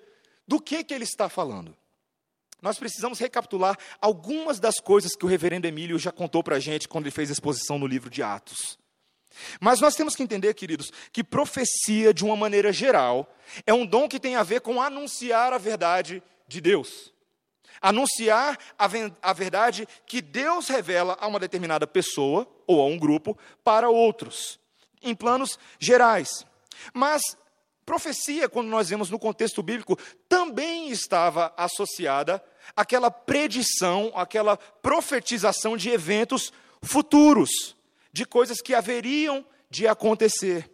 do 0.46 0.60
que, 0.60 0.82
que 0.82 0.92
ele 0.92 1.04
está 1.04 1.28
falando? 1.28 1.76
Nós 2.60 2.78
precisamos 2.78 3.18
recapitular 3.18 3.78
algumas 4.00 4.58
das 4.58 4.80
coisas 4.80 5.14
que 5.14 5.24
o 5.24 5.28
reverendo 5.28 5.66
Emílio 5.66 5.98
já 5.98 6.10
contou 6.10 6.42
para 6.42 6.56
a 6.56 6.60
gente 6.60 6.88
quando 6.88 7.04
ele 7.04 7.10
fez 7.10 7.28
a 7.28 7.32
exposição 7.32 7.78
no 7.78 7.86
livro 7.86 8.08
de 8.08 8.22
Atos. 8.22 8.78
Mas 9.60 9.80
nós 9.80 9.94
temos 9.94 10.16
que 10.16 10.22
entender, 10.22 10.54
queridos, 10.54 10.90
que 11.12 11.22
profecia, 11.22 12.14
de 12.14 12.24
uma 12.24 12.36
maneira 12.36 12.72
geral, 12.72 13.32
é 13.66 13.74
um 13.74 13.84
dom 13.84 14.08
que 14.08 14.20
tem 14.20 14.36
a 14.36 14.42
ver 14.42 14.60
com 14.60 14.80
anunciar 14.80 15.52
a 15.52 15.58
verdade 15.58 16.22
de 16.48 16.60
Deus. 16.60 17.13
Anunciar 17.86 18.58
a, 18.78 18.88
a 19.20 19.32
verdade 19.34 19.86
que 20.06 20.22
Deus 20.22 20.68
revela 20.68 21.18
a 21.20 21.26
uma 21.26 21.38
determinada 21.38 21.86
pessoa 21.86 22.48
ou 22.66 22.80
a 22.80 22.86
um 22.86 22.98
grupo 22.98 23.36
para 23.62 23.90
outros, 23.90 24.58
em 25.02 25.14
planos 25.14 25.58
gerais. 25.78 26.46
Mas 26.94 27.20
profecia, 27.84 28.48
quando 28.48 28.68
nós 28.68 28.88
vemos 28.88 29.10
no 29.10 29.18
contexto 29.18 29.62
bíblico, 29.62 29.98
também 30.26 30.88
estava 30.88 31.52
associada 31.58 32.42
àquela 32.74 33.10
predição, 33.10 34.10
àquela 34.14 34.56
profetização 34.56 35.76
de 35.76 35.90
eventos 35.90 36.54
futuros 36.82 37.76
de 38.10 38.24
coisas 38.24 38.62
que 38.62 38.74
haveriam 38.74 39.44
de 39.68 39.86
acontecer. 39.86 40.70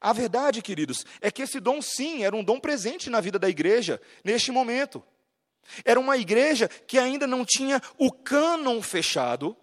A 0.00 0.12
verdade, 0.12 0.62
queridos, 0.62 1.04
é 1.20 1.32
que 1.32 1.42
esse 1.42 1.58
dom, 1.58 1.82
sim, 1.82 2.22
era 2.22 2.36
um 2.36 2.44
dom 2.44 2.60
presente 2.60 3.10
na 3.10 3.20
vida 3.20 3.40
da 3.40 3.48
igreja 3.48 4.00
neste 4.22 4.52
momento. 4.52 5.02
Era 5.84 5.98
uma 5.98 6.16
igreja 6.16 6.68
que 6.68 6.98
ainda 6.98 7.26
não 7.26 7.44
tinha 7.44 7.80
o 7.96 8.10
cânon 8.10 8.80
fechado, 8.82 9.56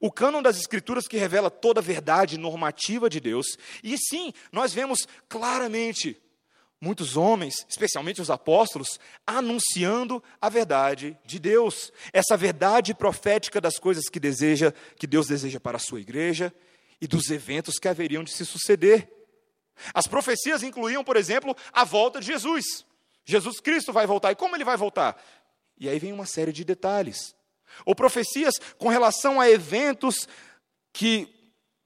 o 0.00 0.10
cânon 0.10 0.42
das 0.42 0.58
Escrituras 0.58 1.06
que 1.06 1.16
revela 1.16 1.50
toda 1.50 1.80
a 1.80 1.82
verdade 1.82 2.38
normativa 2.38 3.08
de 3.08 3.20
Deus. 3.20 3.46
E 3.82 3.96
sim, 3.98 4.32
nós 4.52 4.72
vemos 4.72 5.06
claramente 5.28 6.20
muitos 6.80 7.16
homens, 7.16 7.64
especialmente 7.68 8.20
os 8.20 8.30
apóstolos, 8.30 9.00
anunciando 9.26 10.22
a 10.40 10.48
verdade 10.48 11.16
de 11.24 11.38
Deus, 11.38 11.90
essa 12.12 12.36
verdade 12.36 12.92
profética 12.94 13.60
das 13.60 13.78
coisas 13.78 14.08
que 14.08 14.20
deseja, 14.20 14.72
que 14.98 15.06
Deus 15.06 15.26
deseja 15.26 15.58
para 15.58 15.76
a 15.76 15.80
sua 15.80 16.00
igreja 16.00 16.52
e 17.00 17.06
dos 17.06 17.30
eventos 17.30 17.78
que 17.78 17.88
haveriam 17.88 18.22
de 18.22 18.32
se 18.32 18.44
suceder. 18.44 19.10
As 19.92 20.06
profecias 20.06 20.62
incluíam, 20.62 21.02
por 21.02 21.16
exemplo, 21.16 21.56
a 21.72 21.84
volta 21.84 22.20
de 22.20 22.26
Jesus. 22.26 22.84
Jesus 23.24 23.60
Cristo 23.60 23.92
vai 23.92 24.06
voltar. 24.06 24.30
E 24.32 24.36
como 24.36 24.54
ele 24.54 24.64
vai 24.64 24.76
voltar? 24.76 25.16
E 25.78 25.88
aí 25.88 25.98
vem 25.98 26.12
uma 26.12 26.26
série 26.26 26.52
de 26.52 26.64
detalhes. 26.64 27.34
Ou 27.84 27.94
profecias 27.94 28.54
com 28.78 28.88
relação 28.88 29.40
a 29.40 29.50
eventos 29.50 30.28
que 30.92 31.28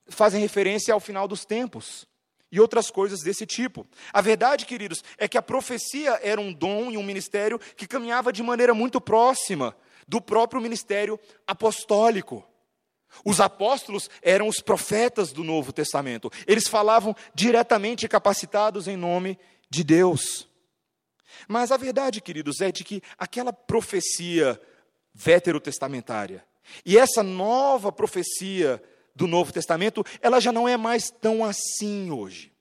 fazem 0.09 0.41
referência 0.41 0.93
ao 0.93 1.01
final 1.01 1.27
dos 1.27 1.45
tempos 1.45 2.07
e 2.51 2.61
outras 2.61 2.91
coisas 2.91 3.21
desse 3.21 3.47
tipo. 3.47 3.87
A 4.13 4.21
verdade, 4.21 4.67
queridos, 4.67 5.03
é 5.17 5.29
que 5.29 5.39
a 5.39 5.43
profecia 5.43 6.19
era 6.23 6.41
um 6.41 6.53
dom 6.53 6.91
e 6.91 6.97
um 6.97 7.03
ministério 7.03 7.59
que 7.77 7.87
caminhava 7.87 8.33
de 8.33 8.43
maneira 8.43 8.75
muito 8.75 9.01
próxima 9.01 9.77
do 10.07 10.21
próprio 10.21 10.61
ministério 10.61 11.21
apostólico. 11.47 12.47
Os 13.25 13.41
apóstolos 13.41 14.09
eram 14.23 14.49
os 14.49 14.61
profetas 14.61 15.33
do 15.33 15.45
Novo 15.45 15.73
Testamento. 15.73 16.31
Eles 16.47 16.69
falavam 16.69 17.15
diretamente 17.35 18.09
capacitados 18.09 18.89
em 18.89 18.97
nome 18.97 19.39
de 19.71 19.85
Deus. 19.85 20.48
Mas 21.47 21.71
a 21.71 21.77
verdade, 21.77 22.21
queridos, 22.21 22.61
é 22.61 22.73
de 22.73 22.85
que 22.85 23.03
aquela 23.19 23.53
profecia 23.53 24.61
veterotestamentária 25.15 26.45
e 26.85 26.99
essa 26.99 27.23
nova 27.23 27.91
profecia 27.91 28.83
do 29.15 29.27
Novo 29.27 29.53
Testamento, 29.53 30.05
ela 30.21 30.41
já 30.41 30.53
não 30.53 30.69
é 30.69 30.77
mais 30.77 31.11
tão 31.11 31.45
assim 31.45 32.11
hoje. 32.11 32.53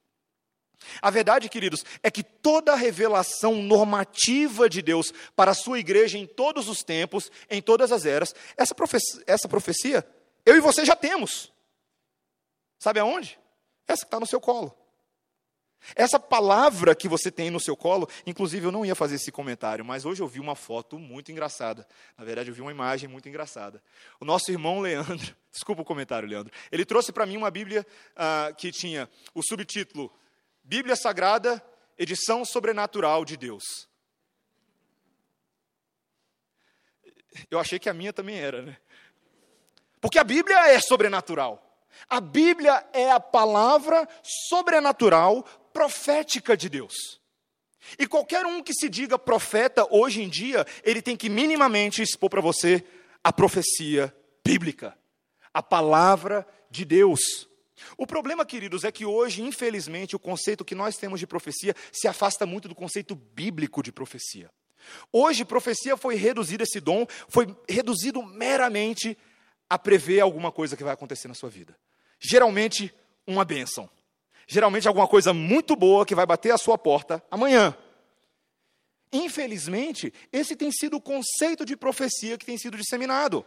A 1.02 1.10
verdade, 1.10 1.50
queridos, 1.50 1.84
é 2.02 2.10
que 2.10 2.24
toda 2.24 2.72
a 2.74 2.76
revelação 2.76 3.56
normativa 3.56 4.70
de 4.70 4.82
Deus 4.82 5.14
para 5.36 5.52
a 5.52 5.56
sua 5.56 5.80
igreja 5.80 6.18
em 6.18 6.26
todos 6.26 6.70
os 6.70 6.84
tempos, 6.84 7.32
em 7.50 7.62
todas 7.62 7.92
as 7.92 8.06
eras, 8.06 8.34
essa 8.56 8.74
profecia, 8.74 9.24
essa 9.28 9.48
profecia 9.48 10.08
eu 10.46 10.56
e 10.56 10.62
você 10.62 10.86
já 10.86 10.96
temos. 10.96 11.52
Sabe 12.80 13.02
aonde? 13.02 13.38
Essa 13.86 14.04
que 14.04 14.08
está 14.08 14.20
no 14.20 14.26
seu 14.26 14.40
colo. 14.40 14.74
Essa 15.96 16.20
palavra 16.20 16.96
que 16.96 17.08
você 17.08 17.32
tem 17.32 17.50
no 17.50 17.60
seu 17.60 17.76
colo, 17.76 18.10
inclusive 18.26 18.66
eu 18.66 18.72
não 18.72 18.86
ia 18.86 18.96
fazer 18.96 19.16
esse 19.16 19.32
comentário, 19.32 19.86
mas 19.86 20.06
hoje 20.06 20.22
eu 20.22 20.28
vi 20.28 20.40
uma 20.40 20.56
foto 20.56 21.00
muito 21.00 21.32
engraçada. 21.32 21.88
Na 22.18 22.26
verdade, 22.26 22.50
eu 22.50 22.56
vi 22.56 22.62
uma 22.62 22.72
imagem 22.72 23.10
muito 23.10 23.30
engraçada. 23.30 23.82
O 24.20 24.26
nosso 24.26 24.52
irmão 24.52 24.80
Leandro, 24.80 25.36
desculpa 25.52 25.82
o 25.82 25.86
comentário, 25.86 26.28
Leandro, 26.28 26.52
ele 26.72 26.86
trouxe 26.86 27.12
para 27.12 27.26
mim 27.26 27.38
uma 27.38 27.52
Bíblia 27.52 27.86
ah, 28.16 28.54
que 28.58 28.72
tinha 28.72 29.10
o 29.34 29.42
subtítulo 29.42 30.12
Bíblia 30.64 30.96
Sagrada, 30.96 31.64
edição 31.98 32.44
sobrenatural 32.44 33.24
de 33.24 33.38
Deus. 33.38 33.88
Eu 37.50 37.60
achei 37.60 37.80
que 37.80 37.90
a 37.90 37.94
minha 37.94 38.12
também 38.12 38.38
era, 38.38 38.62
né? 38.62 38.78
Porque 40.02 40.20
a 40.20 40.24
Bíblia 40.24 40.70
é 40.70 40.80
sobrenatural. 40.80 41.64
A 42.10 42.22
Bíblia 42.22 42.86
é 42.94 43.12
a 43.12 43.20
palavra 43.20 44.08
sobrenatural 44.22 45.46
profética 45.78 46.58
de 46.58 46.70
Deus. 46.70 47.22
E 48.00 48.08
qualquer 48.08 48.48
um 48.48 48.64
que 48.64 48.74
se 48.74 48.90
diga 48.90 49.20
profeta 49.20 49.88
hoje 49.92 50.24
em 50.24 50.28
dia, 50.28 50.66
ele 50.84 51.04
tem 51.04 51.16
que 51.16 51.30
minimamente 51.30 52.02
expor 52.02 52.32
para 52.32 52.42
você 52.42 52.84
a 53.24 53.32
profecia 53.32 54.12
bíblica, 54.44 54.98
a 55.54 55.62
palavra 55.62 56.48
de 56.72 56.84
Deus. 56.84 57.48
O 57.96 58.08
problema, 58.08 58.44
queridos, 58.44 58.84
é 58.84 58.92
que 58.92 59.06
hoje, 59.06 59.44
infelizmente, 59.44 60.16
o 60.16 60.20
conceito 60.20 60.66
que 60.66 60.74
nós 60.74 60.98
temos 60.98 61.20
de 61.20 61.28
profecia 61.28 61.76
se 61.92 62.08
afasta 62.08 62.44
muito 62.44 62.68
do 62.68 62.74
conceito 62.74 63.14
bíblico 63.14 63.84
de 63.84 63.92
profecia. 63.92 64.50
Hoje, 65.14 65.46
profecia 65.46 65.96
foi 65.96 66.16
reduzido, 66.16 66.64
esse 66.64 66.80
dom 66.80 67.06
foi 67.30 67.56
reduzido 67.70 68.24
meramente 68.24 69.16
a 69.70 69.78
prever 69.78 70.22
alguma 70.22 70.52
coisa 70.52 70.76
que 70.76 70.84
vai 70.84 70.94
acontecer 70.94 71.28
na 71.28 71.36
sua 71.36 71.52
vida. 71.52 71.78
Geralmente, 72.20 72.92
uma 73.28 73.46
bênção 73.46 73.88
geralmente 74.48 74.88
alguma 74.88 75.08
coisa 75.08 75.34
muito 75.34 75.76
boa 75.76 76.06
que 76.06 76.16
vai 76.16 76.26
bater 76.26 76.52
a 76.52 76.58
sua 76.58 76.78
porta 76.78 77.24
amanhã. 77.30 77.76
Infelizmente, 79.12 80.14
esse 80.32 80.56
tem 80.56 80.72
sido 80.72 80.98
o 80.98 81.02
conceito 81.02 81.66
de 81.66 81.76
profecia 81.76 82.38
que 82.38 82.46
tem 82.46 82.58
sido 82.58 82.78
disseminado, 82.78 83.46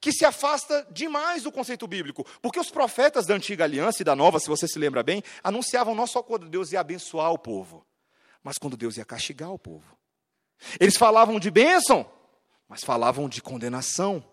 que 0.00 0.10
se 0.10 0.24
afasta 0.24 0.86
demais 0.90 1.42
do 1.44 1.52
conceito 1.52 1.86
bíblico, 1.86 2.26
porque 2.42 2.58
os 2.58 2.70
profetas 2.70 3.26
da 3.26 3.34
antiga 3.34 3.64
aliança 3.64 4.02
e 4.02 4.04
da 4.04 4.16
nova, 4.16 4.40
se 4.40 4.48
você 4.48 4.66
se 4.66 4.78
lembra 4.78 5.02
bem, 5.02 5.22
anunciavam 5.42 5.94
não 5.94 6.06
só 6.06 6.22
quando 6.22 6.48
Deus 6.48 6.72
ia 6.72 6.80
abençoar 6.80 7.32
o 7.32 7.38
povo, 7.38 7.86
mas 8.42 8.58
quando 8.58 8.76
Deus 8.76 8.96
ia 8.96 9.04
castigar 9.04 9.52
o 9.52 9.58
povo. 9.58 9.96
Eles 10.80 10.96
falavam 10.96 11.38
de 11.38 11.50
bênção, 11.50 12.10
mas 12.68 12.82
falavam 12.82 13.28
de 13.28 13.40
condenação. 13.40 14.24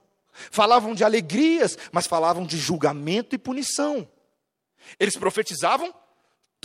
Falavam 0.52 0.94
de 0.94 1.04
alegrias, 1.04 1.78
mas 1.94 2.08
falavam 2.08 2.46
de 2.46 2.58
julgamento 2.58 3.36
e 3.36 3.38
punição. 3.38 4.06
Eles 5.00 5.16
profetizavam 5.16 5.94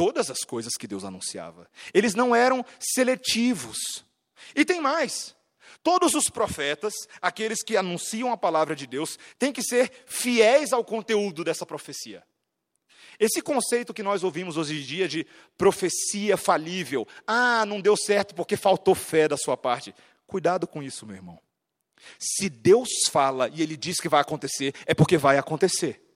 todas 0.01 0.30
as 0.30 0.44
coisas 0.44 0.78
que 0.78 0.86
Deus 0.86 1.05
anunciava. 1.05 1.68
Eles 1.92 2.14
não 2.14 2.34
eram 2.34 2.64
seletivos. 2.78 3.76
E 4.57 4.64
tem 4.64 4.80
mais. 4.80 5.36
Todos 5.82 6.14
os 6.14 6.30
profetas, 6.30 6.94
aqueles 7.20 7.62
que 7.62 7.76
anunciam 7.76 8.32
a 8.32 8.36
palavra 8.36 8.74
de 8.74 8.86
Deus, 8.86 9.18
têm 9.38 9.53
que 9.53 9.62
ser 9.62 9.92
fiéis 10.07 10.72
ao 10.72 10.82
conteúdo 10.82 11.44
dessa 11.44 11.66
profecia. 11.66 12.22
Esse 13.18 13.42
conceito 13.42 13.92
que 13.92 14.03
nós 14.03 14.24
ouvimos 14.24 14.57
hoje 14.57 14.80
em 14.80 14.82
dia 14.82 15.07
de 15.07 15.26
profecia 15.59 16.38
falível, 16.38 17.07
ah, 17.26 17.66
não 17.66 17.78
deu 17.78 17.94
certo 17.94 18.34
porque 18.34 18.57
faltou 18.57 18.94
fé 18.94 19.28
da 19.28 19.36
sua 19.36 19.55
parte. 19.55 19.94
Cuidado 20.26 20.66
com 20.66 20.82
isso, 20.82 21.05
meu 21.05 21.16
irmão. 21.16 21.38
Se 22.18 22.48
Deus 22.48 22.88
fala 23.11 23.51
e 23.51 23.61
ele 23.61 23.76
diz 23.76 24.01
que 24.01 24.09
vai 24.09 24.22
acontecer, 24.22 24.74
é 24.86 24.94
porque 24.94 25.18
vai 25.18 25.36
acontecer. 25.36 26.09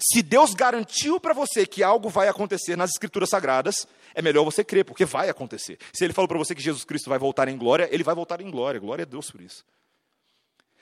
Se 0.00 0.22
Deus 0.22 0.54
garantiu 0.54 1.20
para 1.20 1.34
você 1.34 1.66
que 1.66 1.82
algo 1.82 2.08
vai 2.08 2.28
acontecer 2.28 2.76
nas 2.76 2.90
Escrituras 2.90 3.30
Sagradas, 3.30 3.86
é 4.14 4.22
melhor 4.22 4.44
você 4.44 4.64
crer, 4.64 4.84
porque 4.84 5.04
vai 5.04 5.28
acontecer. 5.28 5.78
Se 5.92 6.04
Ele 6.04 6.12
falou 6.12 6.28
para 6.28 6.38
você 6.38 6.54
que 6.54 6.62
Jesus 6.62 6.84
Cristo 6.84 7.10
vai 7.10 7.18
voltar 7.18 7.48
em 7.48 7.56
glória, 7.56 7.88
Ele 7.92 8.02
vai 8.02 8.14
voltar 8.14 8.40
em 8.40 8.50
glória. 8.50 8.80
Glória 8.80 9.02
a 9.02 9.06
Deus 9.06 9.30
por 9.30 9.40
isso. 9.40 9.64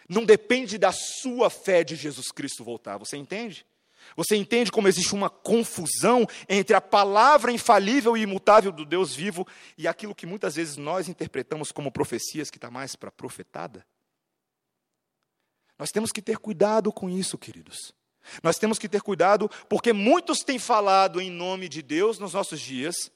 Não 0.09 0.25
depende 0.25 0.79
da 0.79 0.93
sua 0.93 1.49
fé 1.49 1.83
de 1.83 1.97
Jesus 1.97 2.31
Cristo 2.31 2.63
voltar, 2.63 2.99
você 2.99 3.17
entende? 3.17 3.67
Você 4.17 4.37
entende 4.37 4.71
como 4.71 4.87
existe 4.87 5.15
uma 5.15 5.31
confusão 5.31 6.27
entre 6.49 6.77
a 6.77 6.81
palavra 6.81 7.51
infalível 7.51 8.17
e 8.17 8.23
imutável 8.23 8.71
do 8.71 8.85
Deus 8.85 9.15
vivo 9.15 9.47
e 9.79 9.89
aquilo 9.89 10.15
que 10.15 10.27
muitas 10.27 10.57
vezes 10.57 10.77
nós 10.77 11.09
interpretamos 11.09 11.73
como 11.73 11.91
profecias, 11.91 12.51
que 12.51 12.59
está 12.59 12.71
mais 12.71 12.95
para 12.95 13.11
profetada? 13.11 13.85
Nós 15.79 15.91
temos 15.91 16.13
que 16.13 16.23
ter 16.23 16.39
cuidado 16.39 16.93
com 16.93 17.09
isso, 17.09 17.37
queridos. 17.37 17.95
Nós 18.43 18.59
temos 18.59 18.79
que 18.79 18.89
ter 18.89 19.03
cuidado, 19.03 19.51
porque 19.69 19.93
muitos 19.93 20.41
têm 20.41 20.59
falado 20.59 21.21
em 21.21 21.31
nome 21.31 21.69
de 21.69 21.83
Deus 21.83 22.19
nos 22.19 22.35
nossos 22.35 22.61
dias, 22.61 23.11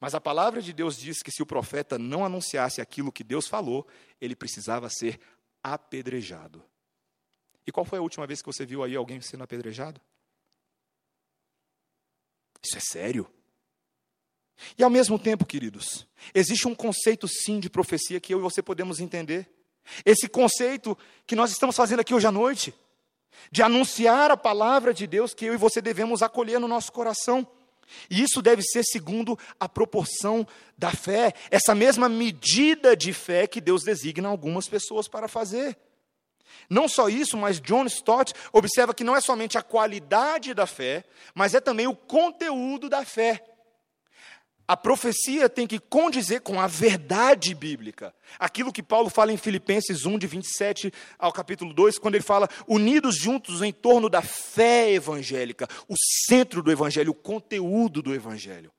mas 0.00 0.14
a 0.14 0.20
palavra 0.20 0.62
de 0.62 0.72
Deus 0.72 0.96
diz 0.96 1.22
que 1.22 1.30
se 1.30 1.42
o 1.42 1.46
profeta 1.46 1.98
não 1.98 2.24
anunciasse 2.24 2.80
aquilo 2.80 3.12
que 3.12 3.22
Deus 3.22 3.46
falou, 3.46 3.86
ele 4.20 4.34
precisava 4.34 4.88
ser 4.88 5.20
apedrejado. 5.62 6.62
E 7.66 7.72
qual 7.72 7.84
foi 7.84 7.98
a 7.98 8.02
última 8.02 8.26
vez 8.26 8.40
que 8.40 8.46
você 8.46 8.64
viu 8.64 8.82
aí 8.82 8.96
alguém 8.96 9.20
sendo 9.20 9.44
apedrejado? 9.44 10.00
Isso 12.62 12.76
é 12.76 12.80
sério. 12.80 13.30
E 14.76 14.82
ao 14.82 14.90
mesmo 14.90 15.18
tempo, 15.18 15.46
queridos, 15.46 16.06
existe 16.34 16.66
um 16.68 16.74
conceito 16.74 17.26
sim 17.28 17.60
de 17.60 17.70
profecia 17.70 18.20
que 18.20 18.32
eu 18.32 18.38
e 18.38 18.42
você 18.42 18.62
podemos 18.62 19.00
entender. 19.00 19.50
Esse 20.04 20.28
conceito 20.28 20.96
que 21.26 21.36
nós 21.36 21.50
estamos 21.50 21.76
fazendo 21.76 22.00
aqui 22.00 22.14
hoje 22.14 22.26
à 22.26 22.32
noite 22.32 22.74
de 23.50 23.62
anunciar 23.62 24.30
a 24.30 24.36
palavra 24.36 24.92
de 24.92 25.06
Deus 25.06 25.34
que 25.34 25.46
eu 25.46 25.54
e 25.54 25.58
você 25.58 25.80
devemos 25.80 26.22
acolher 26.22 26.58
no 26.58 26.68
nosso 26.68 26.92
coração. 26.92 27.46
E 28.08 28.22
isso 28.22 28.40
deve 28.40 28.62
ser 28.62 28.84
segundo 28.84 29.38
a 29.58 29.68
proporção 29.68 30.46
da 30.78 30.90
fé, 30.90 31.32
essa 31.50 31.74
mesma 31.74 32.08
medida 32.08 32.96
de 32.96 33.12
fé 33.12 33.46
que 33.46 33.60
Deus 33.60 33.82
designa 33.82 34.28
algumas 34.28 34.68
pessoas 34.68 35.08
para 35.08 35.28
fazer. 35.28 35.76
Não 36.68 36.88
só 36.88 37.08
isso, 37.08 37.36
mas 37.36 37.60
John 37.60 37.84
Stott 37.86 38.32
observa 38.52 38.94
que 38.94 39.02
não 39.02 39.16
é 39.16 39.20
somente 39.20 39.58
a 39.58 39.62
qualidade 39.62 40.54
da 40.54 40.66
fé, 40.66 41.04
mas 41.34 41.54
é 41.54 41.60
também 41.60 41.88
o 41.88 41.96
conteúdo 41.96 42.88
da 42.88 43.04
fé. 43.04 43.44
A 44.70 44.76
profecia 44.76 45.48
tem 45.48 45.66
que 45.66 45.80
condizer 45.80 46.42
com 46.42 46.60
a 46.60 46.68
verdade 46.68 47.56
bíblica. 47.56 48.14
Aquilo 48.38 48.72
que 48.72 48.84
Paulo 48.84 49.10
fala 49.10 49.32
em 49.32 49.36
Filipenses 49.36 50.06
1, 50.06 50.16
de 50.16 50.28
27 50.28 50.92
ao 51.18 51.32
capítulo 51.32 51.74
2, 51.74 51.98
quando 51.98 52.14
ele 52.14 52.22
fala, 52.22 52.48
unidos 52.68 53.16
juntos 53.16 53.62
em 53.62 53.72
torno 53.72 54.08
da 54.08 54.22
fé 54.22 54.92
evangélica, 54.92 55.66
o 55.88 55.96
centro 56.28 56.62
do 56.62 56.70
evangelho, 56.70 57.10
o 57.10 57.14
conteúdo 57.16 58.00
do 58.00 58.14
evangelho. 58.14 58.70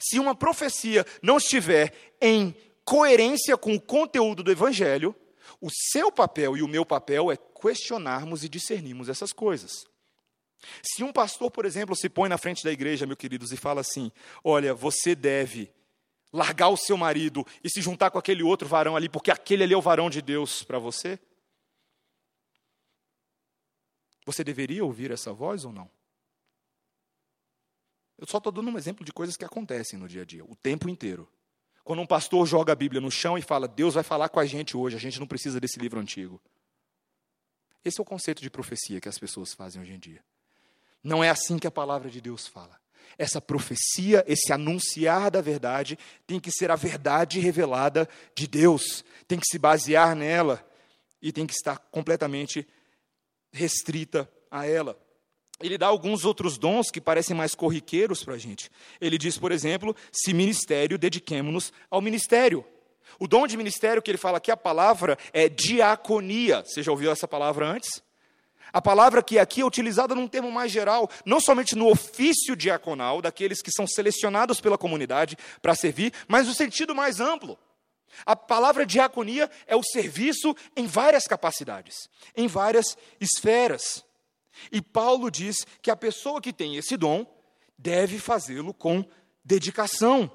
Se 0.00 0.18
uma 0.18 0.34
profecia 0.34 1.04
não 1.22 1.36
estiver 1.36 1.92
em 2.22 2.56
coerência 2.82 3.54
com 3.58 3.74
o 3.74 3.80
conteúdo 3.82 4.42
do 4.42 4.50
evangelho, 4.50 5.14
o 5.60 5.68
seu 5.70 6.10
papel 6.10 6.56
e 6.56 6.62
o 6.62 6.68
meu 6.68 6.86
papel 6.86 7.30
é 7.30 7.36
questionarmos 7.36 8.44
e 8.44 8.48
discernirmos 8.48 9.10
essas 9.10 9.30
coisas. 9.30 9.84
Se 10.82 11.02
um 11.02 11.12
pastor, 11.12 11.50
por 11.50 11.64
exemplo, 11.64 11.94
se 11.96 12.08
põe 12.08 12.28
na 12.28 12.38
frente 12.38 12.64
da 12.64 12.72
igreja, 12.72 13.06
meus 13.06 13.18
queridos, 13.18 13.52
e 13.52 13.56
fala 13.56 13.80
assim: 13.80 14.10
Olha, 14.42 14.74
você 14.74 15.14
deve 15.14 15.72
largar 16.32 16.68
o 16.68 16.76
seu 16.76 16.96
marido 16.96 17.46
e 17.62 17.70
se 17.70 17.80
juntar 17.80 18.10
com 18.10 18.18
aquele 18.18 18.42
outro 18.42 18.66
varão 18.66 18.96
ali, 18.96 19.08
porque 19.08 19.30
aquele 19.30 19.62
ali 19.62 19.74
é 19.74 19.76
o 19.76 19.82
varão 19.82 20.10
de 20.10 20.20
Deus 20.20 20.64
para 20.64 20.78
você. 20.78 21.18
Você 24.26 24.42
deveria 24.42 24.84
ouvir 24.84 25.10
essa 25.10 25.32
voz 25.32 25.64
ou 25.64 25.72
não? 25.72 25.88
Eu 28.18 28.26
só 28.26 28.38
estou 28.38 28.52
dando 28.52 28.70
um 28.70 28.78
exemplo 28.78 29.04
de 29.04 29.12
coisas 29.12 29.36
que 29.36 29.44
acontecem 29.44 29.98
no 29.98 30.08
dia 30.08 30.22
a 30.22 30.24
dia, 30.24 30.44
o 30.44 30.56
tempo 30.56 30.88
inteiro. 30.88 31.28
Quando 31.84 32.00
um 32.00 32.06
pastor 32.06 32.46
joga 32.46 32.72
a 32.72 32.76
Bíblia 32.76 33.00
no 33.00 33.10
chão 33.10 33.36
e 33.36 33.42
fala, 33.42 33.68
Deus 33.68 33.94
vai 33.94 34.02
falar 34.02 34.28
com 34.30 34.40
a 34.40 34.46
gente 34.46 34.76
hoje, 34.76 34.96
a 34.96 35.00
gente 35.00 35.20
não 35.20 35.26
precisa 35.26 35.60
desse 35.60 35.78
livro 35.78 36.00
antigo. 36.00 36.40
Esse 37.84 38.00
é 38.00 38.02
o 38.02 38.06
conceito 38.06 38.40
de 38.40 38.48
profecia 38.48 39.00
que 39.00 39.08
as 39.08 39.18
pessoas 39.18 39.52
fazem 39.52 39.82
hoje 39.82 39.92
em 39.92 39.98
dia. 39.98 40.24
Não 41.04 41.22
é 41.22 41.28
assim 41.28 41.58
que 41.58 41.66
a 41.66 41.70
palavra 41.70 42.10
de 42.10 42.20
Deus 42.20 42.46
fala. 42.46 42.80
Essa 43.18 43.40
profecia, 43.40 44.24
esse 44.26 44.52
anunciar 44.52 45.30
da 45.30 45.42
verdade, 45.42 45.98
tem 46.26 46.40
que 46.40 46.50
ser 46.50 46.70
a 46.70 46.76
verdade 46.76 47.38
revelada 47.38 48.08
de 48.34 48.48
Deus, 48.48 49.04
tem 49.28 49.38
que 49.38 49.46
se 49.46 49.58
basear 49.58 50.16
nela 50.16 50.66
e 51.20 51.30
tem 51.30 51.46
que 51.46 51.52
estar 51.52 51.78
completamente 51.90 52.66
restrita 53.52 54.28
a 54.50 54.66
ela. 54.66 54.98
Ele 55.60 55.78
dá 55.78 55.86
alguns 55.86 56.24
outros 56.24 56.58
dons 56.58 56.90
que 56.90 57.00
parecem 57.00 57.36
mais 57.36 57.54
corriqueiros 57.54 58.24
para 58.24 58.34
a 58.34 58.38
gente. 58.38 58.70
Ele 59.00 59.16
diz, 59.16 59.38
por 59.38 59.52
exemplo, 59.52 59.94
se 60.10 60.34
ministério, 60.34 60.98
dediquemos-nos 60.98 61.72
ao 61.88 62.00
ministério. 62.00 62.64
O 63.18 63.28
dom 63.28 63.46
de 63.46 63.56
ministério 63.56 64.02
que 64.02 64.10
ele 64.10 64.18
fala 64.18 64.38
aqui, 64.38 64.50
a 64.50 64.56
palavra 64.56 65.16
é 65.32 65.48
diaconia. 65.48 66.64
Você 66.64 66.82
já 66.82 66.90
ouviu 66.90 67.12
essa 67.12 67.28
palavra 67.28 67.66
antes? 67.66 68.02
A 68.74 68.82
palavra 68.82 69.22
que 69.22 69.38
aqui 69.38 69.60
é 69.60 69.64
utilizada 69.64 70.16
num 70.16 70.26
termo 70.26 70.50
mais 70.50 70.72
geral, 70.72 71.08
não 71.24 71.38
somente 71.38 71.76
no 71.76 71.88
ofício 71.88 72.56
diaconal, 72.56 73.22
daqueles 73.22 73.62
que 73.62 73.70
são 73.70 73.86
selecionados 73.86 74.60
pela 74.60 74.76
comunidade 74.76 75.38
para 75.62 75.76
servir, 75.76 76.12
mas 76.26 76.48
no 76.48 76.54
sentido 76.54 76.92
mais 76.92 77.20
amplo. 77.20 77.56
A 78.26 78.34
palavra 78.34 78.84
diaconia 78.84 79.48
é 79.68 79.76
o 79.76 79.82
serviço 79.84 80.56
em 80.74 80.88
várias 80.88 81.24
capacidades, 81.28 82.08
em 82.36 82.48
várias 82.48 82.98
esferas. 83.20 84.04
E 84.72 84.82
Paulo 84.82 85.30
diz 85.30 85.64
que 85.80 85.90
a 85.90 85.96
pessoa 85.96 86.40
que 86.40 86.52
tem 86.52 86.74
esse 86.74 86.96
dom 86.96 87.24
deve 87.78 88.18
fazê-lo 88.18 88.74
com 88.74 89.04
dedicação. 89.44 90.28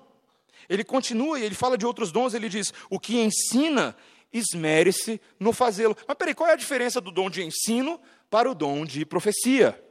Ele 0.70 0.86
continua 0.86 1.42
e 1.42 1.44
ele 1.44 1.56
fala 1.56 1.78
de 1.78 1.86
outros 1.86 2.10
dons, 2.10 2.34
ele 2.34 2.48
diz: 2.48 2.74
o 2.90 2.98
que 2.98 3.20
ensina, 3.20 3.98
esmere-se 4.32 5.20
no 5.38 5.52
fazê-lo. 5.52 5.98
Mas 6.08 6.16
peraí, 6.18 6.34
qual 6.34 6.50
é 6.50 6.54
a 6.54 6.58
diferença 6.58 7.02
do 7.02 7.12
dom 7.12 7.30
de 7.30 7.44
ensino 7.44 8.00
para 8.30 8.49
o 8.49 8.55
dom 8.55 8.86
de 8.86 9.05
profecia? 9.05 9.82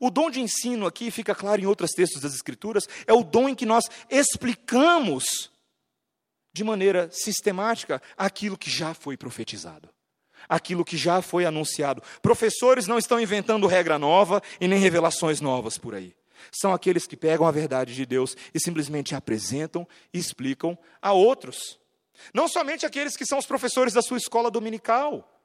O 0.00 0.10
dom 0.10 0.30
de 0.30 0.40
ensino 0.40 0.86
aqui, 0.86 1.10
fica 1.10 1.34
claro 1.34 1.60
em 1.60 1.66
outros 1.66 1.90
textos 1.90 2.22
das 2.22 2.34
Escrituras, 2.34 2.88
é 3.06 3.12
o 3.12 3.24
dom 3.24 3.48
em 3.48 3.54
que 3.54 3.66
nós 3.66 3.84
explicamos 4.10 5.50
de 6.52 6.64
maneira 6.64 7.08
sistemática 7.12 8.02
aquilo 8.16 8.58
que 8.58 8.70
já 8.70 8.94
foi 8.94 9.16
profetizado, 9.16 9.88
aquilo 10.48 10.84
que 10.84 10.96
já 10.96 11.22
foi 11.22 11.44
anunciado. 11.44 12.02
Professores 12.20 12.86
não 12.86 12.98
estão 12.98 13.20
inventando 13.20 13.66
regra 13.66 13.98
nova 13.98 14.42
e 14.60 14.68
nem 14.68 14.78
revelações 14.78 15.40
novas 15.40 15.78
por 15.78 15.94
aí. 15.94 16.14
São 16.52 16.72
aqueles 16.72 17.06
que 17.06 17.16
pegam 17.16 17.46
a 17.46 17.50
verdade 17.50 17.94
de 17.94 18.06
Deus 18.06 18.36
e 18.54 18.60
simplesmente 18.60 19.14
apresentam 19.14 19.86
e 20.12 20.18
explicam 20.18 20.78
a 21.02 21.12
outros. 21.12 21.78
Não 22.32 22.48
somente 22.48 22.86
aqueles 22.86 23.16
que 23.16 23.26
são 23.26 23.38
os 23.38 23.46
professores 23.46 23.92
da 23.92 24.02
sua 24.02 24.18
escola 24.18 24.50
dominical, 24.50 25.37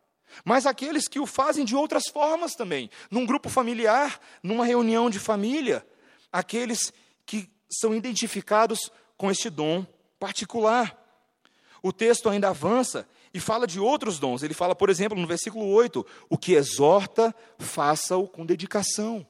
mas 0.43 0.65
aqueles 0.65 1.07
que 1.07 1.19
o 1.19 1.25
fazem 1.25 1.65
de 1.65 1.75
outras 1.75 2.03
formas 2.07 2.53
também, 2.53 2.89
num 3.09 3.25
grupo 3.25 3.49
familiar, 3.49 4.19
numa 4.41 4.65
reunião 4.65 5.09
de 5.09 5.19
família, 5.19 5.85
aqueles 6.31 6.91
que 7.25 7.49
são 7.69 7.93
identificados 7.93 8.91
com 9.17 9.29
este 9.29 9.49
dom 9.49 9.85
particular. 10.19 10.99
O 11.81 11.91
texto 11.91 12.29
ainda 12.29 12.49
avança 12.49 13.07
e 13.33 13.39
fala 13.39 13.67
de 13.67 13.79
outros 13.79 14.19
dons. 14.19 14.43
Ele 14.43 14.53
fala, 14.53 14.75
por 14.75 14.89
exemplo, 14.89 15.19
no 15.19 15.27
versículo 15.27 15.67
8: 15.67 16.05
o 16.29 16.37
que 16.37 16.53
exorta, 16.53 17.35
faça-o 17.57 18.27
com 18.27 18.45
dedicação. 18.45 19.25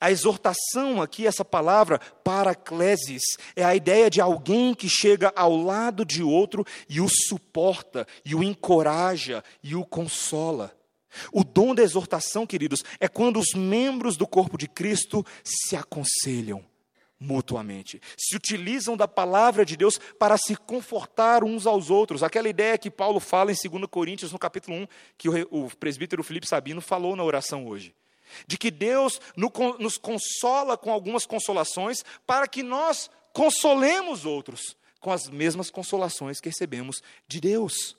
A 0.00 0.10
exortação 0.10 1.00
aqui, 1.00 1.26
essa 1.26 1.44
palavra 1.44 1.98
paraclesis, 2.22 3.22
é 3.54 3.64
a 3.64 3.74
ideia 3.74 4.10
de 4.10 4.20
alguém 4.20 4.74
que 4.74 4.88
chega 4.88 5.32
ao 5.36 5.56
lado 5.56 6.04
de 6.04 6.22
outro 6.22 6.64
e 6.88 7.00
o 7.00 7.08
suporta, 7.08 8.06
e 8.24 8.34
o 8.34 8.42
encoraja, 8.42 9.42
e 9.62 9.74
o 9.74 9.84
consola. 9.84 10.74
O 11.32 11.44
dom 11.44 11.74
da 11.74 11.82
exortação, 11.82 12.46
queridos, 12.46 12.82
é 12.98 13.08
quando 13.08 13.38
os 13.38 13.54
membros 13.54 14.16
do 14.16 14.26
corpo 14.26 14.58
de 14.58 14.66
Cristo 14.66 15.24
se 15.44 15.76
aconselham 15.76 16.64
mutuamente, 17.18 18.00
se 18.18 18.36
utilizam 18.36 18.96
da 18.96 19.06
palavra 19.06 19.64
de 19.64 19.76
Deus 19.76 19.98
para 20.18 20.36
se 20.36 20.56
confortar 20.56 21.44
uns 21.44 21.66
aos 21.66 21.88
outros. 21.88 22.22
Aquela 22.22 22.48
ideia 22.48 22.76
que 22.76 22.90
Paulo 22.90 23.20
fala 23.20 23.52
em 23.52 23.54
2 23.54 23.86
Coríntios, 23.86 24.32
no 24.32 24.38
capítulo 24.38 24.76
1, 24.76 24.86
que 25.16 25.28
o 25.28 25.70
presbítero 25.78 26.24
Felipe 26.24 26.48
Sabino 26.48 26.80
falou 26.80 27.16
na 27.16 27.24
oração 27.24 27.66
hoje 27.66 27.94
de 28.46 28.56
que 28.58 28.70
Deus 28.70 29.20
nos 29.78 29.98
consola 29.98 30.76
com 30.76 30.92
algumas 30.92 31.26
consolações 31.26 32.04
para 32.26 32.46
que 32.46 32.62
nós 32.62 33.10
consolemos 33.32 34.24
outros 34.24 34.76
com 35.00 35.12
as 35.12 35.28
mesmas 35.28 35.70
consolações 35.70 36.40
que 36.40 36.48
recebemos 36.48 37.02
de 37.28 37.40
Deus. 37.40 37.96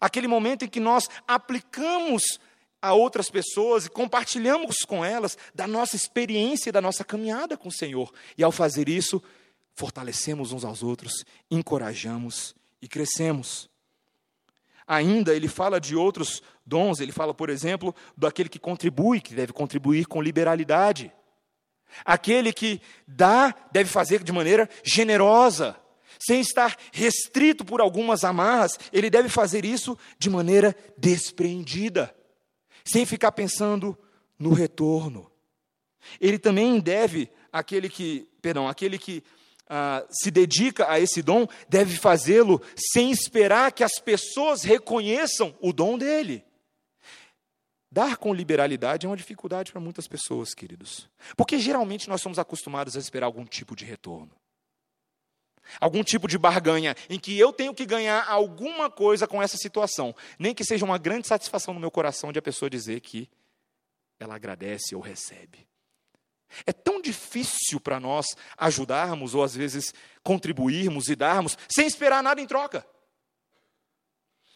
Aquele 0.00 0.28
momento 0.28 0.64
em 0.64 0.68
que 0.68 0.80
nós 0.80 1.08
aplicamos 1.26 2.38
a 2.80 2.92
outras 2.92 3.30
pessoas 3.30 3.86
e 3.86 3.90
compartilhamos 3.90 4.76
com 4.86 5.04
elas 5.04 5.36
da 5.54 5.66
nossa 5.66 5.96
experiência, 5.96 6.70
da 6.70 6.80
nossa 6.80 7.04
caminhada 7.04 7.56
com 7.56 7.68
o 7.68 7.72
Senhor. 7.72 8.12
E 8.38 8.44
ao 8.44 8.52
fazer 8.52 8.88
isso, 8.88 9.22
fortalecemos 9.74 10.52
uns 10.52 10.64
aos 10.64 10.82
outros, 10.82 11.24
encorajamos 11.50 12.54
e 12.80 12.88
crescemos. 12.88 13.68
Ainda 14.86 15.34
ele 15.34 15.48
fala 15.48 15.80
de 15.80 15.96
outros 15.96 16.42
dons, 16.64 17.00
ele 17.00 17.12
fala, 17.12 17.34
por 17.34 17.50
exemplo, 17.50 17.94
daquele 18.16 18.48
que 18.48 18.58
contribui, 18.58 19.20
que 19.20 19.34
deve 19.34 19.52
contribuir 19.52 20.06
com 20.06 20.22
liberalidade. 20.22 21.12
Aquele 22.04 22.52
que 22.52 22.80
dá, 23.06 23.54
deve 23.72 23.88
fazer 23.88 24.22
de 24.22 24.32
maneira 24.32 24.68
generosa, 24.84 25.76
sem 26.18 26.40
estar 26.40 26.76
restrito 26.92 27.64
por 27.64 27.80
algumas 27.80 28.24
amarras, 28.24 28.78
ele 28.92 29.10
deve 29.10 29.28
fazer 29.28 29.64
isso 29.64 29.98
de 30.18 30.30
maneira 30.30 30.74
despreendida, 30.96 32.14
sem 32.84 33.04
ficar 33.04 33.32
pensando 33.32 33.98
no 34.38 34.52
retorno. 34.52 35.30
Ele 36.20 36.38
também 36.38 36.78
deve, 36.78 37.28
aquele 37.52 37.88
que, 37.88 38.28
perdão, 38.40 38.68
aquele 38.68 38.98
que 38.98 39.22
ah, 39.68 40.06
se 40.10 40.30
dedica 40.30 40.90
a 40.90 41.00
esse 41.00 41.22
dom, 41.22 41.46
deve 41.68 41.96
fazê-lo 41.96 42.62
sem 42.76 43.10
esperar 43.10 43.72
que 43.72 43.82
as 43.82 43.98
pessoas 43.98 44.62
reconheçam 44.62 45.56
o 45.60 45.72
dom 45.72 45.98
dele. 45.98 46.44
Dar 47.90 48.16
com 48.16 48.34
liberalidade 48.34 49.06
é 49.06 49.08
uma 49.08 49.16
dificuldade 49.16 49.72
para 49.72 49.80
muitas 49.80 50.06
pessoas, 50.06 50.52
queridos. 50.54 51.08
Porque 51.36 51.58
geralmente 51.58 52.08
nós 52.08 52.20
somos 52.20 52.38
acostumados 52.38 52.96
a 52.96 53.00
esperar 53.00 53.26
algum 53.26 53.44
tipo 53.44 53.74
de 53.74 53.84
retorno. 53.84 54.30
Algum 55.80 56.04
tipo 56.04 56.28
de 56.28 56.38
barganha 56.38 56.94
em 57.08 57.18
que 57.18 57.36
eu 57.38 57.52
tenho 57.52 57.74
que 57.74 57.84
ganhar 57.84 58.24
alguma 58.28 58.90
coisa 58.90 59.26
com 59.26 59.42
essa 59.42 59.56
situação. 59.56 60.14
Nem 60.38 60.54
que 60.54 60.64
seja 60.64 60.84
uma 60.84 60.98
grande 60.98 61.26
satisfação 61.26 61.74
no 61.74 61.80
meu 61.80 61.90
coração 61.90 62.32
de 62.32 62.38
a 62.38 62.42
pessoa 62.42 62.70
dizer 62.70 63.00
que 63.00 63.28
ela 64.18 64.36
agradece 64.36 64.94
ou 64.94 65.00
recebe. 65.00 65.66
É 66.64 66.72
tão 66.72 67.00
difícil 67.00 67.80
para 67.80 68.00
nós 68.00 68.26
ajudarmos 68.56 69.34
ou 69.34 69.42
às 69.42 69.54
vezes 69.54 69.92
contribuirmos 70.22 71.08
e 71.08 71.16
darmos 71.16 71.56
sem 71.68 71.86
esperar 71.86 72.22
nada 72.22 72.40
em 72.40 72.46
troca. 72.46 72.86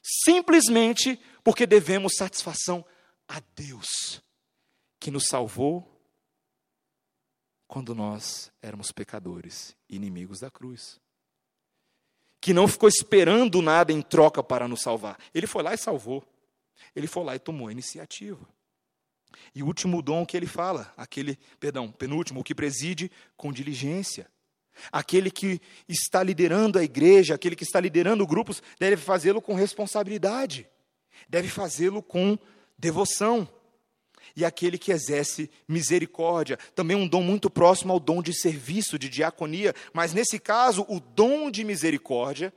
Simplesmente 0.02 1.20
porque 1.44 1.66
devemos 1.66 2.14
satisfação 2.16 2.84
a 3.28 3.40
Deus 3.54 4.22
que 4.98 5.10
nos 5.10 5.26
salvou 5.26 5.86
quando 7.66 7.94
nós 7.94 8.50
éramos 8.60 8.90
pecadores, 8.90 9.76
inimigos 9.88 10.40
da 10.40 10.50
cruz. 10.50 11.00
Que 12.40 12.52
não 12.52 12.66
ficou 12.66 12.88
esperando 12.88 13.62
nada 13.62 13.92
em 13.92 14.02
troca 14.02 14.42
para 14.42 14.66
nos 14.66 14.82
salvar. 14.82 15.18
Ele 15.32 15.46
foi 15.46 15.62
lá 15.62 15.74
e 15.74 15.78
salvou. 15.78 16.26
Ele 16.96 17.06
foi 17.06 17.22
lá 17.22 17.36
e 17.36 17.38
tomou 17.38 17.68
a 17.68 17.72
iniciativa. 17.72 18.48
E 19.54 19.62
o 19.62 19.66
último 19.66 20.02
dom 20.02 20.24
que 20.24 20.36
ele 20.36 20.46
fala, 20.46 20.92
aquele, 20.96 21.38
perdão, 21.58 21.90
penúltimo, 21.90 22.40
o 22.40 22.44
que 22.44 22.54
preside 22.54 23.10
com 23.36 23.52
diligência. 23.52 24.28
Aquele 24.90 25.30
que 25.30 25.60
está 25.88 26.22
liderando 26.22 26.78
a 26.78 26.84
igreja, 26.84 27.34
aquele 27.34 27.56
que 27.56 27.64
está 27.64 27.80
liderando 27.80 28.26
grupos, 28.26 28.62
deve 28.78 28.96
fazê-lo 28.96 29.42
com 29.42 29.54
responsabilidade, 29.54 30.66
deve 31.28 31.48
fazê-lo 31.48 32.02
com 32.02 32.38
devoção. 32.78 33.48
E 34.36 34.44
aquele 34.44 34.78
que 34.78 34.92
exerce 34.92 35.50
misericórdia, 35.66 36.56
também 36.74 36.96
um 36.96 37.08
dom 37.08 37.22
muito 37.22 37.50
próximo 37.50 37.92
ao 37.92 37.98
dom 37.98 38.22
de 38.22 38.32
serviço, 38.32 38.98
de 38.98 39.08
diaconia, 39.08 39.74
mas 39.92 40.14
nesse 40.14 40.38
caso, 40.38 40.86
o 40.88 41.00
dom 41.00 41.50
de 41.50 41.64
misericórdia, 41.64 42.52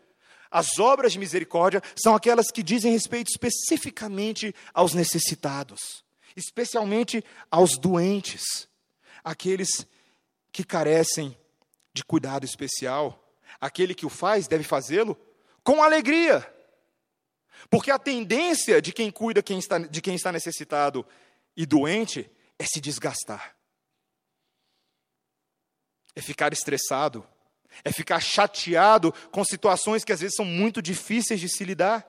as 0.51 0.77
obras 0.77 1.13
de 1.13 1.19
misericórdia, 1.19 1.81
são 1.95 2.13
aquelas 2.13 2.51
que 2.51 2.61
dizem 2.61 2.91
respeito 2.91 3.29
especificamente 3.29 4.53
aos 4.71 4.93
necessitados 4.93 6.02
especialmente 6.35 7.23
aos 7.49 7.77
doentes, 7.77 8.67
aqueles 9.23 9.87
que 10.51 10.63
carecem 10.63 11.37
de 11.93 12.03
cuidado 12.03 12.45
especial. 12.45 13.19
Aquele 13.61 13.95
que 13.95 14.05
o 14.05 14.09
faz 14.09 14.47
deve 14.47 14.63
fazê-lo 14.63 15.17
com 15.63 15.81
alegria. 15.81 16.47
Porque 17.69 17.91
a 17.91 17.99
tendência 17.99 18.81
de 18.81 18.91
quem 18.91 19.09
cuida 19.09 19.41
de 19.89 20.01
quem 20.01 20.15
está 20.15 20.31
necessitado 20.31 21.05
e 21.55 21.65
doente 21.65 22.29
é 22.57 22.65
se 22.65 22.79
desgastar, 22.79 23.55
é 26.15 26.21
ficar 26.21 26.53
estressado, 26.53 27.27
é 27.83 27.91
ficar 27.91 28.19
chateado 28.19 29.11
com 29.31 29.43
situações 29.43 30.03
que 30.03 30.11
às 30.11 30.19
vezes 30.19 30.35
são 30.35 30.45
muito 30.45 30.81
difíceis 30.81 31.39
de 31.39 31.49
se 31.49 31.63
lidar. 31.63 32.07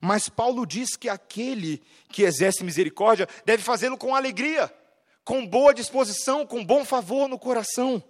Mas 0.00 0.28
Paulo 0.28 0.66
diz 0.66 0.96
que 0.96 1.08
aquele 1.08 1.82
que 2.10 2.22
exerce 2.22 2.62
misericórdia 2.62 3.28
deve 3.44 3.62
fazê-lo 3.62 3.96
com 3.96 4.14
alegria, 4.14 4.72
com 5.24 5.46
boa 5.46 5.72
disposição, 5.72 6.46
com 6.46 6.64
bom 6.64 6.84
favor 6.84 7.28
no 7.28 7.38
coração. 7.38 8.02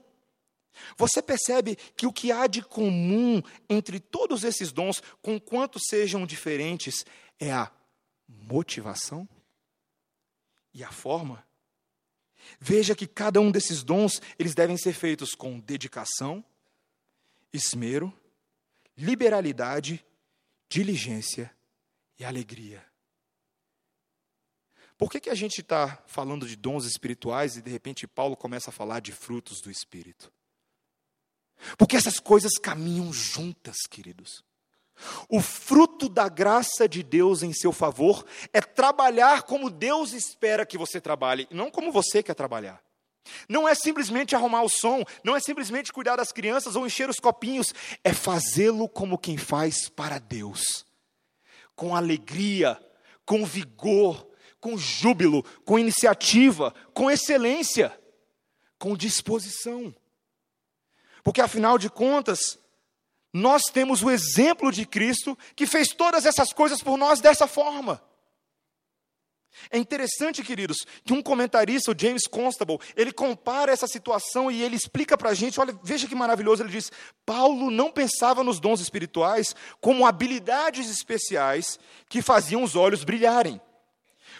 Você 0.97 1.21
percebe 1.21 1.77
que 1.97 2.07
o 2.07 2.13
que 2.13 2.33
há 2.33 2.47
de 2.47 2.63
comum 2.63 3.43
entre 3.69 4.01
todos 4.01 4.45
esses 4.45 4.73
dons, 4.73 5.03
com 5.23 5.39
quanto 5.39 5.79
sejam 5.81 6.27
diferentes, 6.27 7.05
é 7.39 7.53
a 7.53 7.71
motivação 8.29 9.29
e 10.73 10.85
a 10.85 10.91
forma. 10.91 11.45
Veja 12.59 12.95
que 12.95 13.07
cada 13.07 13.41
um 13.41 13.51
desses 13.51 13.83
dons, 13.83 14.21
eles 14.39 14.55
devem 14.55 14.77
ser 14.77 14.93
feitos 14.93 15.35
com 15.35 15.59
dedicação, 15.61 16.45
esmero, 17.53 18.13
liberalidade, 18.97 20.05
diligência 20.69 21.55
e 22.21 22.25
alegria. 22.25 22.85
Por 24.99 25.11
que, 25.11 25.19
que 25.19 25.31
a 25.31 25.35
gente 25.35 25.63
está 25.63 25.99
falando 26.07 26.47
de 26.47 26.55
dons 26.55 26.85
espirituais 26.85 27.57
e 27.57 27.63
de 27.63 27.71
repente 27.71 28.07
Paulo 28.07 28.37
começa 28.37 28.69
a 28.69 28.73
falar 28.73 29.01
de 29.01 29.11
frutos 29.11 29.63
do 29.63 29.71
Espírito? 29.71 30.31
Porque 31.79 31.97
essas 31.97 32.21
coisas 32.21 32.53
caminham 32.59 33.11
juntas, 33.11 33.79
queridos. 33.89 34.45
O 35.31 35.41
fruto 35.41 36.11
da 36.11 36.29
graça 36.29 36.87
de 36.87 37.03
Deus 37.03 37.43
em 37.43 37.55
seu 37.55 37.73
favor 37.73 38.27
é 38.53 38.61
trabalhar 38.61 39.45
como 39.45 39.71
Deus 39.71 40.13
espera 40.13 40.67
que 40.67 40.77
você 40.77 41.01
trabalhe, 41.01 41.49
não 41.51 41.71
como 41.71 41.91
você 41.91 42.23
quer 42.23 42.35
trabalhar. 42.35 42.83
Não 43.49 43.67
é 43.67 43.75
simplesmente 43.75 44.37
arrumar 44.37 44.63
o 44.63 44.69
som, 44.69 45.03
não 45.25 45.35
é 45.35 45.41
simplesmente 45.41 45.93
cuidar 45.93 46.17
das 46.17 46.33
crianças 46.33 46.77
ou 46.77 46.87
encher 46.87 47.09
os 47.09 47.19
copinhos, 47.19 47.73
é 48.05 48.13
fazê-lo 48.13 48.87
como 48.87 49.17
quem 49.17 49.39
faz 49.39 49.89
para 49.89 50.19
Deus, 50.19 50.85
com 51.81 51.97
alegria, 51.97 52.79
com 53.25 53.43
vigor, 53.43 54.29
com 54.61 54.77
júbilo, 54.77 55.43
com 55.65 55.79
iniciativa, 55.79 56.75
com 56.93 57.11
excelência, 57.11 57.99
com 58.79 58.95
disposição. 58.95 59.95
Porque 61.25 61.41
afinal 61.41 61.79
de 61.79 61.89
contas, 61.89 62.59
nós 63.33 63.63
temos 63.73 64.03
o 64.03 64.11
exemplo 64.11 64.71
de 64.71 64.85
Cristo 64.85 65.39
que 65.57 65.67
fez 65.67 65.89
todas 65.89 66.27
essas 66.27 66.53
coisas 66.53 66.83
por 66.83 66.99
nós 66.99 67.19
dessa 67.23 67.47
forma. 67.47 68.03
É 69.71 69.79
interessante, 69.79 70.43
queridos, 70.43 70.79
que 71.05 71.13
um 71.13 71.23
comentarista, 71.23 71.91
o 71.91 71.99
James 71.99 72.27
Constable, 72.27 72.79
ele 72.97 73.13
compara 73.13 73.73
essa 73.73 73.87
situação 73.87 74.51
e 74.51 74.63
ele 74.63 74.77
explica 74.77 75.19
para 75.19 75.31
a 75.31 75.35
gente, 75.35 75.61
olha, 75.61 75.79
veja 75.83 76.07
que 76.07 76.15
maravilhoso, 76.15 76.63
ele 76.63 76.71
diz, 76.71 76.91
Paulo 77.27 77.71
não 77.71 77.91
pensava 77.91 78.43
nos 78.43 78.61
dons 78.61 78.81
espirituais 78.81 79.55
como 79.81 80.07
habilidades 80.07 80.89
especiais 80.89 81.79
que 82.09 82.23
faziam 82.23 82.63
os 82.63 82.77
olhos 82.77 83.05
brilharem. 83.05 83.61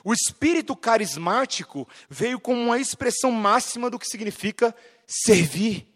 O 0.05 0.15
espírito 0.15 0.75
carismático 0.75 1.87
veio 2.09 2.41
como 2.41 2.61
uma 2.61 2.79
expressão 2.79 3.31
máxima 3.31 3.91
do 3.91 3.99
que 3.99 4.07
significa 4.07 4.75
servir. 5.07 5.87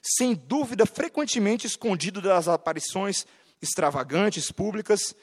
Sem 0.00 0.34
dúvida, 0.34 0.86
frequentemente 0.86 1.66
escondido 1.66 2.22
das 2.22 2.48
aparições 2.48 3.26
extravagantes, 3.60 4.50
públicas, 4.50 5.14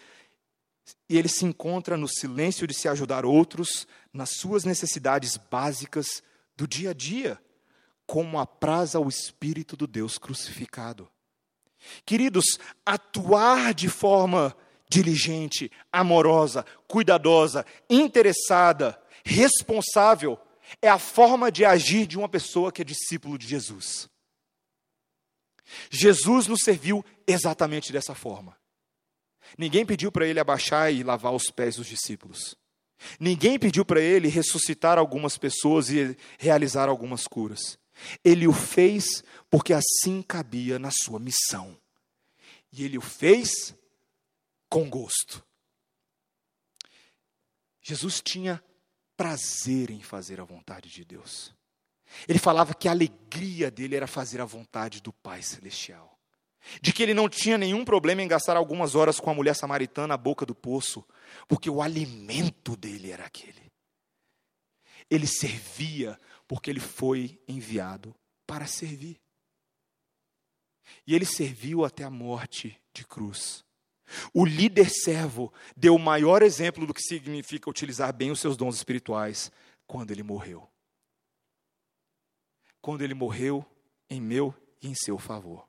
e 1.10 1.18
ele 1.18 1.28
se 1.28 1.46
encontra 1.46 1.98
no 1.98 2.08
silêncio 2.08 2.68
de 2.68 2.74
se 2.74 2.88
ajudar 2.88 3.26
outros 3.26 3.88
nas 4.14 4.32
suas 4.32 4.64
necessidades 4.64 5.38
básicas 5.38 6.24
do 6.56 6.68
dia 6.68 6.92
a 6.92 6.94
dia, 6.94 7.40
como 8.06 8.40
apraz 8.40 8.96
ao 8.96 9.08
Espírito 9.08 9.76
do 9.76 9.88
Deus 9.88 10.18
crucificado. 10.18 11.10
Queridos, 12.06 12.60
atuar 12.86 13.74
de 13.74 13.90
forma 13.90 14.56
diligente, 14.90 15.72
amorosa, 15.92 16.66
cuidadosa, 16.88 17.66
interessada, 17.90 19.00
responsável, 19.24 20.40
é 20.82 20.90
a 20.90 21.00
forma 21.00 21.52
de 21.52 21.66
agir 21.66 22.08
de 22.08 22.18
uma 22.18 22.30
pessoa 22.30 22.72
que 22.72 22.82
é 22.82 22.86
discípulo 22.86 23.38
de 23.38 23.48
Jesus. 23.48 24.10
Jesus 25.90 26.48
nos 26.48 26.62
serviu 26.62 27.04
exatamente 27.28 27.92
dessa 27.92 28.14
forma. 28.14 28.56
Ninguém 29.58 29.86
pediu 29.86 30.12
para 30.12 30.28
ele 30.28 30.40
abaixar 30.40 30.94
e 30.94 31.04
lavar 31.04 31.34
os 31.34 31.50
pés 31.50 31.78
dos 31.78 31.88
discípulos. 31.88 32.56
Ninguém 33.20 33.58
pediu 33.58 33.86
para 33.86 34.02
ele 34.02 34.28
ressuscitar 34.28 34.98
algumas 34.98 35.38
pessoas 35.38 35.90
e 35.90 36.18
realizar 36.38 36.90
algumas 36.90 37.28
curas. 37.28 37.78
Ele 38.24 38.48
o 38.48 38.54
fez 38.54 39.24
porque 39.50 39.74
assim 39.74 40.22
cabia 40.22 40.78
na 40.78 40.92
sua 40.92 41.20
missão. 41.20 41.78
E 42.72 42.84
ele 42.84 42.98
o 42.98 43.02
fez 43.02 43.74
com 44.70 44.90
gosto. 44.90 45.44
Jesus 47.82 48.22
tinha 48.22 48.62
prazer 49.16 49.92
em 49.92 50.02
fazer 50.02 50.42
a 50.42 50.44
vontade 50.44 50.90
de 50.90 51.06
Deus. 51.06 51.54
Ele 52.28 52.40
falava 52.40 52.74
que 52.74 52.88
a 52.88 52.92
alegria 52.92 53.72
dele 53.72 53.96
era 53.96 54.08
fazer 54.08 54.42
a 54.42 54.46
vontade 54.46 55.02
do 55.02 55.14
Pai 55.14 55.42
Celestial 55.42 56.15
de 56.82 56.92
que 56.92 57.04
ele 57.04 57.14
não 57.14 57.30
tinha 57.30 57.58
nenhum 57.58 57.86
problema 57.86 58.22
em 58.22 58.28
gastar 58.28 58.58
algumas 58.58 58.96
horas 58.96 59.20
com 59.20 59.30
a 59.30 59.34
mulher 59.34 59.56
samaritana 59.56 60.14
à 60.14 60.18
boca 60.18 60.46
do 60.46 60.56
poço, 60.56 61.06
porque 61.48 61.70
o 61.70 61.82
alimento 61.82 62.76
dele 62.76 63.12
era 63.12 63.26
aquele. 63.26 63.72
Ele 65.10 65.28
servia 65.28 66.20
porque 66.48 66.70
ele 66.70 66.80
foi 66.80 67.40
enviado 67.48 68.16
para 68.46 68.66
servir. 68.66 69.20
E 71.06 71.16
ele 71.16 71.26
serviu 71.26 71.84
até 71.84 72.04
a 72.04 72.10
morte 72.10 72.80
de 72.94 73.06
cruz. 73.06 73.64
O 74.34 74.46
líder 74.46 74.90
servo 74.90 75.52
deu 75.76 75.96
o 75.96 76.00
maior 76.00 76.44
exemplo 76.44 76.86
do 76.86 76.94
que 76.94 77.02
significa 77.02 77.70
utilizar 77.70 78.14
bem 78.14 78.32
os 78.32 78.40
seus 78.40 78.56
dons 78.56 78.76
espirituais 78.76 79.52
quando 79.88 80.12
ele 80.12 80.24
morreu. 80.24 80.70
Quando 82.82 83.04
ele 83.04 83.16
morreu 83.16 83.66
em 84.10 84.22
meu 84.22 84.54
e 84.82 84.88
em 84.88 84.96
seu 84.96 85.18
favor. 85.18 85.68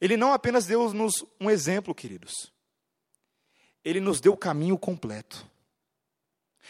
Ele 0.00 0.16
não 0.16 0.32
apenas 0.32 0.66
deu-nos 0.66 1.24
um 1.40 1.50
exemplo, 1.50 1.94
queridos. 1.94 2.52
Ele 3.84 4.00
nos 4.00 4.20
deu 4.20 4.32
o 4.32 4.36
caminho 4.36 4.78
completo. 4.78 5.48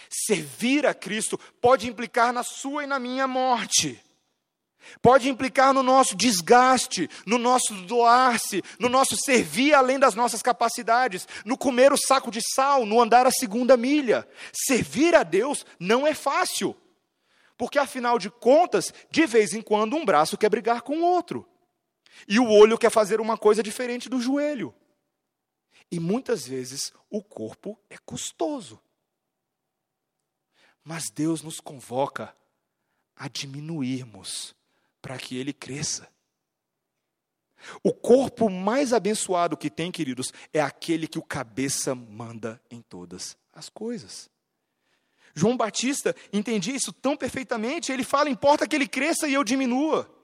Servir 0.08 0.86
a 0.86 0.94
Cristo 0.94 1.38
pode 1.60 1.88
implicar 1.88 2.32
na 2.32 2.42
sua 2.42 2.84
e 2.84 2.86
na 2.86 2.98
minha 2.98 3.26
morte. 3.26 4.02
Pode 5.02 5.28
implicar 5.28 5.74
no 5.74 5.82
nosso 5.82 6.16
desgaste, 6.16 7.10
no 7.26 7.36
nosso 7.36 7.74
doar-se, 7.82 8.62
no 8.78 8.88
nosso 8.88 9.16
servir 9.16 9.74
além 9.74 9.98
das 9.98 10.14
nossas 10.14 10.40
capacidades, 10.40 11.28
no 11.44 11.58
comer 11.58 11.92
o 11.92 11.98
saco 11.98 12.30
de 12.30 12.40
sal, 12.54 12.86
no 12.86 13.00
andar 13.00 13.26
a 13.26 13.30
segunda 13.30 13.76
milha. 13.76 14.26
Servir 14.52 15.14
a 15.14 15.22
Deus 15.22 15.66
não 15.78 16.06
é 16.06 16.14
fácil, 16.14 16.74
porque 17.56 17.78
afinal 17.78 18.18
de 18.18 18.30
contas, 18.30 18.92
de 19.10 19.26
vez 19.26 19.52
em 19.52 19.60
quando 19.60 19.96
um 19.96 20.04
braço 20.04 20.38
quer 20.38 20.48
brigar 20.48 20.82
com 20.82 20.98
o 20.98 21.04
outro. 21.04 21.46
E 22.26 22.40
o 22.40 22.48
olho 22.48 22.78
quer 22.78 22.90
fazer 22.90 23.20
uma 23.20 23.36
coisa 23.36 23.62
diferente 23.62 24.08
do 24.08 24.20
joelho. 24.20 24.74
E 25.90 25.98
muitas 26.00 26.46
vezes 26.46 26.92
o 27.10 27.22
corpo 27.22 27.78
é 27.88 27.96
custoso. 27.98 28.80
Mas 30.82 31.10
Deus 31.10 31.42
nos 31.42 31.60
convoca 31.60 32.34
a 33.14 33.28
diminuirmos 33.28 34.54
para 35.00 35.18
que 35.18 35.36
ele 35.36 35.52
cresça. 35.52 36.08
O 37.82 37.92
corpo 37.92 38.48
mais 38.48 38.92
abençoado 38.92 39.56
que 39.56 39.70
tem, 39.70 39.90
queridos, 39.90 40.32
é 40.52 40.60
aquele 40.60 41.08
que 41.08 41.18
o 41.18 41.22
cabeça 41.22 41.94
manda 41.94 42.60
em 42.70 42.80
todas 42.80 43.36
as 43.52 43.68
coisas. 43.68 44.30
João 45.34 45.56
Batista 45.56 46.14
entendia 46.32 46.74
isso 46.74 46.92
tão 46.92 47.16
perfeitamente, 47.16 47.92
ele 47.92 48.04
fala: 48.04 48.30
importa 48.30 48.66
que 48.66 48.76
ele 48.76 48.88
cresça 48.88 49.26
e 49.28 49.34
eu 49.34 49.44
diminua. 49.44 50.17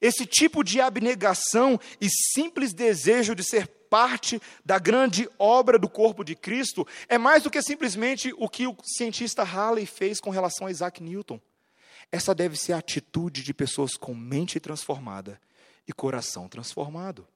Esse 0.00 0.26
tipo 0.26 0.62
de 0.62 0.80
abnegação 0.80 1.78
e 2.00 2.08
simples 2.08 2.72
desejo 2.72 3.34
de 3.34 3.42
ser 3.42 3.66
parte 3.88 4.40
da 4.64 4.78
grande 4.78 5.28
obra 5.38 5.78
do 5.78 5.88
corpo 5.88 6.22
de 6.22 6.34
Cristo 6.34 6.86
é 7.08 7.16
mais 7.16 7.42
do 7.42 7.50
que 7.50 7.62
simplesmente 7.62 8.32
o 8.36 8.48
que 8.48 8.66
o 8.66 8.76
cientista 8.84 9.42
Halley 9.42 9.86
fez 9.86 10.20
com 10.20 10.30
relação 10.30 10.66
a 10.66 10.70
Isaac 10.70 11.02
Newton. 11.02 11.40
Essa 12.10 12.34
deve 12.34 12.56
ser 12.56 12.72
a 12.72 12.78
atitude 12.78 13.42
de 13.42 13.54
pessoas 13.54 13.94
com 13.94 14.14
mente 14.14 14.60
transformada 14.60 15.40
e 15.86 15.92
coração 15.92 16.48
transformado. 16.48 17.26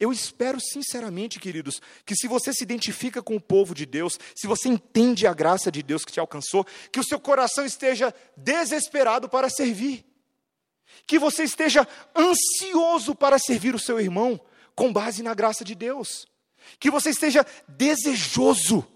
Eu 0.00 0.10
espero 0.10 0.58
sinceramente, 0.58 1.38
queridos, 1.38 1.82
que 2.04 2.16
se 2.16 2.26
você 2.26 2.52
se 2.52 2.64
identifica 2.64 3.22
com 3.22 3.36
o 3.36 3.40
povo 3.40 3.74
de 3.74 3.84
Deus, 3.84 4.18
se 4.34 4.46
você 4.46 4.68
entende 4.68 5.26
a 5.26 5.34
graça 5.34 5.70
de 5.70 5.82
Deus 5.82 6.04
que 6.04 6.12
te 6.12 6.18
alcançou, 6.18 6.66
que 6.90 6.98
o 6.98 7.04
seu 7.04 7.20
coração 7.20 7.64
esteja 7.64 8.14
desesperado 8.36 9.28
para 9.28 9.50
servir 9.50 10.04
que 11.06 11.18
você 11.18 11.44
esteja 11.44 11.86
ansioso 12.14 13.14
para 13.14 13.38
servir 13.38 13.74
o 13.74 13.78
seu 13.78 14.00
irmão, 14.00 14.40
com 14.74 14.92
base 14.92 15.22
na 15.22 15.34
graça 15.34 15.64
de 15.64 15.74
Deus. 15.74 16.26
Que 16.78 16.90
você 16.90 17.10
esteja 17.10 17.44
desejoso 17.66 18.86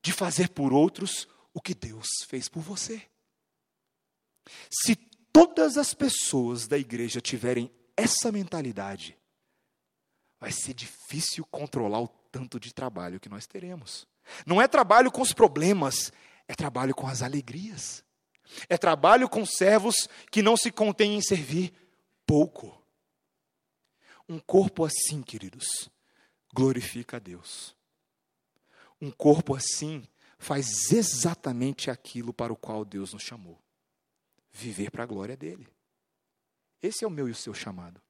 de 0.00 0.12
fazer 0.12 0.50
por 0.50 0.72
outros 0.72 1.28
o 1.52 1.60
que 1.60 1.74
Deus 1.74 2.06
fez 2.28 2.48
por 2.48 2.62
você. 2.62 3.02
Se 4.70 4.94
todas 5.32 5.76
as 5.76 5.92
pessoas 5.94 6.68
da 6.68 6.78
igreja 6.78 7.20
tiverem 7.20 7.70
essa 7.96 8.30
mentalidade, 8.30 9.16
vai 10.38 10.52
ser 10.52 10.74
difícil 10.74 11.44
controlar 11.50 12.00
o 12.00 12.08
tanto 12.30 12.60
de 12.60 12.72
trabalho 12.72 13.18
que 13.18 13.28
nós 13.28 13.46
teremos. 13.46 14.06
Não 14.44 14.60
é 14.60 14.68
trabalho 14.68 15.10
com 15.10 15.22
os 15.22 15.32
problemas, 15.32 16.12
é 16.46 16.54
trabalho 16.54 16.94
com 16.94 17.06
as 17.06 17.22
alegrias. 17.22 18.04
É 18.68 18.76
trabalho 18.76 19.28
com 19.28 19.44
servos 19.44 20.08
que 20.30 20.42
não 20.42 20.56
se 20.56 20.70
contêm 20.70 21.16
em 21.16 21.22
servir 21.22 21.72
pouco. 22.24 22.82
Um 24.28 24.38
corpo 24.38 24.84
assim, 24.84 25.22
queridos, 25.22 25.88
glorifica 26.52 27.16
a 27.16 27.20
Deus. 27.20 27.76
Um 29.00 29.10
corpo 29.10 29.54
assim 29.54 30.06
faz 30.38 30.90
exatamente 30.90 31.90
aquilo 31.90 32.32
para 32.32 32.52
o 32.52 32.56
qual 32.56 32.84
Deus 32.84 33.12
nos 33.12 33.22
chamou: 33.22 33.60
viver 34.52 34.90
para 34.90 35.04
a 35.04 35.06
glória 35.06 35.36
dele. 35.36 35.68
Esse 36.82 37.04
é 37.04 37.06
o 37.06 37.10
meu 37.10 37.28
e 37.28 37.32
o 37.32 37.34
seu 37.34 37.54
chamado. 37.54 38.00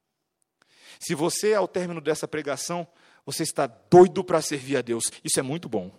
Se 0.99 1.13
você, 1.13 1.53
ao 1.53 1.67
término 1.67 2.01
dessa 2.01 2.27
pregação, 2.27 2.87
você 3.25 3.43
está 3.43 3.67
doido 3.67 4.23
para 4.23 4.41
servir 4.41 4.77
a 4.77 4.81
Deus, 4.81 5.03
isso 5.23 5.39
é 5.39 5.43
muito 5.43 5.67
bom. 5.67 5.91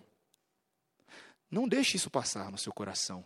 Não 1.49 1.67
deixe 1.67 1.97
isso 1.97 2.09
passar 2.09 2.51
no 2.51 2.57
seu 2.57 2.73
coração. 2.73 3.25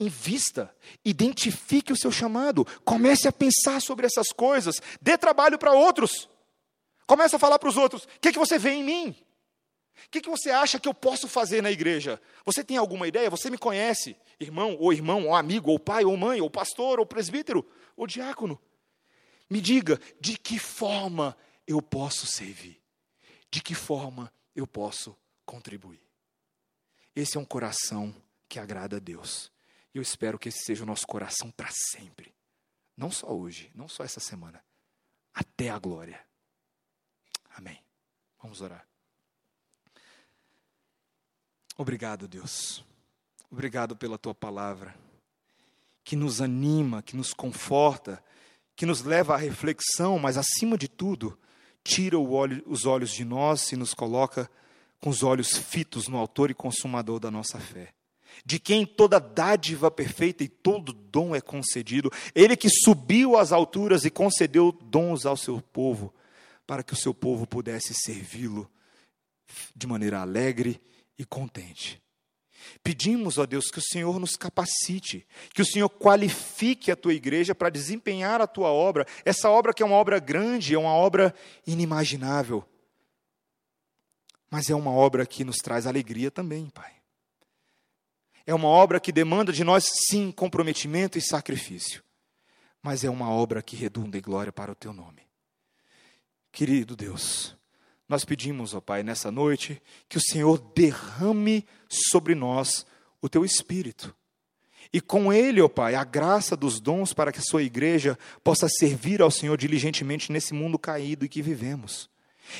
Invista, 0.00 0.74
identifique 1.04 1.92
o 1.92 1.96
seu 1.96 2.10
chamado, 2.10 2.64
comece 2.86 3.28
a 3.28 3.32
pensar 3.32 3.82
sobre 3.82 4.06
essas 4.06 4.28
coisas, 4.28 4.76
dê 4.98 5.18
trabalho 5.18 5.58
para 5.58 5.74
outros. 5.74 6.26
Comece 7.06 7.36
a 7.36 7.38
falar 7.38 7.58
para 7.58 7.68
os 7.68 7.76
outros: 7.76 8.04
o 8.04 8.08
que, 8.18 8.32
que 8.32 8.38
você 8.38 8.58
vê 8.58 8.70
em 8.70 8.82
mim? 8.82 9.16
O 10.06 10.10
que, 10.10 10.22
que 10.22 10.30
você 10.30 10.50
acha 10.50 10.80
que 10.80 10.88
eu 10.88 10.94
posso 10.94 11.28
fazer 11.28 11.62
na 11.62 11.70
igreja? 11.70 12.20
Você 12.46 12.64
tem 12.64 12.78
alguma 12.78 13.06
ideia? 13.06 13.28
Você 13.28 13.50
me 13.50 13.58
conhece, 13.58 14.16
irmão, 14.40 14.74
ou 14.80 14.90
irmão, 14.90 15.26
ou 15.26 15.34
amigo, 15.34 15.70
ou 15.70 15.78
pai, 15.78 16.04
ou 16.04 16.16
mãe, 16.16 16.40
ou 16.40 16.48
pastor, 16.48 16.98
ou 16.98 17.04
presbítero, 17.04 17.68
ou 17.94 18.06
diácono? 18.06 18.58
Me 19.50 19.60
diga, 19.60 20.00
de 20.18 20.38
que 20.38 20.58
forma 20.58 21.36
eu 21.66 21.82
posso 21.82 22.26
servir? 22.26 22.80
De 23.50 23.60
que 23.60 23.74
forma 23.74 24.32
eu 24.56 24.66
posso 24.66 25.14
contribuir? 25.44 26.00
Esse 27.14 27.36
é 27.36 27.40
um 27.40 27.44
coração 27.44 28.14
que 28.48 28.58
agrada 28.58 28.96
a 28.96 29.00
Deus. 29.00 29.52
E 29.94 29.98
eu 29.98 30.02
espero 30.02 30.38
que 30.38 30.48
esse 30.48 30.64
seja 30.64 30.84
o 30.84 30.86
nosso 30.86 31.06
coração 31.06 31.50
para 31.50 31.68
sempre. 31.70 32.32
Não 32.96 33.10
só 33.10 33.28
hoje, 33.28 33.70
não 33.74 33.88
só 33.88 34.04
essa 34.04 34.20
semana. 34.20 34.62
Até 35.34 35.70
a 35.70 35.78
glória. 35.78 36.20
Amém. 37.56 37.82
Vamos 38.40 38.60
orar. 38.60 38.86
Obrigado, 41.76 42.28
Deus. 42.28 42.84
Obrigado 43.50 43.96
pela 43.96 44.18
tua 44.18 44.34
palavra, 44.34 44.94
que 46.04 46.14
nos 46.14 46.40
anima, 46.40 47.02
que 47.02 47.16
nos 47.16 47.34
conforta, 47.34 48.22
que 48.76 48.86
nos 48.86 49.02
leva 49.02 49.34
à 49.34 49.36
reflexão, 49.36 50.18
mas 50.18 50.36
acima 50.36 50.78
de 50.78 50.86
tudo, 50.86 51.36
tira 51.82 52.16
olho, 52.18 52.62
os 52.66 52.86
olhos 52.86 53.10
de 53.10 53.24
nós 53.24 53.72
e 53.72 53.76
nos 53.76 53.92
coloca 53.92 54.48
com 55.00 55.10
os 55.10 55.22
olhos 55.22 55.56
fitos 55.56 56.06
no 56.06 56.16
Autor 56.16 56.50
e 56.50 56.54
Consumador 56.54 57.18
da 57.18 57.30
nossa 57.30 57.58
fé 57.58 57.92
de 58.44 58.58
quem 58.58 58.86
toda 58.86 59.18
dádiva 59.18 59.90
perfeita 59.90 60.42
e 60.44 60.48
todo 60.48 60.92
dom 60.92 61.34
é 61.34 61.40
concedido. 61.40 62.10
Ele 62.34 62.56
que 62.56 62.68
subiu 62.68 63.36
às 63.36 63.52
alturas 63.52 64.04
e 64.04 64.10
concedeu 64.10 64.72
dons 64.72 65.26
ao 65.26 65.36
seu 65.36 65.60
povo, 65.60 66.14
para 66.66 66.82
que 66.82 66.92
o 66.92 66.96
seu 66.96 67.12
povo 67.12 67.46
pudesse 67.46 67.94
servi-lo 67.94 68.70
de 69.74 69.86
maneira 69.86 70.20
alegre 70.20 70.80
e 71.18 71.24
contente. 71.24 72.00
Pedimos, 72.82 73.38
ó 73.38 73.46
Deus, 73.46 73.70
que 73.70 73.78
o 73.78 73.82
Senhor 73.82 74.18
nos 74.20 74.36
capacite, 74.36 75.26
que 75.52 75.62
o 75.62 75.66
Senhor 75.66 75.88
qualifique 75.88 76.90
a 76.90 76.96
tua 76.96 77.14
igreja 77.14 77.54
para 77.54 77.70
desempenhar 77.70 78.40
a 78.40 78.46
tua 78.46 78.68
obra, 78.68 79.06
essa 79.24 79.50
obra 79.50 79.72
que 79.72 79.82
é 79.82 79.86
uma 79.86 79.96
obra 79.96 80.18
grande, 80.18 80.74
é 80.74 80.78
uma 80.78 80.94
obra 80.94 81.34
inimaginável, 81.66 82.64
mas 84.50 84.68
é 84.68 84.74
uma 84.74 84.90
obra 84.90 85.26
que 85.26 85.44
nos 85.44 85.56
traz 85.56 85.86
alegria 85.86 86.30
também, 86.30 86.68
Pai. 86.68 86.99
É 88.50 88.54
uma 88.54 88.66
obra 88.66 88.98
que 88.98 89.12
demanda 89.12 89.52
de 89.52 89.62
nós, 89.62 89.88
sim, 90.08 90.32
comprometimento 90.32 91.16
e 91.16 91.22
sacrifício, 91.22 92.02
mas 92.82 93.04
é 93.04 93.08
uma 93.08 93.30
obra 93.30 93.62
que 93.62 93.76
redunda 93.76 94.18
em 94.18 94.20
glória 94.20 94.50
para 94.50 94.72
o 94.72 94.74
teu 94.74 94.92
nome. 94.92 95.22
Querido 96.50 96.96
Deus, 96.96 97.56
nós 98.08 98.24
pedimos, 98.24 98.74
ó 98.74 98.80
Pai, 98.80 99.04
nessa 99.04 99.30
noite, 99.30 99.80
que 100.08 100.18
o 100.18 100.20
Senhor 100.20 100.58
derrame 100.74 101.64
sobre 101.88 102.34
nós 102.34 102.84
o 103.22 103.28
teu 103.28 103.44
espírito. 103.44 104.12
E 104.92 105.00
com 105.00 105.32
ele, 105.32 105.60
ó 105.60 105.68
Pai, 105.68 105.94
a 105.94 106.02
graça 106.02 106.56
dos 106.56 106.80
dons 106.80 107.12
para 107.12 107.30
que 107.30 107.38
a 107.38 107.44
sua 107.48 107.62
igreja 107.62 108.18
possa 108.42 108.68
servir 108.68 109.22
ao 109.22 109.30
Senhor 109.30 109.56
diligentemente 109.56 110.32
nesse 110.32 110.52
mundo 110.52 110.76
caído 110.76 111.24
em 111.24 111.28
que 111.28 111.40
vivemos 111.40 112.10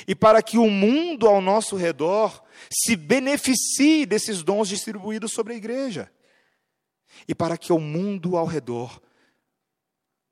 e 0.06 0.14
para 0.14 0.42
que 0.42 0.58
o 0.58 0.68
mundo 0.68 1.26
ao 1.26 1.40
nosso 1.40 1.76
redor 1.76 2.42
se 2.72 2.96
beneficie 2.96 4.06
desses 4.06 4.42
dons 4.42 4.68
distribuídos 4.68 5.32
sobre 5.32 5.54
a 5.54 5.56
igreja, 5.56 6.12
e 7.26 7.34
para 7.34 7.58
que 7.58 7.72
o 7.72 7.78
mundo 7.78 8.36
ao 8.36 8.46
redor 8.46 9.00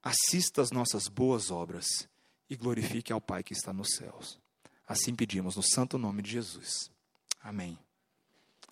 assista 0.03 0.63
às 0.63 0.71
nossas 0.71 1.09
boas 1.09 1.51
obras 1.51 2.09
e 2.49 2.57
glorifique 2.57 3.13
ao 3.13 3.21
Pai 3.21 3.43
que 3.43 3.53
está 3.53 3.73
nos 3.73 3.95
céus. 3.97 4.39
Assim 4.87 5.15
pedimos 5.15 5.57
no 5.57 5.63
santo 5.63 5.99
nome 5.99 6.23
de 6.23 6.31
Jesus. 6.31 6.91
Amém. 7.43 7.79